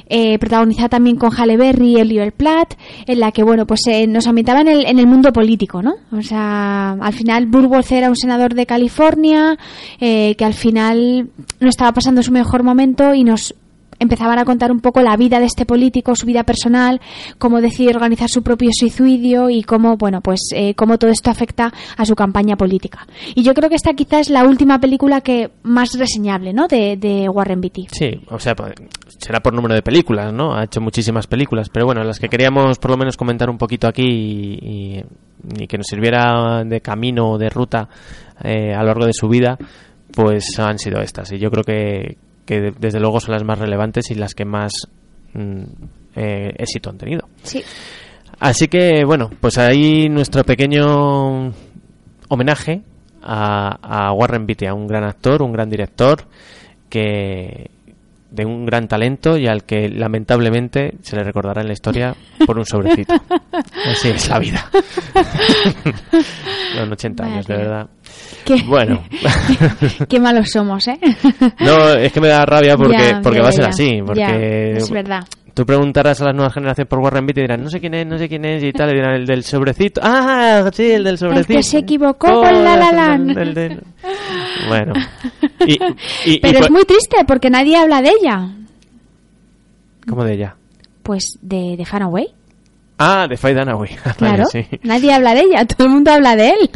eh, 0.09 0.39
protagonizada 0.39 0.89
también 0.89 1.17
con 1.17 1.31
Halle 1.31 1.57
Berry 1.57 1.97
y 1.97 2.01
Oliver 2.01 2.31
Platt, 2.33 2.75
en 3.05 3.19
la 3.19 3.31
que, 3.31 3.43
bueno, 3.43 3.65
pues 3.65 3.81
eh, 3.87 4.07
nos 4.07 4.25
ambientaba 4.27 4.61
en 4.61 4.69
el, 4.69 4.85
en 4.85 4.99
el 4.99 5.07
mundo 5.07 5.33
político, 5.33 5.81
¿no? 5.81 5.95
O 6.11 6.21
sea, 6.21 6.91
al 6.93 7.13
final 7.13 7.47
Bullworth 7.47 7.91
era 7.91 8.09
un 8.09 8.15
senador 8.15 8.53
de 8.53 8.65
California, 8.65 9.57
eh, 9.99 10.35
que 10.37 10.45
al 10.45 10.53
final 10.53 11.29
no 11.59 11.69
estaba 11.69 11.91
pasando 11.91 12.23
su 12.23 12.31
mejor 12.31 12.63
momento 12.63 13.13
y 13.13 13.23
nos 13.23 13.53
empezaban 13.99 14.39
a 14.39 14.45
contar 14.45 14.71
un 14.71 14.79
poco 14.79 15.01
la 15.01 15.15
vida 15.17 15.39
de 15.39 15.45
este 15.45 15.65
político, 15.65 16.15
su 16.15 16.25
vida 16.25 16.43
personal, 16.43 17.01
cómo 17.37 17.61
decide 17.61 17.89
organizar 17.89 18.29
su 18.29 18.43
propio 18.43 18.69
suicidio 18.73 19.49
y 19.49 19.63
cómo, 19.63 19.97
bueno, 19.97 20.21
pues 20.21 20.39
eh, 20.55 20.73
cómo 20.75 20.97
todo 20.97 21.11
esto 21.11 21.29
afecta 21.31 21.73
a 21.97 22.05
su 22.05 22.15
campaña 22.15 22.55
política. 22.55 23.07
Y 23.35 23.43
yo 23.43 23.53
creo 23.53 23.69
que 23.69 23.75
esta 23.75 23.93
quizás 23.93 24.21
es 24.21 24.29
la 24.29 24.43
última 24.45 24.79
película 24.79 25.21
que 25.21 25.51
más 25.63 25.97
reseñable, 25.97 26.53
¿no? 26.53 26.67
De, 26.67 26.97
de 26.97 27.27
Warren 27.29 27.61
Beatty. 27.61 27.87
Sí, 27.91 28.21
o 28.29 28.39
sea, 28.39 28.55
pues, 28.55 28.73
será 29.19 29.39
por 29.41 29.53
número 29.53 29.73
de 29.75 29.81
películas, 29.81 30.31
¿no? 30.33 30.53
Ha 30.55 30.65
hecho 30.65 30.81
muchísimas 30.81 31.27
películas, 31.27 31.69
pero 31.69 31.85
bueno, 31.85 32.03
las 32.03 32.19
que 32.19 32.29
queríamos 32.29 32.77
por 32.79 32.91
lo 32.91 32.97
menos 32.97 33.17
comentar 33.17 33.49
un 33.49 33.57
poquito 33.57 33.87
aquí 33.87 34.03
y, 34.03 34.99
y- 34.99 35.03
que 35.67 35.77
nos 35.77 35.85
sirviera 35.87 36.63
de 36.65 36.81
camino 36.81 37.31
o 37.31 37.37
de 37.37 37.49
ruta 37.49 37.87
eh, 38.43 38.73
a 38.73 38.79
lo 38.79 38.87
largo 38.87 39.05
de 39.05 39.13
su 39.13 39.27
vida, 39.29 39.57
pues 40.13 40.57
han 40.59 40.79
sido 40.79 40.99
estas. 40.99 41.31
Y 41.31 41.37
yo 41.37 41.49
creo 41.51 41.63
que, 41.63 42.17
que 42.47 42.59
de- 42.61 42.73
desde 42.79 42.99
luego 42.99 43.19
son 43.19 43.33
las 43.33 43.43
más 43.43 43.59
relevantes 43.59 44.09
y 44.09 44.15
las 44.15 44.33
que 44.33 44.45
más 44.45 44.71
mm, 45.33 45.61
eh, 46.15 46.53
éxito 46.57 46.89
han 46.89 46.97
tenido. 46.97 47.27
Sí. 47.43 47.61
Así 48.39 48.67
que, 48.67 49.03
bueno, 49.05 49.29
pues 49.39 49.57
ahí 49.59 50.09
nuestro 50.09 50.43
pequeño 50.43 51.53
homenaje 52.29 52.81
a, 53.21 54.07
a 54.07 54.11
Warren 54.13 54.45
Beatty, 54.47 54.65
a 54.67 54.73
un 54.73 54.87
gran 54.87 55.03
actor, 55.03 55.41
un 55.43 55.51
gran 55.51 55.69
director, 55.69 56.23
que 56.89 57.69
de 58.29 58.45
un 58.45 58.65
gran 58.65 58.87
talento 58.89 59.37
y 59.37 59.47
al 59.47 59.63
que 59.63 59.87
lamentablemente 59.89 60.95
se 61.01 61.15
le 61.15 61.23
recordará 61.23 61.61
en 61.61 61.67
la 61.67 61.73
historia 61.73 62.13
por 62.45 62.57
un 62.57 62.65
sobrecito. 62.65 63.13
Así 63.85 64.09
es 64.09 64.29
la 64.29 64.39
vida. 64.39 64.69
Son 66.75 66.91
80 66.91 67.23
años, 67.25 67.47
de 67.47 67.57
verdad. 67.57 67.87
Qué, 68.45 68.61
Bueno. 68.67 69.03
qué 70.09 70.19
malos 70.19 70.49
somos, 70.51 70.87
¿eh? 70.87 70.99
No, 71.59 71.89
es 71.93 72.11
que 72.13 72.21
me 72.21 72.27
da 72.27 72.45
rabia 72.45 72.77
porque, 72.77 72.97
Ya, 72.97 73.19
porque 73.21 73.37
ya, 73.39 73.43
va 73.43 73.49
a 73.49 73.51
ser 73.53 73.63
ya. 73.65 73.69
así. 73.69 73.99
Porque 74.05 74.73
es 74.77 74.89
verdad. 74.89 75.23
Tú 75.53 75.65
preguntarás 75.65 76.21
a 76.21 76.25
las 76.25 76.35
nuevas 76.35 76.53
generaciones 76.53 76.87
por 76.87 76.99
Warren 76.99 77.25
Beatty 77.25 77.39
y 77.39 77.43
dirán, 77.45 77.63
no 77.63 77.69
sé 77.71 77.79
quién 77.79 77.95
es, 77.95 78.05
no 78.05 78.19
sé 78.19 78.29
quién 78.29 78.45
es 78.45 78.63
y 78.63 78.71
tal, 78.71 78.91
y 78.91 78.93
dirán 78.93 79.15
el 79.15 79.25
del 79.25 79.43
sobrecito. 79.43 79.99
Ah, 80.03 80.69
sí, 80.71 80.83
el 80.91 81.03
del 81.03 81.13
El 81.13 81.17
sobrecito. 81.17 81.53
que 81.57 81.63
se 81.63 81.79
equivocó 81.79 82.27
Oh, 82.27 82.41
con 82.43 82.63
La 82.63 82.77
La 82.77 82.89
el 82.91 82.95
Land. 82.95 83.35
del- 83.35 83.53
del- 83.55 83.83
Bueno. 84.67 84.93
Y, 85.65 85.71
y- 85.73 86.33
y 86.35 86.39
Pero 86.41 86.59
es 86.59 86.69
muy 86.69 86.83
triste 86.85 87.17
porque 87.27 87.49
nadie 87.49 87.75
habla 87.75 88.03
de 88.03 88.09
ella. 88.21 88.49
¿Cómo 90.07 90.23
de 90.23 90.33
ella? 90.35 90.55
Pues 91.01 91.39
de, 91.41 91.75
de 91.75 91.85
Far 91.85 92.03
Away. 92.03 92.27
Ah, 92.99 93.27
de 93.29 93.37
Faye 93.37 93.53
Dunaway. 93.55 93.91
Claro, 94.17 94.45
sí. 94.45 94.65
nadie 94.83 95.13
habla 95.13 95.35
de 95.35 95.41
ella, 95.41 95.65
todo 95.67 95.85
el 95.87 95.93
mundo 95.93 96.11
habla 96.11 96.35
de 96.35 96.49
él. 96.49 96.69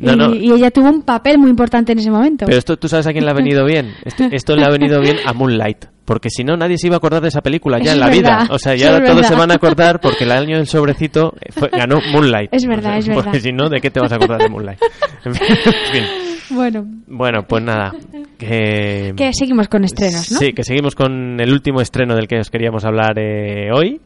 No, 0.00 0.12
y, 0.12 0.16
no. 0.16 0.34
y 0.34 0.52
ella 0.52 0.70
tuvo 0.70 0.88
un 0.88 1.02
papel 1.02 1.38
muy 1.38 1.50
importante 1.50 1.92
en 1.92 1.98
ese 2.00 2.10
momento. 2.10 2.46
Pero 2.46 2.58
esto, 2.58 2.76
¿tú 2.76 2.88
sabes 2.88 3.06
a 3.06 3.12
quién 3.12 3.24
le 3.24 3.30
ha 3.30 3.34
venido 3.34 3.64
bien? 3.66 3.94
Esto, 4.04 4.24
esto 4.30 4.56
le 4.56 4.64
ha 4.64 4.70
venido 4.70 5.00
bien 5.00 5.18
a 5.24 5.32
Moonlight. 5.32 5.84
Porque 6.04 6.30
si 6.30 6.44
no, 6.44 6.56
nadie 6.56 6.78
se 6.78 6.86
iba 6.86 6.96
a 6.96 6.98
acordar 6.98 7.20
de 7.20 7.28
esa 7.28 7.40
película 7.40 7.78
ya 7.82 7.92
en 7.94 7.98
la 8.00 8.08
vida. 8.08 8.46
O 8.50 8.58
sea, 8.60 8.76
ya 8.76 8.90
todos 8.90 9.02
verdad. 9.16 9.28
se 9.28 9.34
van 9.34 9.50
a 9.50 9.54
acordar 9.54 10.00
porque 10.00 10.22
el 10.22 10.30
año 10.30 10.56
del 10.56 10.68
sobrecito 10.68 11.34
fue- 11.50 11.68
ganó 11.68 12.00
Moonlight. 12.12 12.54
Es 12.54 12.64
verdad, 12.64 12.90
O 12.90 12.92
sea, 12.92 12.98
es 12.98 13.08
verdad. 13.08 13.24
Porque 13.24 13.40
si 13.40 13.50
no, 13.52 13.68
¿de 13.68 13.80
qué 13.80 13.90
te 13.90 13.98
vas 13.98 14.12
a 14.12 14.14
acordar 14.14 14.40
de 14.40 14.48
Moonlight? 14.48 14.78
En 15.24 15.34
fin. 15.34 16.04
Bueno, 16.50 16.84
Bueno, 17.06 17.42
pues 17.46 17.62
nada. 17.62 17.92
Que... 18.38 19.12
que 19.16 19.32
seguimos 19.32 19.68
con 19.68 19.84
estrenos, 19.84 20.30
¿no? 20.30 20.38
Sí, 20.38 20.52
que 20.52 20.62
seguimos 20.62 20.94
con 20.94 21.40
el 21.40 21.52
último 21.52 21.80
estreno 21.80 22.14
del 22.14 22.28
que 22.28 22.38
os 22.38 22.50
queríamos 22.50 22.84
hablar 22.84 23.18
eh, 23.18 23.70
hoy. 23.72 24.00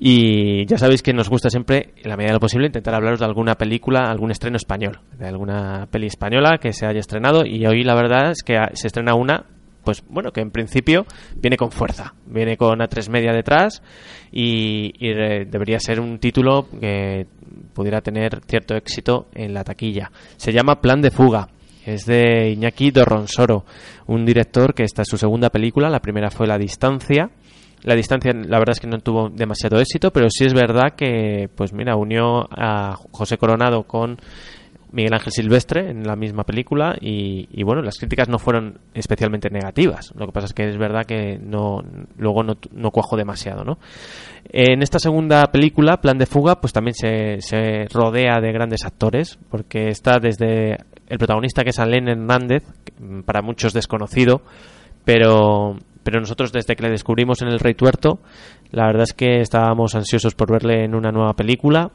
Y 0.00 0.66
ya 0.66 0.78
sabéis 0.78 1.02
que 1.02 1.12
nos 1.12 1.28
gusta 1.28 1.50
siempre, 1.50 1.94
en 1.96 2.08
la 2.08 2.16
medida 2.16 2.28
de 2.28 2.34
lo 2.34 2.40
posible, 2.40 2.66
intentar 2.66 2.94
hablaros 2.94 3.18
de 3.18 3.24
alguna 3.26 3.54
película, 3.56 4.04
algún 4.04 4.30
estreno 4.30 4.56
español, 4.56 5.00
de 5.18 5.26
alguna 5.26 5.86
peli 5.90 6.06
española 6.06 6.58
que 6.60 6.72
se 6.72 6.86
haya 6.86 7.00
estrenado. 7.00 7.44
Y 7.44 7.66
hoy 7.66 7.82
la 7.82 7.94
verdad 7.94 8.30
es 8.30 8.42
que 8.42 8.56
se 8.74 8.86
estrena 8.86 9.14
una, 9.14 9.44
pues 9.82 10.04
bueno, 10.08 10.30
que 10.30 10.40
en 10.40 10.50
principio 10.50 11.04
viene 11.36 11.56
con 11.56 11.72
fuerza, 11.72 12.14
viene 12.26 12.56
con 12.56 12.78
A3 12.78 13.10
Media 13.10 13.32
detrás 13.32 13.82
y, 14.30 14.92
y, 14.98 15.10
eh, 15.10 15.46
debería 15.50 15.80
ser 15.80 15.98
un 15.98 16.18
título 16.18 16.68
que 16.80 17.26
pudiera 17.72 18.00
tener 18.00 18.40
cierto 18.46 18.76
éxito 18.76 19.28
en 19.34 19.52
la 19.54 19.64
taquilla. 19.64 20.12
Se 20.36 20.52
llama 20.52 20.80
Plan 20.80 21.00
de 21.00 21.10
Fuga. 21.10 21.48
Es 21.84 22.04
de 22.04 22.50
Iñaki 22.50 22.90
Dorronsoro, 22.90 23.64
un 24.06 24.24
director 24.24 24.74
que 24.74 24.84
esta 24.84 25.02
es 25.02 25.08
su 25.08 25.16
segunda 25.16 25.50
película. 25.50 25.88
La 25.88 26.00
primera 26.00 26.30
fue 26.30 26.46
La 26.46 26.58
Distancia. 26.58 27.30
La 27.82 27.94
Distancia, 27.94 28.32
la 28.32 28.58
verdad 28.58 28.72
es 28.72 28.80
que 28.80 28.88
no 28.88 28.98
tuvo 28.98 29.28
demasiado 29.28 29.80
éxito, 29.80 30.10
pero 30.12 30.28
sí 30.30 30.44
es 30.44 30.52
verdad 30.52 30.94
que, 30.96 31.48
pues 31.54 31.72
mira, 31.72 31.96
unió 31.96 32.48
a 32.50 32.96
José 33.12 33.38
Coronado 33.38 33.84
con 33.84 34.18
Miguel 34.92 35.14
Ángel 35.14 35.32
Silvestre 35.32 35.90
en 35.90 36.04
la 36.04 36.16
misma 36.16 36.44
película 36.44 36.96
y, 37.00 37.48
y, 37.50 37.62
bueno, 37.62 37.82
las 37.82 37.98
críticas 37.98 38.28
no 38.28 38.38
fueron 38.38 38.78
especialmente 38.94 39.50
negativas. 39.50 40.12
Lo 40.16 40.26
que 40.26 40.32
pasa 40.32 40.46
es 40.46 40.54
que 40.54 40.68
es 40.68 40.78
verdad 40.78 41.04
que 41.04 41.38
no 41.38 41.82
luego 42.16 42.42
no, 42.42 42.56
no 42.72 42.90
cuajó 42.90 43.16
demasiado, 43.16 43.64
¿no? 43.64 43.78
En 44.50 44.82
esta 44.82 44.98
segunda 44.98 45.44
película, 45.46 46.00
Plan 46.00 46.18
de 46.18 46.26
Fuga, 46.26 46.60
pues 46.60 46.72
también 46.72 46.94
se, 46.94 47.40
se 47.40 47.86
rodea 47.92 48.40
de 48.40 48.52
grandes 48.52 48.84
actores, 48.84 49.38
porque 49.50 49.88
está 49.88 50.18
desde 50.18 50.78
el 51.08 51.18
protagonista 51.18 51.64
que 51.64 51.70
es 51.70 51.78
Alain 51.78 52.08
Hernández, 52.08 52.64
para 53.24 53.42
muchos 53.42 53.72
desconocido, 53.72 54.42
pero 55.04 55.76
pero 56.02 56.20
nosotros 56.20 56.52
desde 56.52 56.74
que 56.74 56.82
le 56.82 56.90
descubrimos 56.90 57.42
en 57.42 57.48
El 57.48 57.60
Rey 57.60 57.74
Tuerto, 57.74 58.20
la 58.70 58.86
verdad 58.86 59.02
es 59.02 59.12
que 59.12 59.40
estábamos 59.40 59.94
ansiosos 59.94 60.34
por 60.34 60.50
verle 60.50 60.84
en 60.84 60.94
una 60.94 61.12
nueva 61.12 61.34
película. 61.34 61.90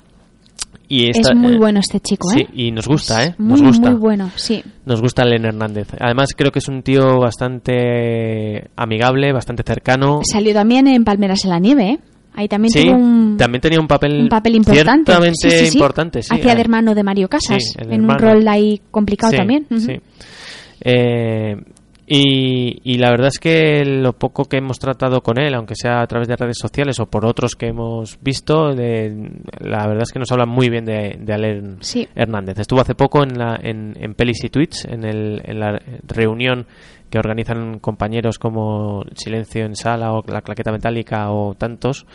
Y 0.87 1.09
esta- 1.09 1.31
es 1.33 1.37
muy 1.37 1.55
eh, 1.55 1.57
bueno 1.57 1.79
este 1.79 1.99
chico, 1.99 2.31
¿eh? 2.31 2.35
Sí, 2.53 2.67
y 2.67 2.71
nos 2.71 2.87
gusta, 2.87 3.23
¿eh? 3.25 3.35
Muy, 3.37 3.61
gusta. 3.61 3.89
muy 3.91 3.99
bueno, 3.99 4.29
sí. 4.35 4.63
Nos 4.85 5.01
gusta 5.01 5.23
Len 5.25 5.45
Hernández. 5.45 5.87
Además, 5.99 6.29
creo 6.35 6.51
que 6.51 6.59
es 6.59 6.67
un 6.67 6.83
tío 6.83 7.19
bastante 7.19 8.69
amigable, 8.75 9.31
bastante 9.33 9.63
cercano. 9.63 10.21
Salió 10.23 10.53
también 10.53 10.87
en 10.87 11.03
Palmeras 11.03 11.43
en 11.45 11.49
la 11.51 11.59
Nieve, 11.59 11.89
¿eh? 11.89 11.99
Ahí 12.35 12.47
también 12.47 12.71
Sí, 12.71 12.83
tuvo 12.85 12.95
un, 12.95 13.37
también 13.37 13.61
tenía 13.61 13.79
un 13.79 13.87
papel, 13.87 14.23
un 14.23 14.29
papel 14.29 14.55
importante. 14.55 15.11
ciertamente 15.11 15.49
Sí, 15.49 15.65
sí, 15.67 15.77
importante. 15.77 16.19
Hacía 16.19 16.55
de 16.55 16.61
hermano 16.61 16.95
de 16.95 17.03
Mario 17.03 17.29
Casas, 17.29 17.75
en 17.77 18.03
un 18.03 18.17
rol 18.17 18.47
ahí 18.47 18.81
complicado 18.89 19.33
también. 19.33 19.67
Sí. 19.77 19.99
Eh, 20.81 21.55
y, 22.15 22.79
y 22.83 22.97
la 22.97 23.09
verdad 23.09 23.27
es 23.27 23.39
que 23.39 23.83
lo 23.85 24.13
poco 24.13 24.45
que 24.45 24.57
hemos 24.57 24.77
tratado 24.77 25.21
con 25.21 25.39
él, 25.39 25.53
aunque 25.55 25.73
sea 25.75 26.01
a 26.01 26.07
través 26.07 26.27
de 26.27 26.35
redes 26.35 26.57
sociales 26.59 26.99
o 26.99 27.07
por 27.07 27.25
otros 27.25 27.55
que 27.55 27.67
hemos 27.67 28.19
visto, 28.21 28.73
de- 28.75 29.31
la 29.59 29.87
verdad 29.87 30.03
es 30.03 30.11
que 30.11 30.19
nos 30.19 30.31
habla 30.31 30.45
muy 30.45 30.69
bien 30.69 30.85
de, 30.85 31.17
de 31.19 31.75
Sí. 31.79 32.07
Hernández. 32.13 32.59
Estuvo 32.59 32.81
hace 32.81 32.93
poco 32.95 33.23
en, 33.23 33.37
la, 33.37 33.59
en, 33.61 33.95
en 33.99 34.13
Pelis 34.13 34.43
y 34.43 34.49
Tweets, 34.49 34.85
en, 34.85 35.03
el, 35.05 35.41
en 35.43 35.59
la 35.59 35.79
reunión 36.07 36.67
que 37.09 37.17
organizan 37.17 37.79
compañeros 37.79 38.37
como 38.39 39.03
Silencio 39.15 39.65
en 39.65 39.75
Sala 39.75 40.13
o 40.13 40.23
La 40.27 40.41
Claqueta 40.41 40.71
Metálica 40.71 41.31
o 41.31 41.55
tantos. 41.55 42.05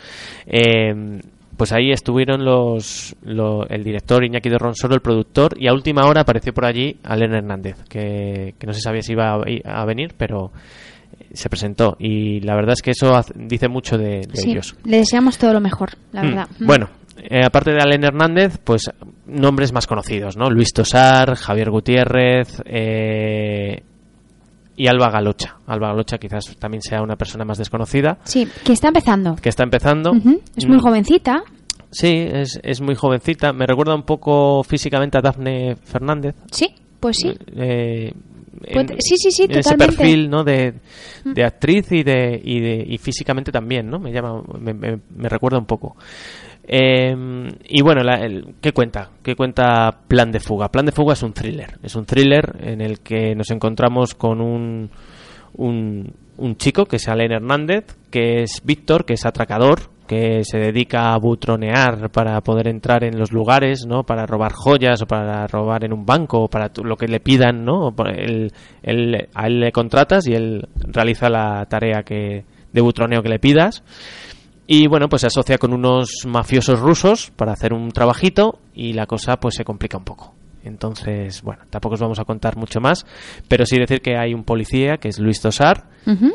Eh, 0.45 1.19
pues 1.59 1.71
ahí 1.73 1.91
estuvieron 1.91 2.43
los, 2.43 3.15
lo- 3.21 3.67
el 3.67 3.83
director 3.83 4.23
Iñaki 4.23 4.49
de 4.49 4.57
Ronsoro, 4.57 4.95
el 4.95 5.01
productor, 5.01 5.53
y 5.61 5.67
a 5.67 5.73
última 5.73 6.05
hora 6.07 6.21
apareció 6.21 6.53
por 6.53 6.65
allí 6.65 6.97
Alain 7.03 7.33
Hernández, 7.33 7.75
que, 7.87 8.55
que 8.57 8.65
no 8.65 8.73
se 8.73 8.81
sabía 8.81 9.03
si 9.03 9.11
iba 9.11 9.33
a, 9.33 9.43
a 9.81 9.85
venir, 9.85 10.13
pero 10.17 10.51
se 11.33 11.49
presentó. 11.49 11.95
Y 11.99 12.39
la 12.39 12.55
verdad 12.55 12.73
es 12.73 12.81
que 12.81 12.91
eso 12.91 13.13
hace- 13.15 13.33
dice 13.35 13.67
mucho 13.67 13.97
de, 13.97 14.21
de 14.21 14.35
Sí, 14.35 14.51
ellos. 14.51 14.75
le 14.85 14.97
deseamos 14.97 15.37
todo 15.37 15.53
lo 15.53 15.59
mejor, 15.59 15.89
la 16.13 16.23
Mm, 16.23 16.25
verdad. 16.27 16.47
Mm. 16.59 16.65
Bueno, 16.65 16.89
eh, 17.17 17.41
aparte 17.45 17.71
de 17.71 17.81
Alain 17.81 18.03
Hernández, 18.05 18.57
pues 18.63 18.89
nombres 19.27 19.73
más 19.73 19.85
conocidos, 19.85 20.37
¿no? 20.37 20.49
Luis 20.49 20.71
Tosar, 20.73 21.35
Javier 21.35 21.69
Gutiérrez 21.69 22.61
eh, 22.65 23.83
y 24.79 24.87
Alba 24.87 25.09
Galocha. 25.11 25.57
Alba 25.67 25.89
Galocha 25.89 26.17
quizás 26.17 26.55
también 26.57 26.81
sea 26.81 27.01
una 27.01 27.15
persona 27.17 27.43
más 27.45 27.57
desconocida, 27.57 28.17
Sí, 28.23 28.47
que 28.63 28.71
está 28.73 28.87
empezando. 28.87 29.35
que 29.35 29.49
está 29.49 29.63
empezando. 29.63 30.13
Es 30.55 30.65
muy 30.67 30.77
Mm, 30.77 30.81
jovencita. 30.81 31.43
Sí, 31.91 32.07
es, 32.31 32.59
es 32.63 32.79
muy 32.81 32.95
jovencita. 32.95 33.51
Me 33.51 33.65
recuerda 33.67 33.93
un 33.95 34.03
poco 34.03 34.63
físicamente 34.63 35.17
a 35.17 35.21
Dafne 35.21 35.75
Fernández. 35.75 36.35
Sí, 36.51 36.73
pues 36.99 37.17
sí. 37.17 37.33
Eh, 37.57 38.13
Puede- 38.73 38.95
sí, 38.99 39.15
sí, 39.17 39.31
sí, 39.31 39.43
en 39.43 39.51
ese 39.51 39.71
totalmente. 39.71 39.95
perfil 39.97 40.29
¿no? 40.29 40.43
de, 40.43 40.73
de 41.25 41.43
actriz 41.43 41.91
y 41.91 42.03
de, 42.03 42.39
y 42.43 42.59
de 42.59 42.85
y 42.87 42.97
físicamente 42.97 43.51
también 43.51 43.89
no 43.89 43.99
me 43.99 44.11
llama 44.11 44.41
me, 44.59 44.73
me- 44.73 44.99
me 45.15 45.29
recuerda 45.29 45.57
un 45.57 45.65
poco 45.65 45.95
Eh, 46.71 47.15
y 47.67 47.81
bueno 47.81 48.03
la- 48.03 48.17
el- 48.23 48.53
qué 48.61 48.73
cuenta 48.73 49.09
qué 49.23 49.35
cuenta 49.35 49.89
Plan 50.07 50.31
de 50.31 50.39
fuga 50.39 50.69
Plan 50.69 50.85
de 50.85 50.91
fuga 50.91 51.13
es 51.13 51.23
un 51.23 51.33
thriller 51.33 51.79
es 51.81 51.95
un 51.95 52.05
thriller 52.05 52.57
en 52.61 52.79
el 52.81 52.99
que 52.99 53.33
nos 53.33 53.49
encontramos 53.49 54.13
con 54.13 54.39
un 54.39 54.91
un, 55.55 56.13
chico 56.57 56.85
que 56.85 56.97
es 56.97 57.07
Alain 57.09 57.31
Hernández 57.31 57.85
que 58.11 58.43
es 58.43 58.61
Víctor 58.63 59.03
que 59.05 59.13
es 59.15 59.25
atracador 59.25 59.79
que 60.05 60.43
se 60.43 60.59
dedica 60.59 61.11
a 61.13 61.17
butronear 61.17 62.11
para 62.11 62.39
poder 62.41 62.67
entrar 62.67 63.03
en 63.03 63.19
los 63.19 63.31
lugares, 63.31 63.85
¿no? 63.87 64.03
Para 64.03 64.25
robar 64.25 64.53
joyas 64.53 65.01
o 65.03 65.05
para 65.05 65.45
robar 65.45 65.83
en 65.85 65.93
un 65.93 66.03
banco 66.03 66.39
o 66.45 66.47
para 66.47 66.71
lo 66.83 66.95
que 66.97 67.07
le 67.07 67.19
pidan, 67.19 67.63
¿no? 67.63 67.93
Él, 68.15 68.51
él- 68.81 69.27
a 69.35 69.45
él 69.45 69.59
le 69.59 69.71
contratas 69.71 70.25
y 70.27 70.33
él 70.33 70.67
realiza 70.87 71.29
la 71.29 71.63
tarea 71.67 72.01
que 72.01 72.43
de 72.73 72.81
butroneo 72.81 73.21
que 73.21 73.29
le 73.29 73.37
pidas. 73.37 73.83
Y 74.71 74.85
bueno, 74.87 75.09
pues 75.09 75.21
se 75.21 75.27
asocia 75.27 75.57
con 75.57 75.73
unos 75.73 76.11
mafiosos 76.27 76.79
rusos 76.79 77.31
para 77.35 77.53
hacer 77.53 77.73
un 77.73 77.89
trabajito 77.89 78.59
y 78.75 78.93
la 78.93 79.07
cosa 79.07 79.37
pues 79.37 79.55
se 79.55 79.63
complica 79.65 79.97
un 79.97 80.03
poco. 80.03 80.35
Entonces, 80.63 81.41
bueno, 81.41 81.63
tampoco 81.71 81.95
os 81.95 82.01
vamos 82.01 82.19
a 82.19 82.25
contar 82.25 82.55
mucho 82.55 82.79
más, 82.79 83.05
pero 83.47 83.65
sí 83.65 83.77
decir 83.79 84.01
que 84.01 84.17
hay 84.17 84.33
un 84.33 84.43
policía 84.43 84.97
que 84.97 85.07
es 85.07 85.17
Luis 85.17 85.41
Tosar, 85.41 85.85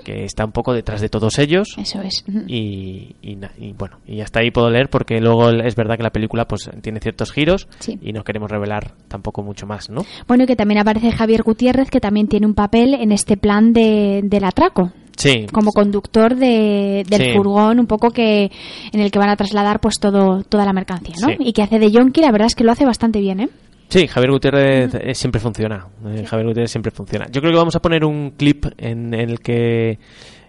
que 0.05 0.25
está 0.25 0.45
un 0.45 0.51
poco 0.53 0.73
detrás 0.73 1.01
de 1.01 1.09
todos 1.09 1.39
ellos. 1.39 1.69
Eso 1.79 2.01
es. 2.01 2.25
Y, 2.49 3.15
y 3.23 3.37
na- 3.37 3.53
y 3.59 3.73
bueno, 3.73 3.99
y 4.07 4.21
hasta 4.21 4.41
ahí 4.41 4.51
puedo 4.51 4.69
leer 4.71 4.89
porque 4.89 5.21
luego 5.21 5.51
es 5.51 5.77
verdad 5.77 5.97
que 5.97 6.03
la 6.03 6.11
película 6.11 6.47
pues 6.49 6.69
tiene 6.81 7.01
ciertos 7.01 7.31
giros 7.33 7.69
Sí. 7.79 7.99
y 8.03 8.13
no 8.13 8.25
queremos 8.25 8.51
revelar 8.51 8.95
tampoco 9.09 9.43
mucho 9.45 9.67
más, 9.67 9.91
¿no? 9.91 10.03
Bueno, 10.27 10.45
y 10.45 10.47
que 10.47 10.57
también 10.57 10.81
aparece 10.81 11.13
Javier 11.13 11.43
Gutiérrez, 11.43 11.91
que 11.91 12.01
también 12.01 12.27
tiene 12.29 12.47
un 12.47 12.55
papel 12.55 12.95
en 12.95 13.13
este 13.13 13.37
plan 13.37 13.73
de, 13.73 14.23
del 14.25 14.45
atraco. 14.45 14.93
Sí. 15.17 15.47
Como 15.53 15.73
conductor 15.73 16.35
de, 16.35 17.05
del 17.09 17.21
Sí. 17.21 17.37
furgón, 17.37 17.79
un 17.81 17.87
poco 17.87 18.11
que 18.11 18.51
en 18.93 19.01
el 19.01 19.11
que 19.11 19.19
van 19.19 19.29
a 19.31 19.37
trasladar 19.37 19.81
pues 19.81 19.99
todo 20.01 20.43
toda 20.43 20.65
la 20.65 20.73
mercancía, 20.73 21.15
¿no? 21.21 21.29
Sí. 21.29 21.37
Y 21.41 21.53
que 21.53 21.63
hace 21.63 21.79
de 21.79 21.91
Yonki, 21.91 22.21
la 22.21 22.31
verdad 22.33 22.47
es 22.47 22.55
que 22.55 22.65
lo 22.65 22.73
hace 22.73 22.85
bastante 22.85 23.21
bien, 23.21 23.41
¿eh? 23.41 23.49
Sí, 23.89 24.09
Javier 24.09 24.31
Gutiérrez 24.33 24.95
eh, 24.95 25.15
siempre 25.15 25.41
funciona. 25.41 25.87
Eh, 26.07 26.25
Javier 26.27 26.49
Gutiérrez 26.49 26.71
siempre 26.71 26.91
funciona. 26.91 27.27
Yo 27.31 27.41
creo 27.41 27.53
que 27.53 27.59
vamos 27.59 27.77
a 27.77 27.81
poner 27.83 28.05
un 28.05 28.31
clip 28.33 28.65
en, 28.79 29.13
el 29.15 29.39
que, 29.41 29.99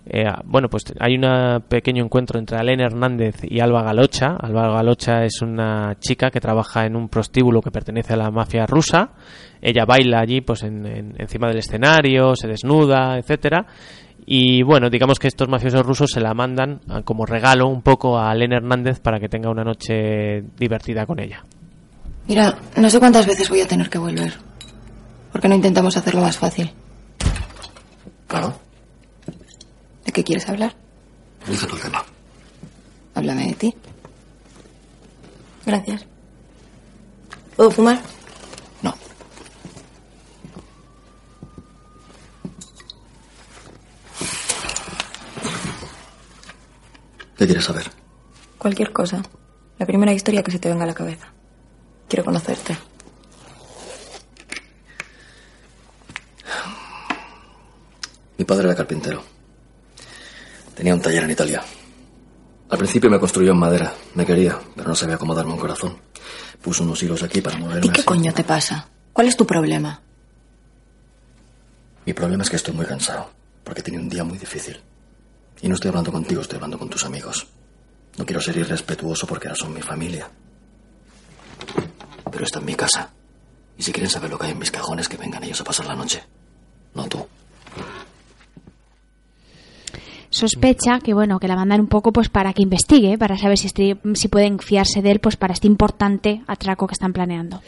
eh, 0.08 0.24
bueno, 0.46 0.68
pues 0.70 0.86
hay 1.00 1.16
un 1.16 1.62
pequeño 1.68 2.04
encuentro 2.06 2.40
entre 2.40 2.58
Alén 2.58 2.80
Hernández 2.80 3.36
y 3.44 3.60
Alba 3.60 3.84
Galocha. 3.84 4.38
Alba 4.40 4.70
Galocha 4.74 5.26
es 5.26 5.42
una 5.42 5.96
chica 6.00 6.32
que 6.32 6.40
trabaja 6.40 6.86
en 6.86 6.96
un 6.96 7.10
prostíbulo 7.10 7.62
que 7.62 7.72
pertenece 7.72 8.14
a 8.14 8.18
la 8.18 8.32
mafia 8.32 8.66
rusa. 8.66 9.12
Ella 9.62 9.86
baila 9.86 10.22
allí, 10.22 10.42
pues 10.42 10.64
en- 10.64 10.86
en- 10.86 11.14
encima 11.20 11.48
del 11.50 11.58
escenario, 11.58 12.36
se 12.36 12.48
desnuda, 12.48 13.18
etcétera. 13.20 13.66
Y 14.26 14.64
bueno, 14.64 14.90
digamos 14.90 15.20
que 15.20 15.28
estos 15.28 15.48
mafiosos 15.48 15.86
rusos 15.86 16.12
se 16.12 16.20
la 16.20 16.34
mandan 16.34 16.82
como 17.04 17.26
regalo 17.26 17.68
un 17.68 17.82
poco 17.84 18.18
a 18.18 18.32
Alén 18.32 18.54
Hernández 18.54 19.00
para 19.00 19.20
que 19.20 19.30
tenga 19.30 19.52
una 19.52 19.64
noche 19.64 20.42
divertida 20.58 21.06
con 21.06 21.20
ella. 21.20 21.44
Mira, 22.28 22.58
no 22.76 22.90
sé 22.90 22.98
cuántas 23.00 23.28
veces 23.28 23.50
voy 23.50 23.62
a 23.62 23.68
tener 23.68 23.90
que 23.90 24.00
volver. 24.00 24.34
¿Por 25.32 25.42
qué 25.42 25.48
no 25.48 25.56
intentamos 25.56 25.96
hacerlo 25.96 26.22
más 26.22 26.38
fácil? 26.38 26.72
Claro, 28.28 28.56
¿De 30.06 30.12
qué 30.12 30.24
quieres 30.24 30.48
hablar? 30.50 30.74
elige 31.48 31.68
tu 31.68 31.78
tema. 31.78 32.04
Háblame 33.14 33.48
de 33.48 33.54
ti. 33.54 33.76
Gracias. 35.66 36.06
¿Puedo 37.56 37.72
fumar? 37.72 38.00
¿Qué 47.38 47.46
quieres 47.46 47.66
saber? 47.66 47.90
Cualquier 48.58 48.92
cosa. 48.92 49.22
La 49.78 49.86
primera 49.86 50.14
historia 50.14 50.42
que 50.44 50.52
se 50.52 50.60
te 50.60 50.70
venga 50.70 50.84
a 50.84 50.88
la 50.88 50.94
cabeza. 50.94 51.28
Quiero 52.08 52.24
conocerte. 52.24 52.78
Mi 58.38 58.46
padre 58.46 58.66
era 58.68 58.76
carpintero. 58.76 59.24
Tenía 60.76 60.94
un 60.94 61.02
taller 61.02 61.24
en 61.24 61.32
Italia. 61.32 61.64
Al 62.70 62.78
principio 62.78 63.10
me 63.10 63.20
construyó 63.20 63.52
en 63.52 63.58
madera. 63.58 63.94
Me 64.16 64.26
quería, 64.26 64.60
pero 64.76 64.90
no 64.90 64.96
sabía 64.96 65.18
cómo 65.18 65.34
darme 65.34 65.54
un 65.54 65.60
corazón. 65.60 65.98
Puso 66.62 66.84
unos 66.84 67.02
hilos 67.02 67.24
aquí 67.24 67.42
para 67.42 67.58
moverme 67.58 67.86
¿Y 67.86 67.90
qué 67.90 68.00
así. 68.00 68.06
coño 68.06 68.34
te 68.34 68.44
pasa? 68.44 68.88
¿Cuál 69.14 69.28
es 69.28 69.38
tu 69.38 69.46
problema? 69.46 70.02
Mi 72.06 72.14
problema 72.14 72.44
es 72.44 72.50
que 72.50 72.56
estoy 72.58 72.74
muy 72.74 72.86
cansado, 72.86 73.30
porque 73.64 73.82
tenía 73.82 74.00
un 74.00 74.10
día 74.10 74.24
muy 74.24 74.38
difícil. 74.38 74.80
Y 75.62 75.68
no 75.68 75.76
estoy 75.76 75.90
hablando 75.90 76.12
contigo, 76.12 76.42
estoy 76.42 76.58
hablando 76.58 76.78
con 76.78 76.90
tus 76.90 77.06
amigos. 77.06 77.48
No 78.18 78.26
quiero 78.26 78.42
ser 78.42 78.58
irrespetuoso 78.58 79.26
porque 79.28 79.48
ahora 79.48 79.58
son 79.60 79.74
mi 79.74 79.82
familia. 79.82 80.30
Pero 82.32 82.44
está 82.44 82.60
en 82.60 82.66
mi 82.66 82.76
casa. 82.76 83.12
Y 83.78 83.84
si 83.84 83.92
quieren 83.92 84.10
saber 84.10 84.30
lo 84.30 84.38
que 84.38 84.46
hay 84.48 84.52
en 84.54 84.60
mis 84.60 84.72
cajones, 84.72 85.10
que 85.10 85.18
vengan 85.18 85.44
ellos 85.44 85.60
a 85.62 85.64
pasar 85.64 85.86
la 85.86 85.96
noche. 85.96 86.24
No 86.94 87.06
tú. 87.08 87.26
Sospecha 90.30 91.00
que 91.00 91.14
bueno, 91.14 91.40
que 91.40 91.48
la 91.48 91.56
mandan 91.56 91.80
un 91.82 91.88
poco 91.88 92.12
pues 92.12 92.30
para 92.30 92.52
que 92.54 92.62
investigue, 92.62 93.18
para 93.18 93.38
saber 93.38 93.58
si, 93.58 93.68
este- 93.68 93.98
si 94.16 94.28
pueden 94.28 94.60
fiarse 94.60 95.02
de 95.02 95.12
él 95.12 95.20
pues 95.20 95.38
para 95.38 95.54
este 95.54 95.68
importante 95.68 96.42
atraco 96.48 96.88
que 96.88 96.94
están 96.94 97.14
planeando. 97.14 97.62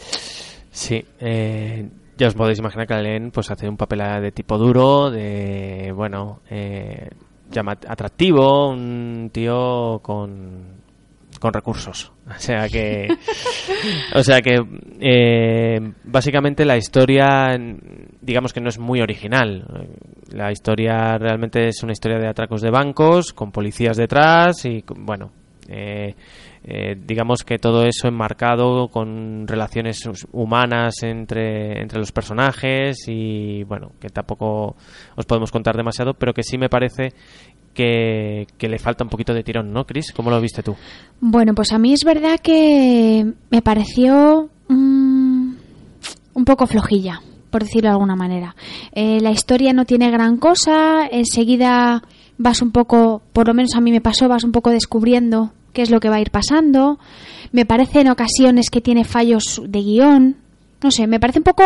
Sí, 0.71 1.03
eh, 1.19 1.89
ya 2.17 2.27
os 2.27 2.33
podéis 2.33 2.59
imaginar 2.59 2.85
que 2.87 2.93
Alén 2.93 3.31
pues 3.31 3.49
hace 3.51 3.69
un 3.69 3.77
papel 3.77 3.99
de 4.21 4.31
tipo 4.31 4.57
duro, 4.57 5.09
de 5.11 5.93
bueno, 5.95 6.41
eh, 6.49 7.09
atractivo, 7.55 8.69
un 8.69 9.29
tío 9.31 9.99
con 10.01 10.77
con 11.39 11.53
recursos, 11.53 12.11
o 12.27 12.39
sea 12.39 12.67
que 12.67 13.07
o 14.15 14.23
sea 14.23 14.41
que 14.41 14.57
eh, 14.99 15.79
básicamente 16.03 16.65
la 16.65 16.77
historia 16.77 17.57
digamos 18.21 18.53
que 18.53 18.61
no 18.61 18.69
es 18.69 18.79
muy 18.79 19.01
original. 19.01 19.65
La 20.31 20.51
historia 20.51 21.17
realmente 21.17 21.67
es 21.67 21.83
una 21.83 21.93
historia 21.93 22.19
de 22.19 22.27
atracos 22.27 22.61
de 22.61 22.71
bancos 22.71 23.33
con 23.33 23.51
policías 23.51 23.97
detrás 23.97 24.65
y 24.65 24.83
bueno 24.95 25.31
eh, 25.69 26.15
eh, 26.69 26.97
digamos 27.01 27.45
que 27.45 27.59
todo 27.59 27.85
eso 27.85 28.09
enmarcado 28.09 28.89
con 28.89 29.47
relaciones 29.47 30.03
humanas 30.33 31.01
entre, 31.01 31.81
entre 31.81 31.97
los 31.97 32.11
personajes 32.11 33.05
y 33.07 33.63
bueno, 33.63 33.93
que 34.01 34.09
tampoco 34.09 34.75
os 35.15 35.25
podemos 35.25 35.49
contar 35.49 35.77
demasiado, 35.77 36.13
pero 36.13 36.33
que 36.33 36.43
sí 36.43 36.57
me 36.57 36.67
parece 36.67 37.13
que, 37.73 38.47
que 38.57 38.67
le 38.67 38.79
falta 38.79 39.05
un 39.05 39.09
poquito 39.09 39.33
de 39.33 39.43
tirón, 39.43 39.71
¿no, 39.71 39.85
Chris? 39.85 40.11
¿Cómo 40.11 40.29
lo 40.29 40.41
viste 40.41 40.61
tú? 40.61 40.75
Bueno, 41.21 41.53
pues 41.55 41.71
a 41.71 41.79
mí 41.79 41.93
es 41.93 42.03
verdad 42.03 42.37
que 42.43 43.25
me 43.49 43.61
pareció 43.61 44.49
mm, 44.67 45.53
un 46.33 46.45
poco 46.45 46.67
flojilla, 46.67 47.21
por 47.49 47.63
decirlo 47.63 47.87
de 47.87 47.93
alguna 47.93 48.17
manera. 48.17 48.57
Eh, 48.91 49.21
la 49.21 49.31
historia 49.31 49.71
no 49.71 49.85
tiene 49.85 50.11
gran 50.11 50.35
cosa, 50.35 51.07
enseguida 51.09 52.03
vas 52.37 52.61
un 52.61 52.73
poco, 52.73 53.21
por 53.31 53.47
lo 53.47 53.53
menos 53.53 53.73
a 53.75 53.79
mí 53.79 53.89
me 53.89 54.01
pasó, 54.01 54.27
vas 54.27 54.43
un 54.43 54.51
poco 54.51 54.69
descubriendo 54.69 55.53
qué 55.77 55.83
es 55.83 55.91
lo 55.91 55.99
que 55.99 56.09
va 56.09 56.15
a 56.15 56.21
ir 56.21 56.31
pasando. 56.31 56.97
Me 57.51 57.67
parece 57.67 58.01
en 58.01 58.09
ocasiones 58.09 58.71
que 58.71 58.81
tiene 58.81 59.03
fallos 59.03 59.61
de 59.63 59.83
guion. 59.83 60.35
No 60.81 60.89
sé, 60.89 61.05
me 61.05 61.19
parece 61.19 61.37
un 61.37 61.43
poco 61.43 61.63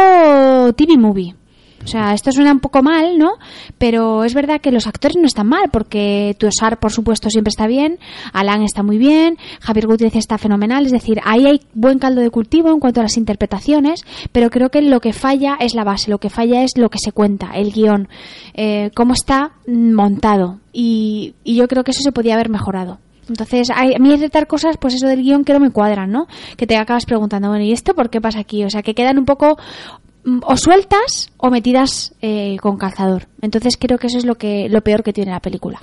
TV 0.76 0.98
movie. 0.98 1.34
O 1.82 1.88
sea, 1.88 2.14
esto 2.14 2.30
suena 2.34 2.52
un 2.52 2.60
poco 2.60 2.84
mal, 2.84 3.18
¿no? 3.18 3.36
Pero 3.78 4.26
es 4.26 4.34
verdad 4.34 4.60
que 4.60 4.74
los 4.74 4.86
actores 4.86 5.16
no 5.16 5.28
están 5.28 5.48
mal, 5.48 5.70
porque 5.72 6.36
Tuosar, 6.38 6.78
por 6.78 6.92
supuesto, 6.92 7.30
siempre 7.30 7.52
está 7.52 7.68
bien, 7.68 8.00
Alan 8.34 8.64
está 8.64 8.84
muy 8.84 8.98
bien, 8.98 9.38
Javier 9.62 9.88
Gutiérrez 9.88 10.18
está 10.18 10.38
fenomenal, 10.38 10.86
es 10.86 10.92
decir, 10.92 11.22
ahí 11.24 11.46
hay 11.46 11.62
buen 11.74 11.98
caldo 11.98 12.20
de 12.20 12.30
cultivo 12.30 12.70
en 12.70 12.82
cuanto 12.82 13.00
a 13.00 13.04
las 13.04 13.18
interpretaciones, 13.18 14.04
pero 14.34 14.50
creo 14.50 14.70
que 14.70 14.82
lo 14.82 15.00
que 15.00 15.14
falla 15.14 15.56
es 15.60 15.74
la 15.74 15.86
base, 15.86 16.12
lo 16.12 16.20
que 16.20 16.30
falla 16.30 16.64
es 16.64 16.72
lo 16.76 16.90
que 16.90 17.00
se 17.00 17.14
cuenta, 17.14 17.52
el 17.56 17.72
guion, 17.72 18.10
eh, 18.56 18.92
cómo 18.94 19.14
está 19.14 19.54
montado. 19.66 20.60
Y, 20.74 21.34
y 21.46 21.56
yo 21.56 21.68
creo 21.70 21.86
que 21.86 21.92
eso 21.92 22.02
se 22.04 22.12
podía 22.12 22.36
haber 22.36 22.50
mejorado. 22.50 23.00
Entonces, 23.30 23.70
hay, 23.74 23.94
a 23.96 24.00
mí 24.00 24.12
hay 24.12 24.18
ciertas 24.18 24.46
cosas, 24.46 24.78
pues 24.78 24.96
eso 24.96 25.08
del 25.08 25.22
guion 25.22 25.44
que 25.46 25.54
no 25.54 25.60
me 25.60 25.70
cuadran, 25.72 26.12
¿no? 26.12 26.28
Que 26.58 26.68
te 26.68 26.76
acabas 26.78 27.06
preguntando, 27.06 27.50
bueno, 27.50 27.64
¿y 27.64 27.72
esto 27.72 27.94
por 27.94 28.10
qué 28.10 28.20
pasa 28.20 28.40
aquí? 28.40 28.64
O 28.66 28.70
sea, 28.70 28.82
que 28.82 28.94
quedan 28.94 29.18
un 29.20 29.26
poco 29.26 29.58
mm, 30.26 30.40
o 30.44 30.58
sueltas 30.58 31.32
o 31.38 31.50
metidas 31.50 32.14
eh, 32.22 32.58
con 32.62 32.78
calzador. 32.78 33.28
Entonces 33.42 33.78
creo 33.78 33.98
que 33.98 34.08
eso 34.08 34.18
es 34.18 34.26
lo 34.26 34.36
que 34.36 34.68
lo 34.70 34.82
peor 34.82 35.04
que 35.04 35.14
tiene 35.14 35.32
la 35.32 35.40
película. 35.40 35.82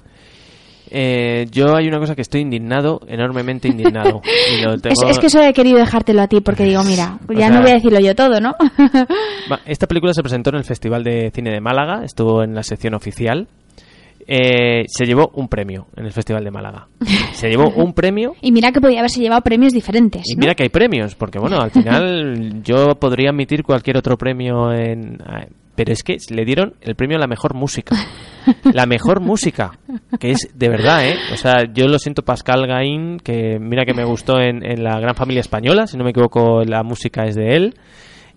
Eh, 0.91 1.47
yo 1.53 1.77
hay 1.77 1.87
una 1.87 1.99
cosa 1.99 2.15
que 2.15 2.23
estoy 2.23 2.41
indignado, 2.41 3.01
enormemente 3.09 3.69
indignado. 3.69 4.23
y 4.59 4.63
lo 4.65 4.75
Es, 4.75 4.83
tengo- 4.83 5.09
es 5.11 5.19
que 5.19 5.27
eso 5.27 5.41
he 5.43 5.53
querido 5.53 5.77
dejártelo 5.79 6.23
a 6.23 6.29
ti 6.29 6.41
porque 6.41 6.65
digo, 6.65 6.83
mira, 6.83 7.19
O 7.29 7.33
ya 7.35 7.49
sea- 7.49 7.51
no 7.51 7.61
voy 7.63 7.71
a 7.73 7.75
decirlo 7.75 8.01
yo 8.01 8.15
todo, 8.15 8.41
¿no? 8.41 8.55
Esta 9.67 9.87
película 9.87 10.13
se 10.15 10.23
presentó 10.23 10.51
en 10.51 10.57
el 10.57 10.65
Festival 10.65 11.05
de 11.05 11.31
Cine 11.35 11.51
de 11.53 11.61
Málaga, 11.61 12.05
estuvo 12.05 12.43
en 12.43 12.55
la 12.55 12.63
sección 12.63 12.95
oficial. 12.95 13.49
Eh, 14.31 14.85
se 14.87 15.07
llevó 15.07 15.31
un 15.33 15.49
premio 15.49 15.87
en 15.97 16.05
el 16.05 16.13
Festival 16.13 16.45
de 16.45 16.51
Málaga. 16.51 16.89
Se 17.33 17.49
llevó 17.49 17.71
un 17.77 17.95
premio 17.95 18.35
y 18.43 18.53
mira 18.53 18.73
que 18.73 18.81
podía 18.81 18.99
haberse 18.99 19.21
llevado 19.21 19.41
premios 19.41 19.73
diferentes. 19.73 20.23
y 20.31 20.37
mira 20.37 20.55
que 20.55 20.65
hay 20.65 20.69
premios, 20.69 21.15
porque 21.15 21.39
bueno, 21.39 21.59
al 21.59 21.71
final 21.71 22.61
yo 22.63 22.91
podría 23.01 23.31
admitir 23.31 23.63
cualquier 23.63 23.97
otro 23.97 24.19
premio 24.19 24.71
en... 24.71 25.19
Pero 25.75 25.93
es 25.93 26.03
que 26.03 26.17
le 26.31 26.45
dieron 26.45 26.75
el 26.81 26.97
premio 26.97 27.17
a 27.17 27.21
la 27.21 27.29
mejor 27.29 27.55
música. 27.55 27.97
La 28.73 28.87
mejor 28.87 29.21
música. 29.21 29.79
Que 30.19 30.33
es 30.33 30.49
de 30.55 30.69
verdad, 30.69 31.07
¿eh? 31.07 31.15
O 31.33 31.37
sea, 31.37 31.73
yo 31.73 31.87
lo 31.87 32.01
siento 32.01 32.25
Pascal 32.25 32.67
Gain, 32.67 33.19
que 33.19 33.59
mira 33.61 33.85
que 33.85 33.95
me 33.95 34.05
gustó 34.05 34.41
en, 34.41 34.65
en 34.65 34.83
La 34.83 34.99
Gran 34.99 35.15
Familia 35.15 35.41
Española, 35.41 35.87
si 35.87 35.97
no 35.97 36.03
me 36.03 36.11
equivoco 36.11 36.65
la 36.65 36.83
música 36.83 37.27
es 37.27 37.37
de 37.37 37.55
él. 37.55 37.75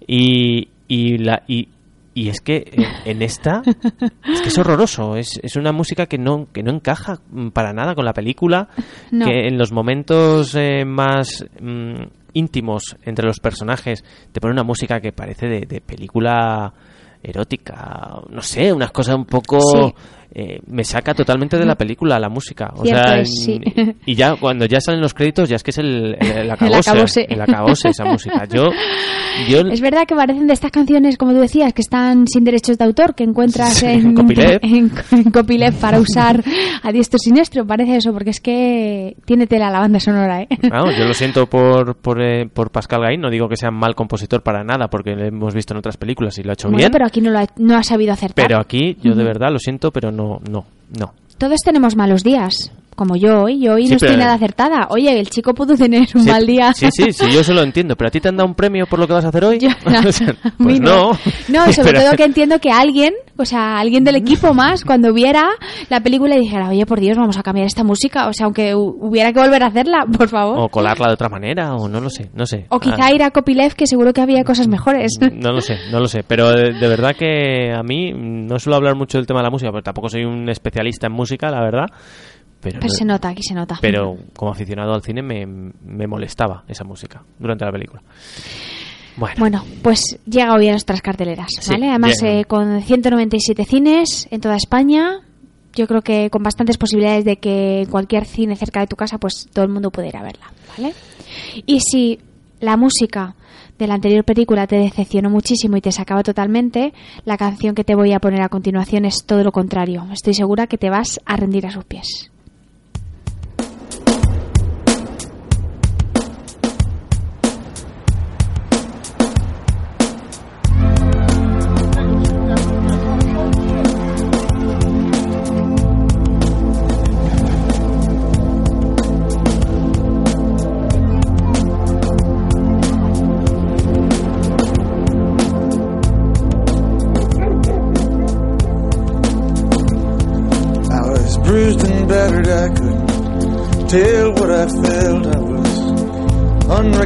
Y, 0.05 0.67
y, 0.87 1.17
la, 1.17 1.41
y 1.47 1.69
Y 2.13 2.27
es 2.29 2.41
que 2.41 2.57
eh, 2.57 2.85
en 3.05 3.21
esta 3.21 3.61
es 3.65 4.41
que 4.41 4.49
es 4.49 4.57
horroroso, 4.57 5.15
es, 5.15 5.39
es 5.43 5.55
una 5.55 5.71
música 5.71 6.07
que 6.07 6.17
no 6.17 6.47
que 6.51 6.61
no 6.63 6.71
encaja 6.71 7.19
mm, 7.31 7.49
para 7.49 7.71
nada 7.73 7.95
con 7.95 8.03
la 8.05 8.13
película, 8.13 8.67
No. 9.11 9.25
que 9.25 9.47
en 9.47 9.57
los 9.57 9.71
momentos 9.71 10.53
eh, 10.55 10.83
más 10.85 11.45
mm, 11.61 11.93
íntimos 12.33 12.97
entre 13.03 13.25
los 13.25 13.39
personajes 13.39 14.03
te 14.31 14.41
pone 14.41 14.53
una 14.53 14.63
música 14.63 14.99
que 14.99 15.11
parece 15.13 15.47
de, 15.47 15.61
de 15.61 15.79
película 15.81 16.73
erótica, 17.23 18.19
no 18.29 18.41
sé, 18.41 18.73
unas 18.73 18.91
cosas 18.91 19.15
un 19.15 19.25
poco 19.25 19.59
Sí. 19.61 19.93
Eh, 20.33 20.59
me 20.67 20.83
saca 20.83 21.13
totalmente 21.13 21.57
de 21.57 21.65
la 21.65 21.75
película 21.75 22.19
la 22.19 22.29
música, 22.29 22.71
o 22.75 22.83
Cierto 22.83 23.07
sea, 23.09 23.25
sí. 23.25 23.59
y 24.05 24.15
ya 24.15 24.35
cuando 24.37 24.65
ya 24.65 24.79
salen 24.79 25.01
los 25.01 25.13
créditos 25.13 25.49
ya 25.49 25.57
es 25.57 25.63
que 25.63 25.71
es 25.71 25.77
el, 25.77 26.15
el, 26.19 26.31
el 26.37 26.51
acabose, 26.51 26.89
acabose. 26.89 27.25
el 27.29 27.41
acabose 27.41 27.89
esa 27.89 28.05
música. 28.05 28.45
Yo 28.45 28.69
yo 29.49 29.59
Es 29.71 29.81
verdad 29.81 30.05
que 30.07 30.15
parecen 30.15 30.47
de 30.47 30.53
estas 30.53 30.71
canciones, 30.71 31.17
como 31.17 31.31
tú 31.33 31.39
decías, 31.39 31.73
que 31.73 31.81
están 31.81 32.27
sin 32.27 32.43
derechos 32.43 32.77
de 32.77 32.85
autor, 32.85 33.15
que 33.15 33.23
encuentras 33.23 33.73
Sí, 33.75 33.85
en, 33.85 34.13
copyleft. 34.13 34.59
en- 34.63 34.91
en 35.11 35.23
copyleft 35.31 35.79
para 35.79 35.99
usar 35.99 36.43
a 36.83 36.91
diestro 36.91 37.17
y 37.21 37.23
siniestro. 37.25 37.65
Parece 37.65 37.97
eso, 37.97 38.13
porque 38.13 38.29
es 38.31 38.39
que 38.41 39.15
tiene 39.25 39.47
tela 39.47 39.69
la 39.69 39.79
banda 39.79 39.99
sonora, 39.99 40.41
¿eh? 40.41 40.47
Yo 40.61 41.05
lo 41.05 41.13
siento 41.13 41.47
por, 41.47 41.95
por, 41.97 42.21
eh, 42.21 42.47
por 42.47 42.71
Pascal 42.71 43.01
Gain, 43.01 43.19
no 43.21 43.29
digo 43.29 43.47
que 43.49 43.55
sea 43.55 43.71
mal 43.71 43.95
compositor 43.95 44.43
para 44.43 44.63
nada, 44.63 44.89
porque 44.89 45.11
lo 45.15 45.25
hemos 45.25 45.53
visto 45.53 45.73
en 45.73 45.79
otras 45.79 45.97
películas 45.97 46.37
y 46.37 46.43
lo 46.43 46.51
ha 46.51 46.53
hecho 46.53 46.67
Bueno, 46.67 46.77
bien. 46.77 46.91
pero 46.91 47.05
aquí 47.05 47.21
no, 47.21 47.31
lo 47.31 47.39
ha, 47.39 47.47
no 47.57 47.75
ha 47.77 47.83
sabido 47.83 48.13
acertar. 48.13 48.45
Pero 48.47 48.59
aquí, 48.59 48.97
yo 49.01 49.13
de 49.15 49.23
verdad 49.23 49.49
lo 49.51 49.59
siento, 49.59 49.91
pero 49.91 50.11
no, 50.11 50.20
no, 50.49 50.65
no. 50.97 51.13
Todos 51.37 51.59
tenemos 51.63 51.95
malos 51.95 52.23
días, 52.23 52.71
como 52.95 53.15
yo 53.15 53.43
hoy. 53.43 53.59
Yo 53.59 53.73
hoy 53.73 53.83
Sí, 53.85 53.89
no 53.91 53.95
estoy 53.97 54.17
nada 54.17 54.33
acertada. 54.33 54.87
Oye, 54.89 55.19
el 55.19 55.29
chico 55.29 55.53
pudo 55.53 55.75
tener 55.75 56.07
un 56.15 56.23
Sí, 56.23 56.29
mal 56.29 56.45
día. 56.45 56.73
Sí, 56.73 56.87
sí, 56.91 57.11
sí, 57.13 57.25
yo 57.31 57.39
eso 57.41 57.53
lo 57.53 57.61
entiendo. 57.63 57.95
¿Pero 57.95 58.07
a 58.09 58.11
ti 58.11 58.19
te 58.19 58.29
han 58.29 58.37
dado 58.37 58.47
un 58.47 58.55
premio 58.55 58.85
por 58.87 58.99
lo 58.99 59.07
que 59.07 59.13
vas 59.13 59.25
a 59.25 59.29
hacer 59.29 59.43
hoy? 59.45 59.59
Pues 60.57 60.79
no. 60.79 61.11
No, 61.49 61.73
sobre 61.73 61.99
todo 61.99 62.15
que 62.15 62.23
entiendo 62.23 62.59
que 62.59 62.71
alguien, 62.71 63.13
o 63.37 63.45
sea, 63.45 63.79
alguien 63.79 64.03
del 64.03 64.15
equipo 64.15 64.53
más, 64.53 64.83
cuando 64.85 65.13
viera 65.13 65.49
la 65.89 66.01
película 66.01 66.35
y 66.35 66.41
dijera, 66.41 66.69
oye, 66.69 66.85
por 66.85 66.99
Dios, 66.99 67.17
vamos 67.17 67.37
a 67.37 67.43
cambiar 67.43 67.65
esta 67.67 67.83
música. 67.83 68.27
O 68.27 68.33
sea, 68.33 68.45
aunque 68.45 68.75
hu- 68.75 68.95
hubiera 68.99 69.31
que 69.33 69.39
volver 69.39 69.63
a 69.63 69.67
hacerla, 69.67 70.05
por 70.17 70.27
favor. 70.29 70.59
O 70.59 70.69
colarla 70.69 71.07
de 71.07 71.13
otra 71.13 71.29
manera, 71.29 71.73
o 71.75 71.87
no 71.87 71.99
lo 71.99 72.09
sé, 72.09 72.29
no 72.33 72.45
sé. 72.45 72.65
O 72.69 72.79
quizá 72.79 72.97
Ah, 73.05 73.13
ir 73.13 73.23
a 73.23 73.31
Copyleft, 73.31 73.75
que 73.75 73.87
seguro 73.87 74.13
que 74.13 74.21
había 74.21 74.43
cosas 74.43 74.67
mejores. 74.67 75.13
No 75.33 75.51
lo 75.51 75.61
sé, 75.61 75.77
no 75.91 75.99
lo 75.99 76.07
sé. 76.07 76.23
Pero 76.27 76.51
de, 76.51 76.73
de 76.73 76.87
verdad 76.87 77.15
que 77.15 77.71
a 77.73 77.81
mí 77.83 78.11
no 78.13 78.59
suelo 78.59 78.75
hablar 78.77 78.95
mucho 78.95 79.17
del 79.17 79.25
tema 79.25 79.39
de 79.39 79.45
la 79.45 79.49
música, 79.49 79.71
porque 79.71 79.85
tampoco 79.85 80.09
soy 80.09 80.23
un 80.23 80.49
especialista 80.49 81.07
en 81.07 81.13
música, 81.13 81.49
la 81.49 81.61
verdad. 81.61 81.85
Pero, 82.61 82.79
Pero 82.79 82.87
no- 82.91 82.97
se 82.97 83.05
nota, 83.05 83.29
aquí 83.29 83.41
se 83.43 83.53
nota. 83.55 83.77
pero 83.81 84.17
como 84.35 84.51
aficionado 84.51 84.93
al 84.93 85.01
cine 85.01 85.21
me, 85.23 85.45
me 85.45 86.07
molestaba 86.07 86.63
esa 86.67 86.83
música 86.83 87.23
durante 87.39 87.65
la 87.65 87.71
película. 87.71 88.01
Bueno, 89.17 89.35
Bueno, 89.39 89.63
pues 89.81 90.17
llega 90.25 90.53
hoy 90.53 90.67
a 90.69 90.71
nuestras 90.71 91.01
carteleras, 91.01 91.49
Sí, 91.59 91.69
¿vale? 91.71 91.89
Además, 91.89 92.21
llega. 92.21 92.39
eh, 92.39 92.45
con 92.45 92.81
197 92.81 93.65
cines 93.65 94.27
en 94.31 94.39
toda 94.41 94.55
España, 94.55 95.19
yo 95.73 95.85
creo 95.87 96.01
que 96.01 96.29
con 96.29 96.43
bastantes 96.43 96.77
posibilidades 96.77 97.25
de 97.25 97.37
que 97.37 97.81
en 97.81 97.89
cualquier 97.89 98.25
cine 98.25 98.55
cerca 98.55 98.79
de 98.79 98.87
tu 98.87 98.95
casa, 98.95 99.17
pues 99.17 99.47
todo 99.51 99.65
el 99.65 99.71
mundo 99.71 99.91
pueda 99.91 100.07
ir 100.07 100.15
a 100.17 100.23
verla, 100.23 100.51
¿vale? 100.77 100.93
Y 101.65 101.81
si 101.81 102.19
la 102.61 102.77
música 102.77 103.35
de 103.77 103.87
la 103.87 103.95
anterior 103.95 104.23
película 104.23 104.65
te 104.67 104.77
decepcionó 104.77 105.29
muchísimo 105.29 105.75
y 105.75 105.81
te 105.81 105.91
sacaba 105.91 106.23
totalmente, 106.23 106.93
la 107.25 107.35
canción 107.37 107.75
que 107.75 107.83
te 107.83 107.95
voy 107.95 108.13
a 108.13 108.19
poner 108.19 108.41
a 108.43 108.49
continuación 108.49 109.05
es 109.05 109.25
todo 109.25 109.43
lo 109.43 109.51
contrario. 109.51 110.05
Estoy 110.13 110.35
segura 110.35 110.67
que 110.67 110.77
te 110.77 110.89
vas 110.89 111.19
a 111.25 111.35
rendir 111.35 111.65
a 111.65 111.71
sus 111.71 111.83
pies. 111.83 112.30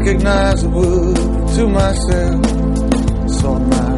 Unrecognizable 0.06 1.14
to 1.56 1.68
myself. 1.68 2.46
Saw 3.30 3.58
my 3.58 3.98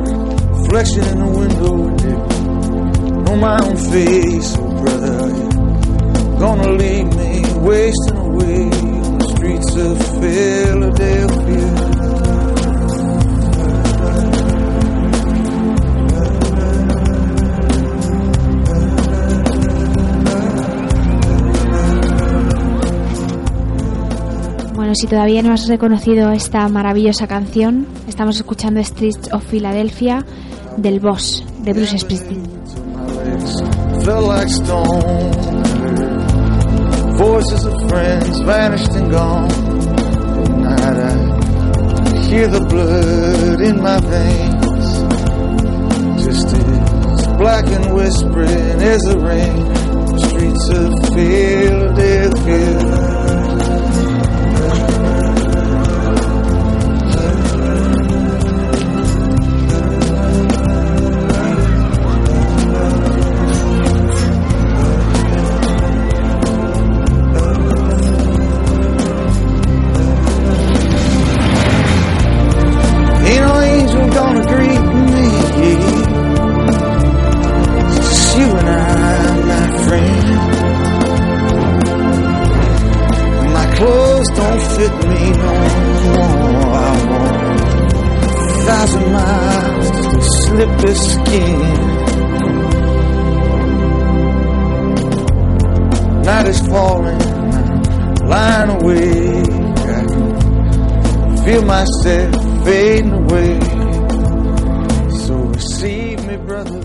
reflection 0.51 1.03
in 1.03 1.19
the 1.19 1.29
window, 1.37 1.89
didn't 1.97 3.23
know 3.23 3.35
my 3.35 3.59
own 3.61 3.75
face. 3.75 4.55
Oh, 4.57 4.81
brother, 4.81 5.27
you're 5.27 6.39
gonna 6.39 6.71
leave 6.71 7.07
me 7.17 7.43
wasting 7.59 8.17
away 8.17 8.63
on 8.63 9.17
the 9.17 9.27
streets 9.35 9.75
of 9.75 9.97
Philadelphia? 10.21 11.76
Si 24.97 25.05
todavía 25.05 25.43
no 25.43 25.53
has 25.53 25.67
reconocido 25.67 26.31
esta 26.31 26.67
maravillosa 26.69 27.27
canción, 27.27 27.85
estamos 28.07 28.37
escuchando 28.37 28.79
Streets 28.79 29.31
of 29.31 29.43
Philadelphia 29.43 30.25
del 30.75 30.99
Boss, 30.99 31.43
de 31.59 31.73
Bruce 31.73 31.99
Springsteen. 31.99 32.41
Voices 37.17 37.65
of 37.65 37.73
friends 37.89 38.39
vanished 38.41 38.95
and 38.95 39.11
gone. 39.11 39.49
At 40.67 40.77
night 40.77 40.97
I 40.97 41.15
hear 42.27 42.47
the 42.47 42.61
blood 42.61 43.61
in 43.61 43.81
my 43.81 43.99
veins. 43.99 45.03
Just 46.23 46.55
as 46.55 47.27
black 47.37 47.67
and 47.67 47.93
whispering 47.95 48.81
as 48.81 49.01
the 49.01 49.19
rain. 49.19 49.65
Streets 50.17 50.69
of 50.69 50.93
Philadelphia. 51.13 53.16
Clothes 84.27 84.37
don't 84.37 84.61
fit 84.75 84.93
me 85.09 85.31
no 85.31 85.53
more. 85.53 86.73
I 86.73 87.05
walk 87.09 87.37
a 88.39 88.65
thousand 88.65 89.11
miles 89.11 89.91
just 89.91 90.09
to 90.11 90.21
slip 90.21 90.77
this 90.79 91.13
skin. 91.13 91.59
Night 96.23 96.47
is 96.47 96.59
falling, 96.67 97.19
lying 98.27 98.69
awake. 98.81 99.49
I 99.77 100.05
can 100.05 101.37
feel 101.43 101.63
myself 101.63 102.65
fading 102.65 103.13
away. 103.13 103.59
So 105.25 105.33
receive 105.35 106.25
me, 106.25 106.37
brother. 106.37 106.81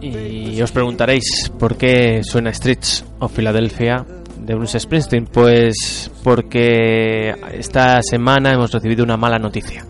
Y 0.00 0.62
os 0.62 0.70
preguntaréis 0.70 1.50
por 1.58 1.76
qué 1.76 2.22
suena 2.22 2.52
Streets 2.52 3.04
of 3.18 3.32
Philadelphia 3.32 4.06
de 4.48 4.54
Bruce 4.54 4.80
Springsteen. 4.80 5.26
Pues 5.26 6.10
porque 6.24 7.34
esta 7.52 8.02
semana 8.02 8.50
hemos 8.50 8.72
recibido 8.72 9.04
una 9.04 9.16
mala 9.16 9.38
noticia. 9.38 9.84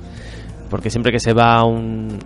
Porque 0.69 0.91
siempre 0.91 1.13
que 1.13 1.21
se 1.21 1.33
va 1.33 1.65
un 1.65 2.19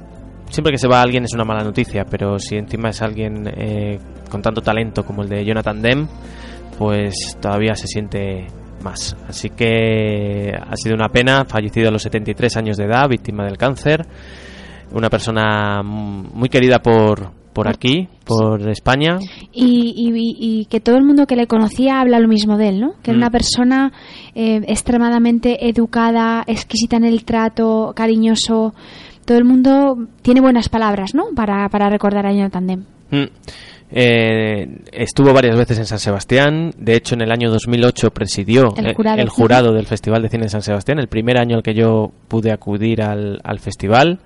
siempre 0.48 0.72
que 0.72 0.78
se 0.78 0.88
va 0.88 1.00
alguien 1.00 1.24
es 1.24 1.32
una 1.32 1.44
mala 1.44 1.62
noticia, 1.62 2.04
pero 2.04 2.38
si 2.38 2.56
encima 2.56 2.90
es 2.90 3.00
alguien 3.00 3.48
eh, 3.56 3.98
con 4.30 4.42
tanto 4.42 4.60
talento 4.60 5.04
como 5.04 5.22
el 5.22 5.28
de 5.28 5.44
Jonathan 5.44 5.80
Demme, 5.80 6.08
pues 6.78 7.38
todavía 7.40 7.74
se 7.74 7.86
siente 7.86 8.46
más. 8.82 9.16
Así 9.26 9.50
que 9.50 10.52
ha 10.54 10.76
sido 10.76 10.94
una 10.94 11.08
pena, 11.08 11.44
fallecido 11.46 11.88
a 11.88 11.92
los 11.92 12.02
73 12.02 12.56
años 12.58 12.76
de 12.76 12.84
edad, 12.84 13.08
víctima 13.08 13.44
del 13.44 13.56
cáncer, 13.56 14.06
una 14.92 15.08
persona 15.08 15.82
muy 15.82 16.50
querida 16.50 16.80
por, 16.80 17.32
por 17.52 17.68
aquí, 17.68 18.08
por 18.24 18.68
España. 18.70 19.18
Y, 19.52 19.92
y- 19.96 20.36
y 20.38 20.64
que 20.66 20.80
todo 20.80 20.96
el 20.96 21.04
mundo 21.04 21.26
que 21.26 21.36
le 21.36 21.46
conocía 21.46 22.00
habla 22.00 22.18
lo 22.18 22.28
mismo 22.28 22.56
de 22.56 22.68
él, 22.70 22.80
¿no? 22.80 22.94
Que 23.02 23.10
era 23.10 23.18
Mm. 23.18 23.22
una 23.22 23.30
persona 23.30 23.92
eh, 24.34 24.60
extremadamente 24.66 25.68
educada, 25.68 26.42
exquisita 26.46 26.96
en 26.96 27.04
el 27.04 27.24
trato, 27.24 27.92
cariñoso, 27.94 28.74
todo 29.24 29.38
el 29.38 29.44
mundo 29.44 29.96
tiene 30.22 30.40
buenas 30.40 30.68
palabras, 30.68 31.14
¿no? 31.14 31.24
Para, 31.36 31.68
para 31.68 31.88
recordar 31.90 32.26
a 32.26 32.32
Jonathan 32.32 32.66
Demme. 32.66 32.84
Mm. 33.10 33.24
Eh, 33.94 34.78
estuvo 34.90 35.34
varias 35.34 35.54
veces 35.56 35.78
en 35.78 35.84
San 35.86 35.98
Sebastián. 35.98 36.72
De 36.78 36.96
hecho, 36.96 37.14
en 37.14 37.20
el 37.20 37.30
año 37.30 37.50
2008 37.50 38.10
presidió 38.10 38.74
El 38.76 38.86
eh, 38.86 38.94
jurado. 38.94 39.20
el 39.20 39.28
jurado 39.28 39.72
del 39.74 39.86
Festival 39.86 40.22
de 40.22 40.30
Cine 40.30 40.44
de 40.44 40.48
San 40.48 40.62
Sebastián, 40.62 40.98
el 40.98 41.08
primer 41.08 41.36
año 41.38 41.56
al 41.56 41.62
que 41.62 41.74
yo 41.74 42.10
pude 42.28 42.52
acudir 42.52 43.02
al, 43.02 43.40
al 43.44 43.58
festival. 43.58 44.20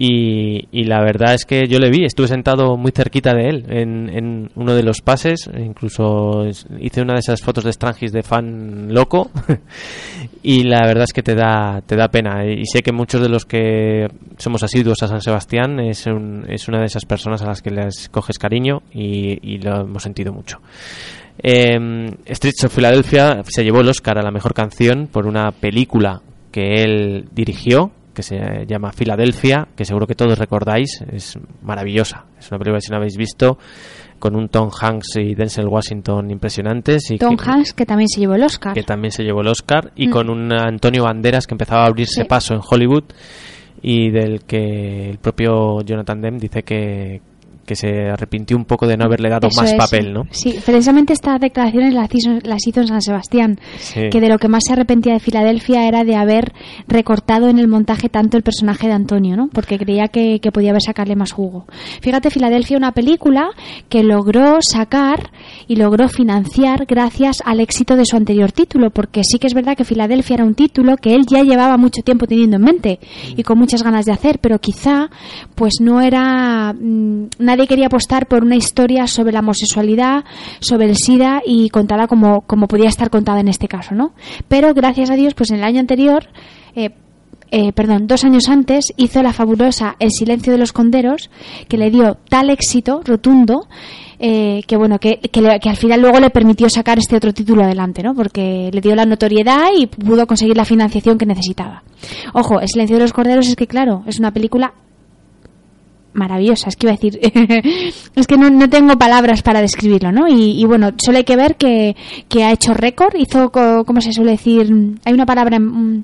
Y, 0.00 0.68
y 0.70 0.84
la 0.84 1.00
verdad 1.02 1.34
es 1.34 1.44
que 1.44 1.66
yo 1.66 1.80
le 1.80 1.90
vi, 1.90 2.04
estuve 2.04 2.28
sentado 2.28 2.76
muy 2.76 2.92
cerquita 2.92 3.34
de 3.34 3.48
él 3.48 3.64
en, 3.68 4.08
en 4.08 4.50
uno 4.54 4.76
de 4.76 4.84
los 4.84 5.00
pases, 5.00 5.50
incluso 5.58 6.46
hice 6.78 7.02
una 7.02 7.14
de 7.14 7.18
esas 7.18 7.42
fotos 7.42 7.64
de 7.64 7.72
Strangis 7.72 8.12
de 8.12 8.22
fan 8.22 8.94
loco 8.94 9.28
y 10.44 10.62
la 10.62 10.86
verdad 10.86 11.02
es 11.02 11.12
que 11.12 11.24
te 11.24 11.34
da, 11.34 11.82
te 11.84 11.96
da 11.96 12.06
pena 12.12 12.46
y 12.46 12.64
sé 12.66 12.80
que 12.84 12.92
muchos 12.92 13.20
de 13.20 13.28
los 13.28 13.44
que 13.44 14.06
somos 14.36 14.62
asiduos 14.62 15.02
a 15.02 15.08
San 15.08 15.20
Sebastián 15.20 15.80
es, 15.80 16.06
un- 16.06 16.44
es 16.48 16.68
una 16.68 16.78
de 16.78 16.86
esas 16.86 17.04
personas 17.04 17.42
a 17.42 17.46
las 17.46 17.60
que 17.60 17.70
les 17.72 18.08
coges 18.08 18.38
cariño 18.38 18.82
y, 18.92 19.38
y 19.54 19.58
lo 19.58 19.80
hemos 19.80 20.04
sentido 20.04 20.32
mucho. 20.32 20.60
Eh, 21.42 21.76
Streets 22.26 22.64
of 22.64 22.74
Philadelphia 22.74 23.42
se 23.48 23.64
llevó 23.64 23.80
el 23.80 23.88
Oscar 23.88 24.16
a 24.18 24.22
la 24.22 24.30
mejor 24.30 24.54
canción 24.54 25.08
por 25.10 25.26
una 25.26 25.50
película 25.50 26.22
que 26.52 26.82
él 26.84 27.28
dirigió 27.32 27.90
que 28.18 28.22
se 28.24 28.66
llama 28.66 28.90
Filadelfia, 28.90 29.68
que 29.76 29.84
seguro 29.84 30.04
que 30.08 30.16
todos 30.16 30.36
recordáis, 30.36 31.04
es 31.12 31.38
maravillosa. 31.62 32.24
Es 32.36 32.50
una 32.50 32.58
película 32.58 32.78
que 32.78 32.86
si 32.86 32.90
no 32.90 32.96
habéis 32.96 33.16
visto 33.16 33.58
con 34.18 34.34
un 34.34 34.48
Tom 34.48 34.70
Hanks 34.76 35.18
y 35.18 35.36
Denzel 35.36 35.68
Washington 35.68 36.28
impresionantes 36.32 37.08
y 37.12 37.18
Tom 37.18 37.36
que, 37.36 37.48
Hanks, 37.48 37.72
que 37.74 37.86
también 37.86 38.08
se 38.08 38.18
llevó 38.20 38.34
el 38.34 38.42
Oscar. 38.42 38.74
que 38.74 38.82
también 38.82 39.12
se 39.12 39.22
llevó 39.22 39.42
el 39.42 39.46
Oscar 39.46 39.92
y 39.94 40.08
Mm. 40.08 40.10
con 40.10 40.30
un 40.30 40.52
Antonio 40.52 41.04
Banderas 41.04 41.46
que 41.46 41.54
empezaba 41.54 41.84
a 41.84 41.86
abrirse 41.86 42.22
Sí. 42.22 42.28
paso 42.28 42.54
en 42.54 42.60
Hollywood 42.68 43.04
y 43.80 44.10
del 44.10 44.40
que 44.44 45.10
el 45.10 45.18
propio 45.18 45.80
Jonathan 45.82 46.20
Demme 46.20 46.38
dice 46.40 46.64
que, 46.64 47.20
que 47.68 47.76
se 47.76 48.08
arrepintió 48.08 48.56
un 48.56 48.64
poco 48.64 48.86
de 48.86 48.96
no 48.96 49.04
haberle 49.04 49.28
dado 49.28 49.46
Eso 49.48 49.60
más 49.60 49.70
es, 49.72 49.76
papel, 49.78 50.06
sí. 50.06 50.10
¿no? 50.12 50.26
Sí, 50.30 50.58
precisamente 50.64 51.12
estas 51.12 51.38
declaraciones 51.40 51.92
las 51.94 52.08
hizo, 52.12 52.30
las 52.42 52.66
hizo 52.66 52.80
en 52.80 52.86
San 52.88 53.02
Sebastián, 53.02 53.60
Sí. 53.78 54.08
que 54.10 54.20
de 54.20 54.28
lo 54.28 54.38
que 54.38 54.48
más 54.48 54.64
se 54.66 54.72
arrepentía 54.72 55.12
de 55.12 55.20
Filadelfia 55.20 55.86
era 55.86 56.02
de 56.04 56.16
haber 56.16 56.52
recortado 56.88 57.48
en 57.48 57.58
el 57.58 57.68
montaje 57.68 58.08
tanto 58.08 58.36
el 58.38 58.42
personaje 58.42 58.86
de 58.86 58.94
Antonio, 58.94 59.36
¿no? 59.36 59.48
Porque 59.52 59.78
creía 59.78 60.08
que, 60.08 60.40
que 60.40 60.50
podía 60.50 60.70
haber 60.70 60.82
sacarle 60.82 61.14
más 61.14 61.32
jugo. 61.32 61.66
Fíjate, 62.00 62.30
Filadelfia, 62.30 62.76
una 62.78 62.92
película 62.92 63.50
que 63.90 64.02
logró 64.02 64.58
sacar 64.62 65.30
y 65.66 65.76
logró 65.76 66.08
financiar 66.08 66.86
gracias 66.86 67.42
al 67.44 67.60
éxito 67.60 67.96
de 67.96 68.06
su 68.06 68.16
anterior 68.16 68.50
título, 68.52 68.90
porque 68.90 69.20
sí 69.24 69.38
que 69.38 69.46
es 69.46 69.54
verdad 69.54 69.76
que 69.76 69.84
Filadelfia 69.84 70.34
era 70.34 70.44
un 70.44 70.54
título 70.54 70.96
que 70.96 71.14
él 71.14 71.26
ya 71.30 71.42
llevaba 71.42 71.76
mucho 71.76 72.02
tiempo 72.02 72.26
teniendo 72.26 72.56
en 72.56 72.62
mente 72.62 72.98
y 73.36 73.42
con 73.42 73.58
muchas 73.58 73.82
ganas 73.82 74.06
de 74.06 74.12
hacer, 74.12 74.38
pero 74.40 74.58
quizá 74.58 75.10
pues 75.54 75.74
no 75.80 76.00
era 76.00 76.72
mm, 76.72 77.26
nadie 77.38 77.57
quería 77.66 77.86
apostar 77.86 78.26
por 78.26 78.44
una 78.44 78.56
historia 78.56 79.06
sobre 79.06 79.32
la 79.32 79.40
homosexualidad, 79.40 80.24
sobre 80.60 80.86
el 80.86 80.96
SIDA 80.96 81.42
y 81.44 81.68
contada 81.70 82.06
como, 82.06 82.42
como 82.42 82.68
podía 82.68 82.88
estar 82.88 83.10
contada 83.10 83.40
en 83.40 83.48
este 83.48 83.68
caso, 83.68 83.94
¿no? 83.94 84.12
Pero 84.48 84.72
gracias 84.74 85.10
a 85.10 85.16
Dios, 85.16 85.34
pues 85.34 85.50
en 85.50 85.56
el 85.58 85.64
año 85.64 85.80
anterior 85.80 86.26
eh, 86.76 86.90
eh, 87.50 87.72
perdón, 87.72 88.06
dos 88.06 88.24
años 88.24 88.46
antes 88.50 88.92
hizo 88.98 89.22
la 89.22 89.32
fabulosa 89.32 89.96
El 89.98 90.10
silencio 90.10 90.52
de 90.52 90.58
los 90.58 90.72
conderos, 90.74 91.30
que 91.66 91.78
le 91.78 91.90
dio 91.90 92.18
tal 92.28 92.50
éxito 92.50 93.00
rotundo 93.04 93.66
eh, 94.20 94.62
que 94.66 94.76
bueno 94.76 94.98
que, 94.98 95.18
que, 95.18 95.40
le- 95.40 95.58
que 95.60 95.70
al 95.70 95.76
final 95.76 96.00
luego 96.02 96.18
le 96.20 96.28
permitió 96.30 96.68
sacar 96.68 96.98
este 96.98 97.16
otro 97.16 97.32
título 97.32 97.62
adelante, 97.62 98.02
¿no? 98.02 98.14
Porque 98.14 98.68
le 98.72 98.80
dio 98.82 98.94
la 98.96 99.06
notoriedad 99.06 99.68
y 99.78 99.86
pudo 99.86 100.26
conseguir 100.26 100.56
la 100.56 100.64
financiación 100.66 101.16
que 101.16 101.24
necesitaba. 101.24 101.84
Ojo, 102.34 102.60
El 102.60 102.68
silencio 102.68 102.96
de 102.96 103.02
los 103.02 103.12
corderos 103.14 103.48
es 103.48 103.56
que 103.56 103.66
claro, 103.66 104.02
es 104.06 104.18
una 104.18 104.32
película 104.32 104.74
maravillosa, 106.12 106.68
es 106.68 106.76
que 106.76 106.86
iba 106.86 106.92
a 106.94 106.96
decir, 106.96 107.20
es 108.14 108.26
que 108.26 108.36
no, 108.36 108.50
no 108.50 108.68
tengo 108.68 108.96
palabras 108.98 109.42
para 109.42 109.60
describirlo, 109.60 110.10
¿no? 110.12 110.26
Y, 110.28 110.60
y 110.60 110.64
bueno, 110.64 110.90
solo 110.98 111.18
hay 111.18 111.24
que 111.24 111.36
ver 111.36 111.56
que, 111.56 111.96
que 112.28 112.44
ha 112.44 112.52
hecho 112.52 112.74
récord, 112.74 113.14
hizo, 113.16 113.50
co- 113.50 113.84
¿cómo 113.84 114.00
se 114.00 114.12
suele 114.12 114.32
decir? 114.32 114.68
Hay 115.04 115.12
una 115.12 115.26
palabra 115.26 115.58
mm, 115.60 116.02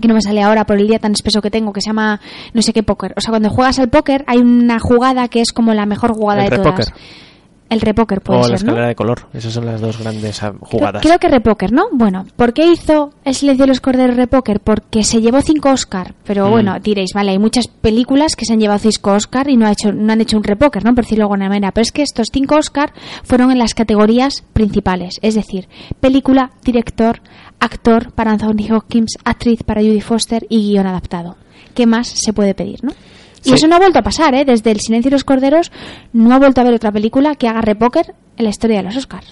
que 0.00 0.08
no 0.08 0.14
me 0.14 0.22
sale 0.22 0.42
ahora 0.42 0.64
por 0.64 0.76
el 0.78 0.88
día 0.88 0.98
tan 0.98 1.12
espeso 1.12 1.40
que 1.40 1.50
tengo, 1.50 1.72
que 1.72 1.80
se 1.80 1.90
llama 1.90 2.20
no 2.52 2.62
sé 2.62 2.72
qué 2.72 2.82
póker. 2.82 3.14
O 3.16 3.20
sea, 3.20 3.30
cuando 3.30 3.50
juegas 3.50 3.78
al 3.78 3.90
póker 3.90 4.24
hay 4.26 4.38
una 4.38 4.78
jugada 4.80 5.28
que 5.28 5.40
es 5.40 5.52
como 5.52 5.72
la 5.72 5.86
mejor 5.86 6.12
jugada 6.14 6.44
El 6.44 6.50
de 6.50 6.56
todas. 6.58 6.92
El 7.74 7.80
repóker 7.80 8.20
puede 8.20 8.40
o 8.40 8.48
la 8.48 8.54
escalera 8.54 8.86
de 8.88 8.94
color. 8.94 9.26
Esas 9.34 9.52
son 9.52 9.66
las 9.66 9.80
dos 9.80 9.98
grandes 9.98 10.42
ah, 10.42 10.52
jugadas. 10.60 11.02
Creo 11.02 11.18
que 11.18 11.28
repóker, 11.28 11.72
¿no? 11.72 11.86
Bueno, 11.92 12.24
¿por 12.36 12.52
qué 12.52 12.66
hizo 12.66 13.10
El 13.24 13.34
silencio 13.34 13.64
de 13.64 13.68
los 13.68 13.80
corderos 13.80 14.16
repóker? 14.16 14.60
Porque 14.60 15.02
se 15.02 15.20
llevó 15.20 15.40
cinco 15.42 15.70
Oscar. 15.70 16.14
Pero 16.24 16.46
Mm. 16.46 16.50
bueno, 16.50 16.76
diréis, 16.80 17.10
vale, 17.14 17.32
hay 17.32 17.38
muchas 17.38 17.66
películas 17.68 18.36
que 18.36 18.44
se 18.44 18.52
han 18.52 18.60
llevado 18.60 18.78
cinco 18.78 19.12
Oscar 19.12 19.48
y 19.50 19.56
no, 19.56 19.66
ha 19.66 19.72
hecho, 19.72 19.92
no 19.92 20.12
han 20.12 20.20
hecho 20.20 20.36
un 20.36 20.44
repóker, 20.44 20.84
¿no? 20.84 20.94
Por 20.94 21.04
decirlo 21.04 21.22
de 21.22 21.24
alguna 21.24 21.48
manera. 21.48 21.72
Pero 21.72 21.82
es 21.82 21.92
que 21.92 22.02
estos 22.02 22.28
cinco 22.32 22.56
Oscar 22.56 22.92
fueron 23.24 23.50
en 23.50 23.58
las 23.58 23.74
categorías 23.74 24.44
principales. 24.52 25.18
Es 25.22 25.34
decir, 25.34 25.68
película, 26.00 26.50
director, 26.64 27.20
actor 27.60 28.12
para 28.12 28.30
Anthony 28.30 28.72
Hopkins, 28.72 29.16
actriz 29.24 29.62
para 29.64 29.80
Judy 29.80 30.00
Foster 30.00 30.46
y 30.48 30.68
guion 30.70 30.86
adaptado. 30.86 31.36
¿Qué 31.74 31.86
más 31.86 32.06
se 32.08 32.32
puede 32.32 32.54
pedir, 32.54 32.84
no? 32.84 32.92
Y 33.44 33.50
Sí. 33.50 33.54
eso 33.54 33.66
no 33.68 33.76
ha 33.76 33.78
vuelto 33.78 33.98
a 33.98 34.02
pasar, 34.02 34.34
¿eh? 34.34 34.44
Desde 34.44 34.70
El 34.70 34.80
silencio 34.80 35.10
de 35.10 35.14
los 35.16 35.24
corderos 35.24 35.70
no 36.12 36.34
ha 36.34 36.38
vuelto 36.38 36.60
a 36.60 36.62
haber 36.64 36.74
otra 36.74 36.90
película 36.92 37.34
que 37.34 37.46
haga 37.48 37.60
repóker 37.60 38.14
en 38.36 38.44
la 38.44 38.50
historia 38.50 38.78
de 38.78 38.82
los 38.84 38.96
Oscars. 38.96 39.26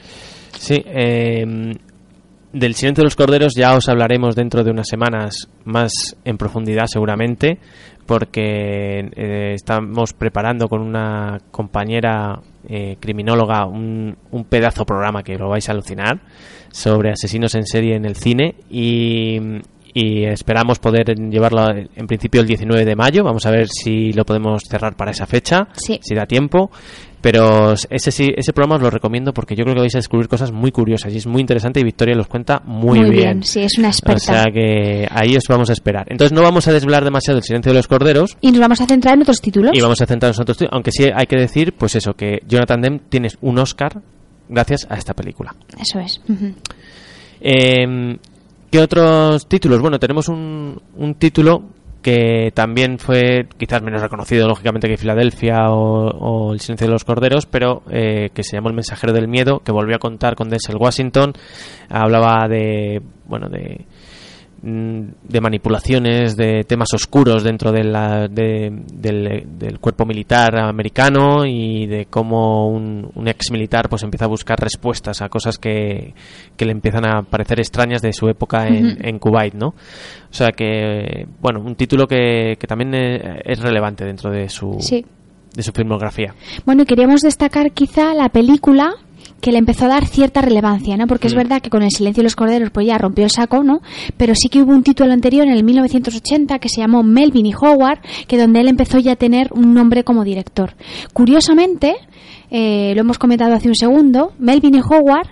Sí, 0.58 0.82
eh, 0.86 1.44
del 2.52 2.74
silencio 2.74 3.02
de 3.02 3.06
los 3.06 3.16
corderos 3.16 3.54
ya 3.56 3.74
os 3.74 3.88
hablaremos 3.88 4.36
dentro 4.36 4.62
de 4.62 4.70
unas 4.70 4.86
semanas 4.88 5.48
más 5.64 5.92
en 6.24 6.36
profundidad 6.36 6.84
seguramente, 6.86 7.58
porque 8.06 9.00
eh, 9.16 9.52
estamos 9.54 10.12
preparando 10.12 10.68
con 10.68 10.82
una 10.82 11.40
compañera 11.50 12.40
eh, 12.68 12.96
criminóloga 13.00 13.64
un, 13.66 14.16
un 14.30 14.44
pedazo 14.44 14.84
programa 14.84 15.22
que 15.22 15.36
lo 15.36 15.48
vais 15.48 15.68
a 15.68 15.72
alucinar 15.72 16.20
sobre 16.70 17.10
asesinos 17.10 17.54
en 17.54 17.64
serie 17.66 17.96
en 17.96 18.04
el 18.04 18.16
cine 18.16 18.54
y, 18.70 19.38
y 19.94 20.24
esperamos 20.24 20.78
poder 20.78 21.14
llevarlo 21.16 21.68
en 21.70 22.06
principio 22.06 22.40
el 22.40 22.46
19 22.46 22.84
de 22.84 22.96
mayo. 22.96 23.24
Vamos 23.24 23.44
a 23.46 23.50
ver 23.50 23.68
si 23.68 24.12
lo 24.12 24.24
podemos 24.24 24.62
cerrar 24.68 24.96
para 24.96 25.10
esa 25.10 25.26
fecha, 25.26 25.68
Sí. 25.74 25.98
si 26.02 26.14
da 26.14 26.26
tiempo. 26.26 26.70
Pero 27.20 27.74
ese 27.88 28.10
sí, 28.10 28.32
ese 28.36 28.52
programa 28.52 28.74
os 28.76 28.82
lo 28.82 28.90
recomiendo 28.90 29.32
porque 29.32 29.54
yo 29.54 29.62
creo 29.62 29.76
que 29.76 29.82
vais 29.82 29.94
a 29.94 29.98
descubrir 29.98 30.26
cosas 30.26 30.50
muy 30.50 30.72
curiosas 30.72 31.14
y 31.14 31.18
es 31.18 31.26
muy 31.28 31.40
interesante 31.40 31.78
y 31.78 31.84
Victoria 31.84 32.16
los 32.16 32.26
cuenta 32.26 32.60
muy, 32.64 32.98
Muy 32.98 33.10
bien, 33.10 33.44
sí, 33.44 33.60
es 33.60 33.78
una 33.78 33.88
experta. 33.90 34.16
O 34.16 34.18
sea 34.18 34.44
que 34.52 35.06
ahí 35.08 35.36
os 35.36 35.44
vamos 35.48 35.70
a 35.70 35.72
esperar. 35.72 36.04
Entonces 36.10 36.34
no 36.34 36.42
vamos 36.42 36.66
a 36.66 36.72
desvelar 36.72 37.04
demasiado 37.04 37.38
el 37.38 37.44
silencio 37.44 37.70
de 37.70 37.78
los 37.78 37.86
corderos 37.86 38.36
Y 38.40 38.50
nos 38.50 38.58
vamos 38.58 38.80
a 38.80 38.86
centrar 38.86 39.14
en 39.14 39.22
otros 39.22 39.40
títulos. 39.40 39.70
y 39.72 39.80
vamos 39.80 40.00
a 40.02 40.06
centrarnos 40.06 40.36
en 40.38 40.42
otros 40.42 40.56
títulos, 40.58 40.72
aunque 40.74 40.90
sí 40.90 41.04
hay 41.14 41.26
que 41.26 41.36
decir, 41.36 41.74
pues 41.74 41.94
eso, 41.94 42.14
que 42.14 42.40
Jonathan 42.48 42.80
Demme 42.80 43.00
tiene 43.08 43.28
un 43.40 43.56
Oscar 43.60 44.00
gracias 44.48 44.88
a 44.90 44.96
esta 44.96 45.14
película. 45.14 45.54
Eso 45.80 46.00
es. 46.00 46.20
Eh, 47.40 48.16
¿Qué 48.72 48.80
otros 48.80 49.46
títulos? 49.48 49.82
Bueno, 49.82 49.98
tenemos 49.98 50.28
un, 50.28 50.80
un 50.96 51.14
título 51.16 51.62
que 52.00 52.52
también 52.54 52.98
fue 52.98 53.46
quizás 53.58 53.82
menos 53.82 54.00
reconocido, 54.00 54.48
lógicamente, 54.48 54.88
que 54.88 54.96
Filadelfia 54.96 55.70
o, 55.70 56.08
o 56.08 56.54
El 56.54 56.60
silencio 56.60 56.86
de 56.86 56.92
los 56.94 57.04
corderos, 57.04 57.44
pero 57.44 57.82
eh, 57.90 58.30
que 58.32 58.42
se 58.42 58.56
llamó 58.56 58.70
El 58.70 58.74
mensajero 58.74 59.12
del 59.12 59.28
miedo, 59.28 59.60
que 59.60 59.72
volvió 59.72 59.96
a 59.96 59.98
contar 59.98 60.36
con 60.36 60.48
Denzel 60.48 60.76
Washington. 60.76 61.34
Hablaba 61.90 62.48
de, 62.48 63.02
bueno, 63.26 63.50
de 63.50 63.84
de 64.64 65.40
manipulaciones, 65.40 66.36
de 66.36 66.62
temas 66.64 66.94
oscuros 66.94 67.42
dentro 67.42 67.72
de 67.72 67.82
la- 67.82 68.28
de- 68.28 68.70
del, 68.94 69.44
del 69.58 69.80
cuerpo 69.80 70.06
militar 70.06 70.56
americano 70.56 71.44
y 71.44 71.86
de 71.86 72.06
cómo 72.06 72.68
un, 72.68 73.10
un 73.14 73.28
ex 73.28 73.50
militar 73.50 73.88
pues 73.88 74.04
empieza 74.04 74.26
a 74.26 74.28
buscar 74.28 74.60
respuestas 74.60 75.20
a 75.20 75.28
cosas 75.28 75.58
que, 75.58 76.14
que 76.56 76.64
le 76.64 76.72
empiezan 76.72 77.04
a 77.06 77.22
parecer 77.22 77.58
extrañas 77.58 78.02
de 78.02 78.12
su 78.12 78.28
época 78.28 78.68
en, 78.68 78.86
Ujú. 78.86 78.96
en 79.00 79.18
Kuwait, 79.18 79.54
¿no? 79.54 79.68
O 79.68 79.74
sea 80.34 80.48
que, 80.52 81.26
bueno, 81.40 81.60
un 81.60 81.74
título 81.74 82.06
que, 82.06 82.56
que 82.58 82.66
también 82.68 82.94
eh, 82.94 83.40
es 83.44 83.58
relevante 83.60 84.04
dentro 84.04 84.30
de 84.30 84.48
su, 84.48 84.76
Sí. 84.78 85.04
de 85.56 85.62
su 85.62 85.72
filmografía. 85.72 86.34
Bueno, 86.64 86.84
y 86.84 86.86
queríamos 86.86 87.20
destacar 87.22 87.72
quizá 87.72 88.14
la 88.14 88.28
película 88.28 88.94
que 89.42 89.50
le 89.50 89.58
empezó 89.58 89.86
a 89.86 89.88
dar 89.88 90.06
cierta 90.06 90.40
relevancia, 90.40 90.96
¿no? 90.96 91.08
Porque 91.08 91.26
es 91.26 91.34
verdad 91.34 91.60
que 91.60 91.68
con 91.68 91.82
El 91.82 91.90
silencio 91.90 92.22
de 92.22 92.24
los 92.24 92.36
corderos 92.36 92.70
pues 92.70 92.86
ya 92.86 92.96
rompió 92.96 93.24
el 93.24 93.30
saco, 93.30 93.64
¿no? 93.64 93.82
Pero 94.16 94.34
sí 94.36 94.48
que 94.48 94.62
hubo 94.62 94.72
un 94.72 94.84
título 94.84 95.12
anterior 95.12 95.46
en 95.46 95.52
el 95.52 95.64
1980 95.64 96.60
que 96.60 96.68
se 96.68 96.80
llamó 96.80 97.02
Melvin 97.02 97.46
y 97.46 97.52
Howard, 97.52 97.98
que 98.28 98.38
donde 98.38 98.60
él 98.60 98.68
empezó 98.68 99.00
ya 99.00 99.12
a 99.12 99.16
tener 99.16 99.48
un 99.52 99.74
nombre 99.74 100.04
como 100.04 100.22
director. 100.22 100.76
Curiosamente, 101.12 101.96
eh, 102.50 102.92
lo 102.94 103.00
hemos 103.00 103.18
comentado 103.18 103.52
hace 103.52 103.68
un 103.68 103.74
segundo, 103.74 104.32
Melvin 104.38 104.76
y 104.76 104.80
Howard 104.80 105.28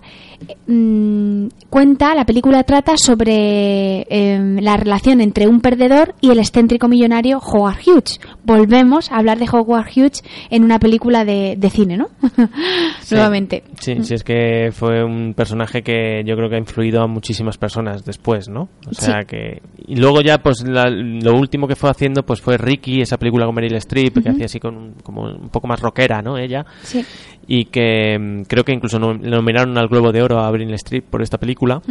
mm, 0.67 1.47
cuenta, 1.69 2.15
la 2.15 2.25
película 2.25 2.63
trata 2.65 2.97
sobre 2.97 4.07
eh, 4.09 4.57
la 4.61 4.77
relación 4.77 5.21
entre 5.21 5.47
un 5.49 5.61
perdedor 5.61 6.15
y 6.21 6.31
el 6.31 6.39
excéntrico 6.39 6.89
millonario 6.89 7.39
Howard 7.39 7.77
Hughes. 7.87 8.21
Volvemos 8.45 9.11
a 9.11 9.17
hablar 9.17 9.39
de 9.39 9.49
Howard 9.51 9.87
Hughes 9.95 10.23
en 10.51 10.65
una 10.65 10.79
película 10.79 11.25
de, 11.25 11.57
de 11.59 11.71
cine, 11.71 11.97
¿no? 11.97 12.09
Sí. 13.01 13.15
Nuevamente. 13.17 13.65
Sí, 13.81 13.97
sí, 14.03 14.15
es 14.15 14.23
que 14.23 14.71
fue 14.73 15.03
un 15.03 15.35
personaje 15.35 15.83
que 15.83 16.23
yo 16.25 16.37
creo 16.37 16.49
que 16.49 16.55
ha 16.57 16.59
influido 16.61 17.03
a 17.03 17.07
muchísimas 17.09 17.59
personas 17.59 18.05
después, 18.05 18.49
¿no? 18.49 18.69
O 18.89 18.95
sea 18.95 19.21
Sí. 19.23 19.27
que... 19.29 19.63
Y 19.87 19.97
luego 19.97 20.21
ya, 20.21 20.39
pues 20.39 20.63
la- 20.65 20.91
lo 20.91 21.35
último 21.35 21.67
que 21.67 21.75
fue 21.75 21.91
haciendo 21.91 22.23
pues 22.25 22.41
fue 22.41 22.57
Ricky, 22.57 23.01
esa 23.01 23.17
película 23.19 23.47
con 23.47 23.55
Meryl 23.55 23.75
Streep, 23.77 24.23
que 24.23 24.29
hacía 24.29 24.45
así 24.47 24.61
con 24.61 24.95
como 25.03 25.23
un 25.25 25.49
poco 25.49 25.67
más 25.67 25.81
rockera, 25.81 26.23
¿no? 26.23 26.39
Ella. 26.39 26.65
Sí. 26.83 27.05
Y 27.53 27.65
que 27.65 28.17
mm, 28.17 28.43
creo 28.43 28.63
que 28.63 28.73
incluso 28.73 29.01
nominaron 29.01 29.77
al 29.77 29.89
Globo 29.89 30.13
de 30.13 30.23
Oro 30.23 30.39
a 30.39 30.53
Meryl 30.53 30.73
Streep 30.75 31.05
por 31.05 31.21
esta 31.21 31.37
película. 31.37 31.83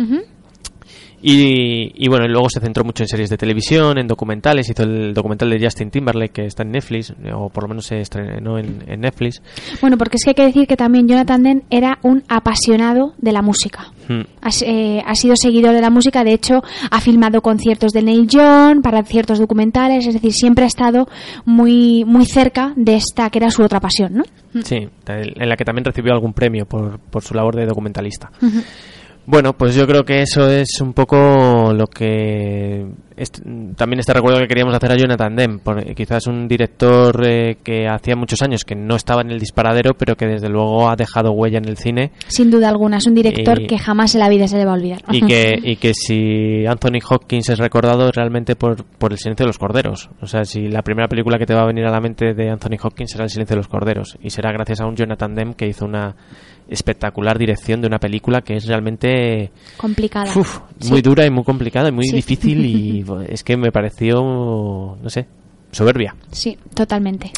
Y, 1.22 1.92
y 1.96 2.08
bueno, 2.08 2.26
y 2.26 2.30
luego 2.30 2.50
se 2.50 2.60
centró 2.60 2.84
mucho 2.84 3.04
en 3.04 3.10
series 3.10 3.30
de 3.30 3.38
televisión, 3.38 3.98
en 3.98 4.08
documentales, 4.08 4.70
hizo 4.70 4.84
el 4.84 5.14
documental 5.14 5.50
de 5.50 5.60
Justin 5.62 5.92
Timberlake 5.92 6.32
que 6.32 6.46
está 6.46 6.64
en 6.64 6.72
Netflix, 6.72 7.14
o 7.34 7.50
por 7.50 7.64
lo 7.64 7.70
menos 7.70 7.86
se 7.88 8.00
estrenó 8.00 8.58
en, 8.58 8.84
en 8.88 9.02
Netflix. 9.02 9.42
Bueno, 9.82 9.98
porque 9.98 10.16
es 10.16 10.24
que 10.24 10.30
hay 10.30 10.36
que 10.36 10.46
decir 10.46 10.68
que 10.68 10.78
también 10.78 11.08
Jonathan 11.08 11.44
Demme 11.44 11.64
era 11.70 12.00
un 12.04 12.24
apasionado 12.30 13.14
de 13.18 13.32
la 13.34 13.42
música. 13.42 13.92
Hmm. 14.08 14.22
Ha, 14.42 14.50
eh, 14.66 15.04
ha 15.06 15.16
sido 15.16 15.36
seguidor 15.36 15.74
de 15.74 15.82
la 15.82 15.90
música, 15.90 16.24
de 16.24 16.34
hecho 16.34 16.64
ha 16.90 17.02
filmado 17.02 17.42
conciertos 17.42 17.92
de 17.92 18.02
Neil 18.02 18.28
Young 18.28 18.82
para 18.82 19.04
ciertos 19.04 19.40
documentales, 19.40 20.08
es 20.08 20.14
decir, 20.14 20.32
siempre 20.32 20.64
ha 20.64 20.68
estado 20.68 21.08
muy 21.46 22.06
muy 22.06 22.26
cerca 22.26 22.74
de 22.76 22.96
esta 22.96 23.30
que 23.30 23.40
era 23.40 23.52
su 23.52 23.62
otra 23.62 23.80
pasión, 23.80 24.14
¿no? 24.14 24.24
Sí, 24.64 24.88
en 25.08 25.50
la 25.50 25.56
que 25.56 25.66
también 25.66 25.86
recibió 25.86 26.14
algún 26.14 26.34
premio 26.34 26.66
por, 26.66 27.00
por 27.00 27.24
su 27.24 27.34
labor 27.34 27.56
de 27.56 27.66
documentalista. 27.66 28.32
Ujú. 28.42 28.62
Bueno, 29.32 29.54
pues 29.54 29.76
yo 29.76 29.86
creo 29.86 30.04
que 30.04 30.24
eso 30.24 30.50
es 30.50 30.82
un 30.82 30.94
poco 30.94 31.72
lo 31.72 31.86
que 31.86 32.88
también 33.76 34.00
este 34.00 34.14
recuerdo 34.14 34.40
que 34.40 34.48
queríamos 34.48 34.74
hacer 34.74 34.92
a 34.92 34.96
Jonathan 34.96 35.36
Demme, 35.36 35.60
por- 35.60 35.94
quizás 35.94 36.26
un 36.26 36.48
director 36.48 37.22
eh, 37.28 37.58
que 37.64 37.88
hacía 37.88 38.16
muchos 38.16 38.42
años 38.42 38.64
que 38.64 38.74
no 38.76 38.96
estaba 38.96 39.22
en 39.22 39.30
el 39.30 39.40
disparadero, 39.40 39.94
pero 39.94 40.16
que 40.16 40.26
desde 40.26 40.50
luego 40.50 40.90
ha 40.90 40.96
dejado 40.96 41.32
huella 41.34 41.60
en 41.60 41.66
el 41.68 41.78
cine 41.78 42.12
Sin 42.28 42.50
duda 42.50 42.70
alguna, 42.70 42.98
es 42.98 43.06
un 43.06 43.14
director 43.14 43.62
Y- 43.62 43.68
que 43.68 43.78
jamás 43.78 44.16
en 44.16 44.22
la 44.22 44.30
vida 44.30 44.48
se 44.48 44.58
le 44.58 44.66
va 44.66 44.72
a 44.72 44.76
olvidar. 44.76 45.02
y 45.12 45.22
que, 45.22 45.60
y 45.64 45.76
que 45.76 45.94
si 45.94 46.66
Anthony 46.66 47.00
Hopkins 47.08 47.50
es 47.50 47.60
recordado 47.60 48.08
es 48.10 48.16
realmente 48.16 48.56
por, 48.56 48.84
por 48.84 49.12
El 49.12 49.20
silencio 49.20 49.44
de 49.44 49.50
los 49.50 49.60
corderos. 49.60 50.10
O 50.22 50.26
sea, 50.26 50.44
si 50.44 50.70
la 50.70 50.82
primera 50.82 51.08
película 51.08 51.38
que 51.38 51.46
te 51.46 51.54
va 51.54 51.62
a 51.62 51.68
venir 51.68 51.86
a 51.86 51.92
la 51.92 52.00
mente 52.02 52.34
de 52.34 52.50
Anthony 52.50 52.78
Hopkins 52.82 53.12
será 53.12 53.26
El 53.26 53.30
silencio 53.30 53.54
de 53.56 53.60
los 53.60 53.68
corderos. 53.68 54.18
Y 54.24 54.32
será 54.32 54.52
gracias 54.54 54.82
a 54.82 54.88
un 54.88 54.96
Jonathan 54.96 55.36
Demme 55.36 55.54
que 55.54 55.68
hizo 55.68 55.86
una 55.86 56.16
espectacular 56.70 57.38
dirección 57.38 57.82
de 57.82 57.88
una 57.88 57.98
película 58.00 58.42
que 58.42 58.56
es 58.56 58.66
realmente 58.66 59.52
complicada. 59.78 60.32
uf, 60.36 60.60
Sí. 60.80 60.92
muy 60.92 61.02
dura 61.02 61.26
y 61.26 61.30
muy 61.32 61.44
complicada 61.44 61.90
y 61.90 61.92
muy 61.92 62.06
Sí. 62.06 62.16
difícil 62.16 62.66
y 62.66 63.04
es 63.30 63.44
que 63.44 63.58
me 63.58 63.72
pareció, 63.72 64.22
no 65.02 65.10
sé, 65.10 65.26
soberbia. 65.72 66.16
Sí, 66.32 66.58
totalmente. 66.74 67.32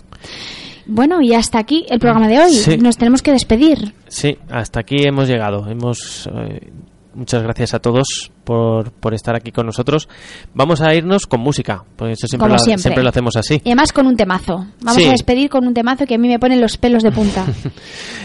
Bueno, 0.85 1.21
y 1.21 1.33
hasta 1.33 1.59
aquí 1.59 1.85
el 1.89 1.99
programa 1.99 2.27
de 2.27 2.39
hoy. 2.39 2.51
Sí. 2.51 2.77
Nos 2.77 2.97
tenemos 2.97 3.21
que 3.21 3.31
despedir. 3.31 3.93
Sí, 4.07 4.37
hasta 4.49 4.79
aquí 4.81 4.97
hemos 5.03 5.27
llegado. 5.27 5.67
Hemos 5.69 6.27
eh, 6.33 6.69
muchas 7.13 7.43
gracias 7.43 7.73
a 7.73 7.79
todos 7.79 8.31
por, 8.43 8.91
por 8.91 9.13
estar 9.13 9.35
aquí 9.35 9.51
con 9.51 9.65
nosotros. 9.65 10.07
Vamos 10.53 10.81
a 10.81 10.93
irnos 10.93 11.25
con 11.27 11.41
música, 11.41 11.83
porque 11.95 12.13
eso 12.13 12.27
siempre, 12.27 12.47
Como 12.47 12.53
lo, 12.57 12.59
siempre. 12.59 13.03
lo 13.03 13.09
hacemos 13.09 13.35
así. 13.35 13.55
Y 13.63 13.69
además 13.69 13.91
con 13.93 14.07
un 14.07 14.15
temazo. 14.15 14.65
Vamos 14.81 15.01
Sí. 15.01 15.07
a 15.07 15.11
despedir 15.11 15.49
con 15.49 15.65
un 15.67 15.73
temazo 15.73 16.05
que 16.05 16.15
a 16.15 16.17
mí 16.17 16.27
me 16.27 16.39
pone 16.39 16.55
los 16.57 16.77
pelos 16.77 17.03
de 17.03 17.11
punta. 17.11 17.45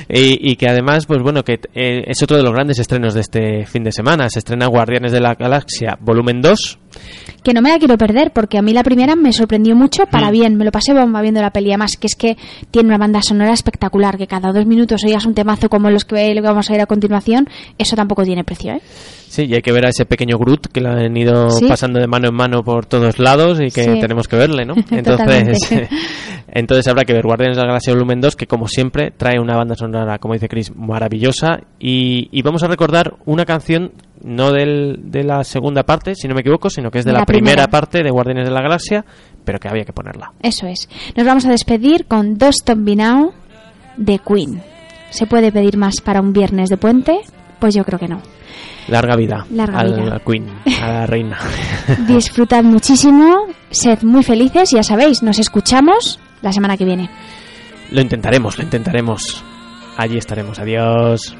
Y, 0.09 0.53
y 0.53 0.55
que 0.55 0.69
además, 0.69 1.05
pues 1.05 1.21
bueno, 1.21 1.43
que 1.43 1.55
eh, 1.75 2.05
es 2.07 2.23
otro 2.23 2.37
de 2.37 2.45
los 2.45 2.53
grandes 2.53 2.79
estrenos 2.79 3.13
de 3.15 3.23
este 3.23 3.67
fin 3.67 3.83
de 3.83 3.91
semana. 3.91 4.31
Se 4.31 4.39
estrena 4.39 4.67
Guardianes 4.69 5.11
de 5.11 5.19
la 5.19 5.35
Galaxia 5.35 5.99
volumen 6.01 6.41
2. 6.41 6.79
que 7.43 7.53
no 7.53 7.61
me 7.61 7.71
la 7.71 7.79
quiero 7.79 7.99
perder 7.99 8.33
porque 8.33 8.57
a 8.57 8.63
mí 8.63 8.73
la 8.73 8.85
primera 8.85 9.17
me 9.17 9.33
sorprendió 9.33 9.75
mucho 9.75 10.05
Mm. 10.05 10.11
para 10.11 10.31
bien. 10.31 10.55
Me 10.57 10.65
lo 10.65 10.71
pasé 10.71 10.95
bomba 10.95 11.23
viendo 11.23 11.41
la 11.43 11.51
peli. 11.51 11.71
Además, 11.71 11.97
que 11.97 12.07
es 12.07 12.15
que 12.15 12.37
tiene 12.71 12.89
una 12.89 12.99
banda 12.99 13.21
sonora 13.21 13.53
espectacular. 13.53 14.17
Que 14.17 14.29
cada 14.29 14.53
dos 14.53 14.65
minutos 14.65 15.03
oigas 15.05 15.27
un 15.27 15.35
temazo 15.35 15.69
como 15.69 15.91
los 15.91 16.05
que 16.05 16.33
lo 16.37 16.41
que 16.41 16.47
vamos 16.49 16.71
a 16.71 16.75
ir 16.77 16.81
a 16.81 16.87
continuación. 16.87 17.49
Eso 17.77 17.97
tampoco 17.97 18.23
tiene 18.23 18.45
precio, 18.45 18.75
¿eh? 18.75 18.83
Sí, 19.29 19.45
y 19.45 19.55
hay 19.55 19.63
que 19.63 19.73
ver 19.73 19.87
a 19.87 19.89
ese 19.91 20.07
pequeño 20.07 20.39
Groot 20.39 20.69
que 20.69 20.81
lo 20.81 20.91
han 20.91 21.17
ido 21.17 21.51
Sí. 21.51 21.67
pasando 21.67 21.99
de 22.01 22.07
mano 22.07 22.29
en 22.29 22.35
mano 22.35 22.63
por 22.63 22.87
todos 22.87 23.19
lados 23.19 23.59
y 23.61 23.71
que 23.71 23.83
Sí. 23.85 24.01
tenemos 24.01 24.29
que 24.29 24.37
verle, 24.37 24.65
¿no? 24.65 24.75
Entonces, 24.91 25.59
entonces 26.49 26.87
habrá 26.89 27.05
que 27.05 27.13
ver 27.13 27.25
Guardianes 27.25 27.57
de 27.57 27.63
la 27.63 27.69
Galaxia 27.69 27.93
Volumen 27.93 28.21
2, 28.21 28.37
que 28.37 28.47
como 28.47 28.69
siempre 28.69 29.11
trae 29.11 29.39
una 29.41 29.57
banda 29.57 29.75
sonora, 29.75 30.19
como 30.19 30.35
dice 30.35 30.49
Chris, 30.49 30.75
maravillosa. 30.75 31.61
Y, 31.79 32.29
y 32.33 32.43
vamos 32.43 32.63
a 32.63 32.69
recordar 32.69 33.15
una 33.27 33.45
canción, 33.45 33.93
no 34.23 34.53
del, 34.53 34.99
de 35.11 35.25
la 35.25 35.45
segunda 35.45 35.83
parte, 35.83 36.15
si 36.15 36.29
no 36.29 36.35
me 36.35 36.41
equivoco, 36.41 36.71
sino 36.71 36.91
que 36.91 37.01
es 37.01 37.05
de 37.05 37.13
la, 37.13 37.21
La 37.21 37.27
primera. 37.27 37.55
primera. 37.55 37.71
parte 37.71 38.03
de 38.03 38.11
Guardianes 38.11 38.47
de 38.49 38.55
la 38.55 38.63
Galaxia, 38.63 39.05
pero 39.45 39.59
que 39.59 39.69
había 39.69 39.85
que 39.85 39.93
ponerla. 39.93 40.33
Eso 40.43 40.67
es. 40.67 40.89
Nos 41.17 41.27
vamos 41.27 41.45
a 41.47 41.51
despedir 41.51 42.07
con 42.07 42.39
Dos 42.39 42.57
Me 42.77 42.97
Now 42.97 43.33
de 43.97 44.19
Queen. 44.19 44.63
¿Se 45.11 45.27
puede 45.27 45.53
pedir 45.53 45.77
más 45.77 46.01
para 46.01 46.21
un 46.21 46.33
viernes 46.33 46.69
de 46.69 46.77
puente? 46.77 47.21
Pues 47.59 47.75
yo 47.75 47.85
creo 47.85 47.99
que 47.99 48.09
no. 48.09 48.21
Larga 48.89 49.17
vida 49.17 49.45
Larga 49.51 49.81
al 49.81 50.01
vida. 50.01 50.17
a 50.17 50.21
Queen, 50.21 50.49
a 50.81 50.87
la 50.93 51.07
reina. 51.07 51.39
Disfrutad 52.07 52.63
muchísimo, 52.63 53.47
sed 53.71 54.03
muy 54.03 54.23
felices 54.23 54.73
y 54.73 54.77
ya 54.77 54.83
sabéis, 54.83 55.23
nos 55.23 55.39
escuchamos 55.39 56.21
la 56.43 56.53
semana 56.53 56.77
que 56.77 56.85
viene. 56.85 57.11
Lo 57.91 58.01
intentaremos, 58.01 58.59
lo 58.59 58.65
intentaremos. 58.65 59.43
Allí 59.97 60.19
estaremos. 60.19 60.59
Adiós. 60.59 61.35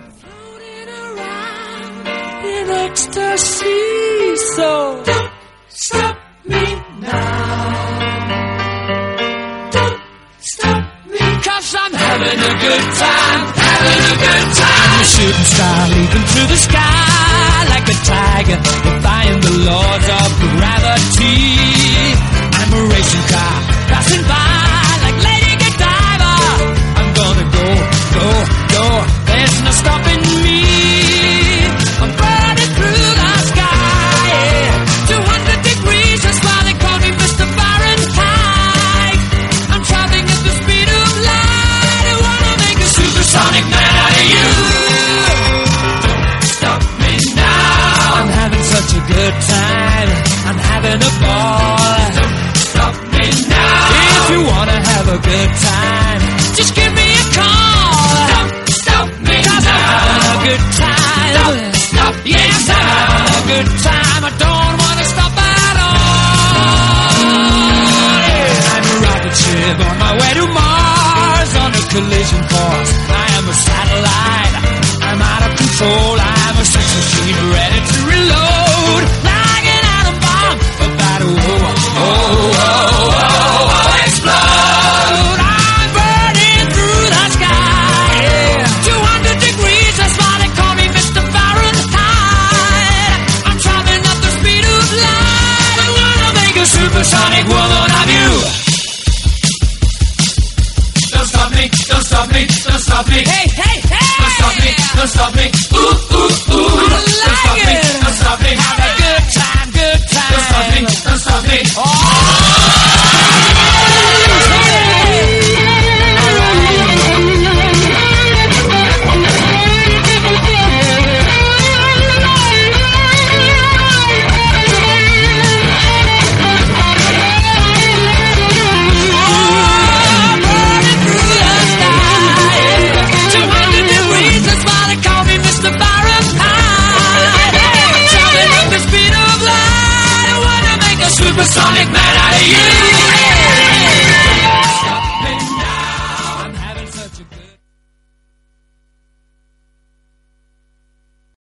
cause 11.43 11.75
I'm 11.75 11.93
having 11.93 12.39
a 12.39 12.55
good 12.61 12.87
time, 12.95 13.43
having 13.55 14.05
a 14.13 14.17
good 14.25 14.55
time. 14.57 14.86
Shooting 15.27 15.45
star 15.45 15.89
leaping 15.89 16.23
through 16.23 16.47
the 16.47 16.57
sky 16.57 17.67
like 17.71 17.89
a 17.89 17.99
tiger, 18.07 18.63
defying 18.63 19.41
the 19.41 19.55
laws 19.67 20.07
of 20.23 20.29
gravity. 20.55 22.15
I'm 22.55 22.73
a 22.73 22.83
racing 22.95 23.27
car 23.27 23.55
passing 23.91 24.23
by 24.23 24.46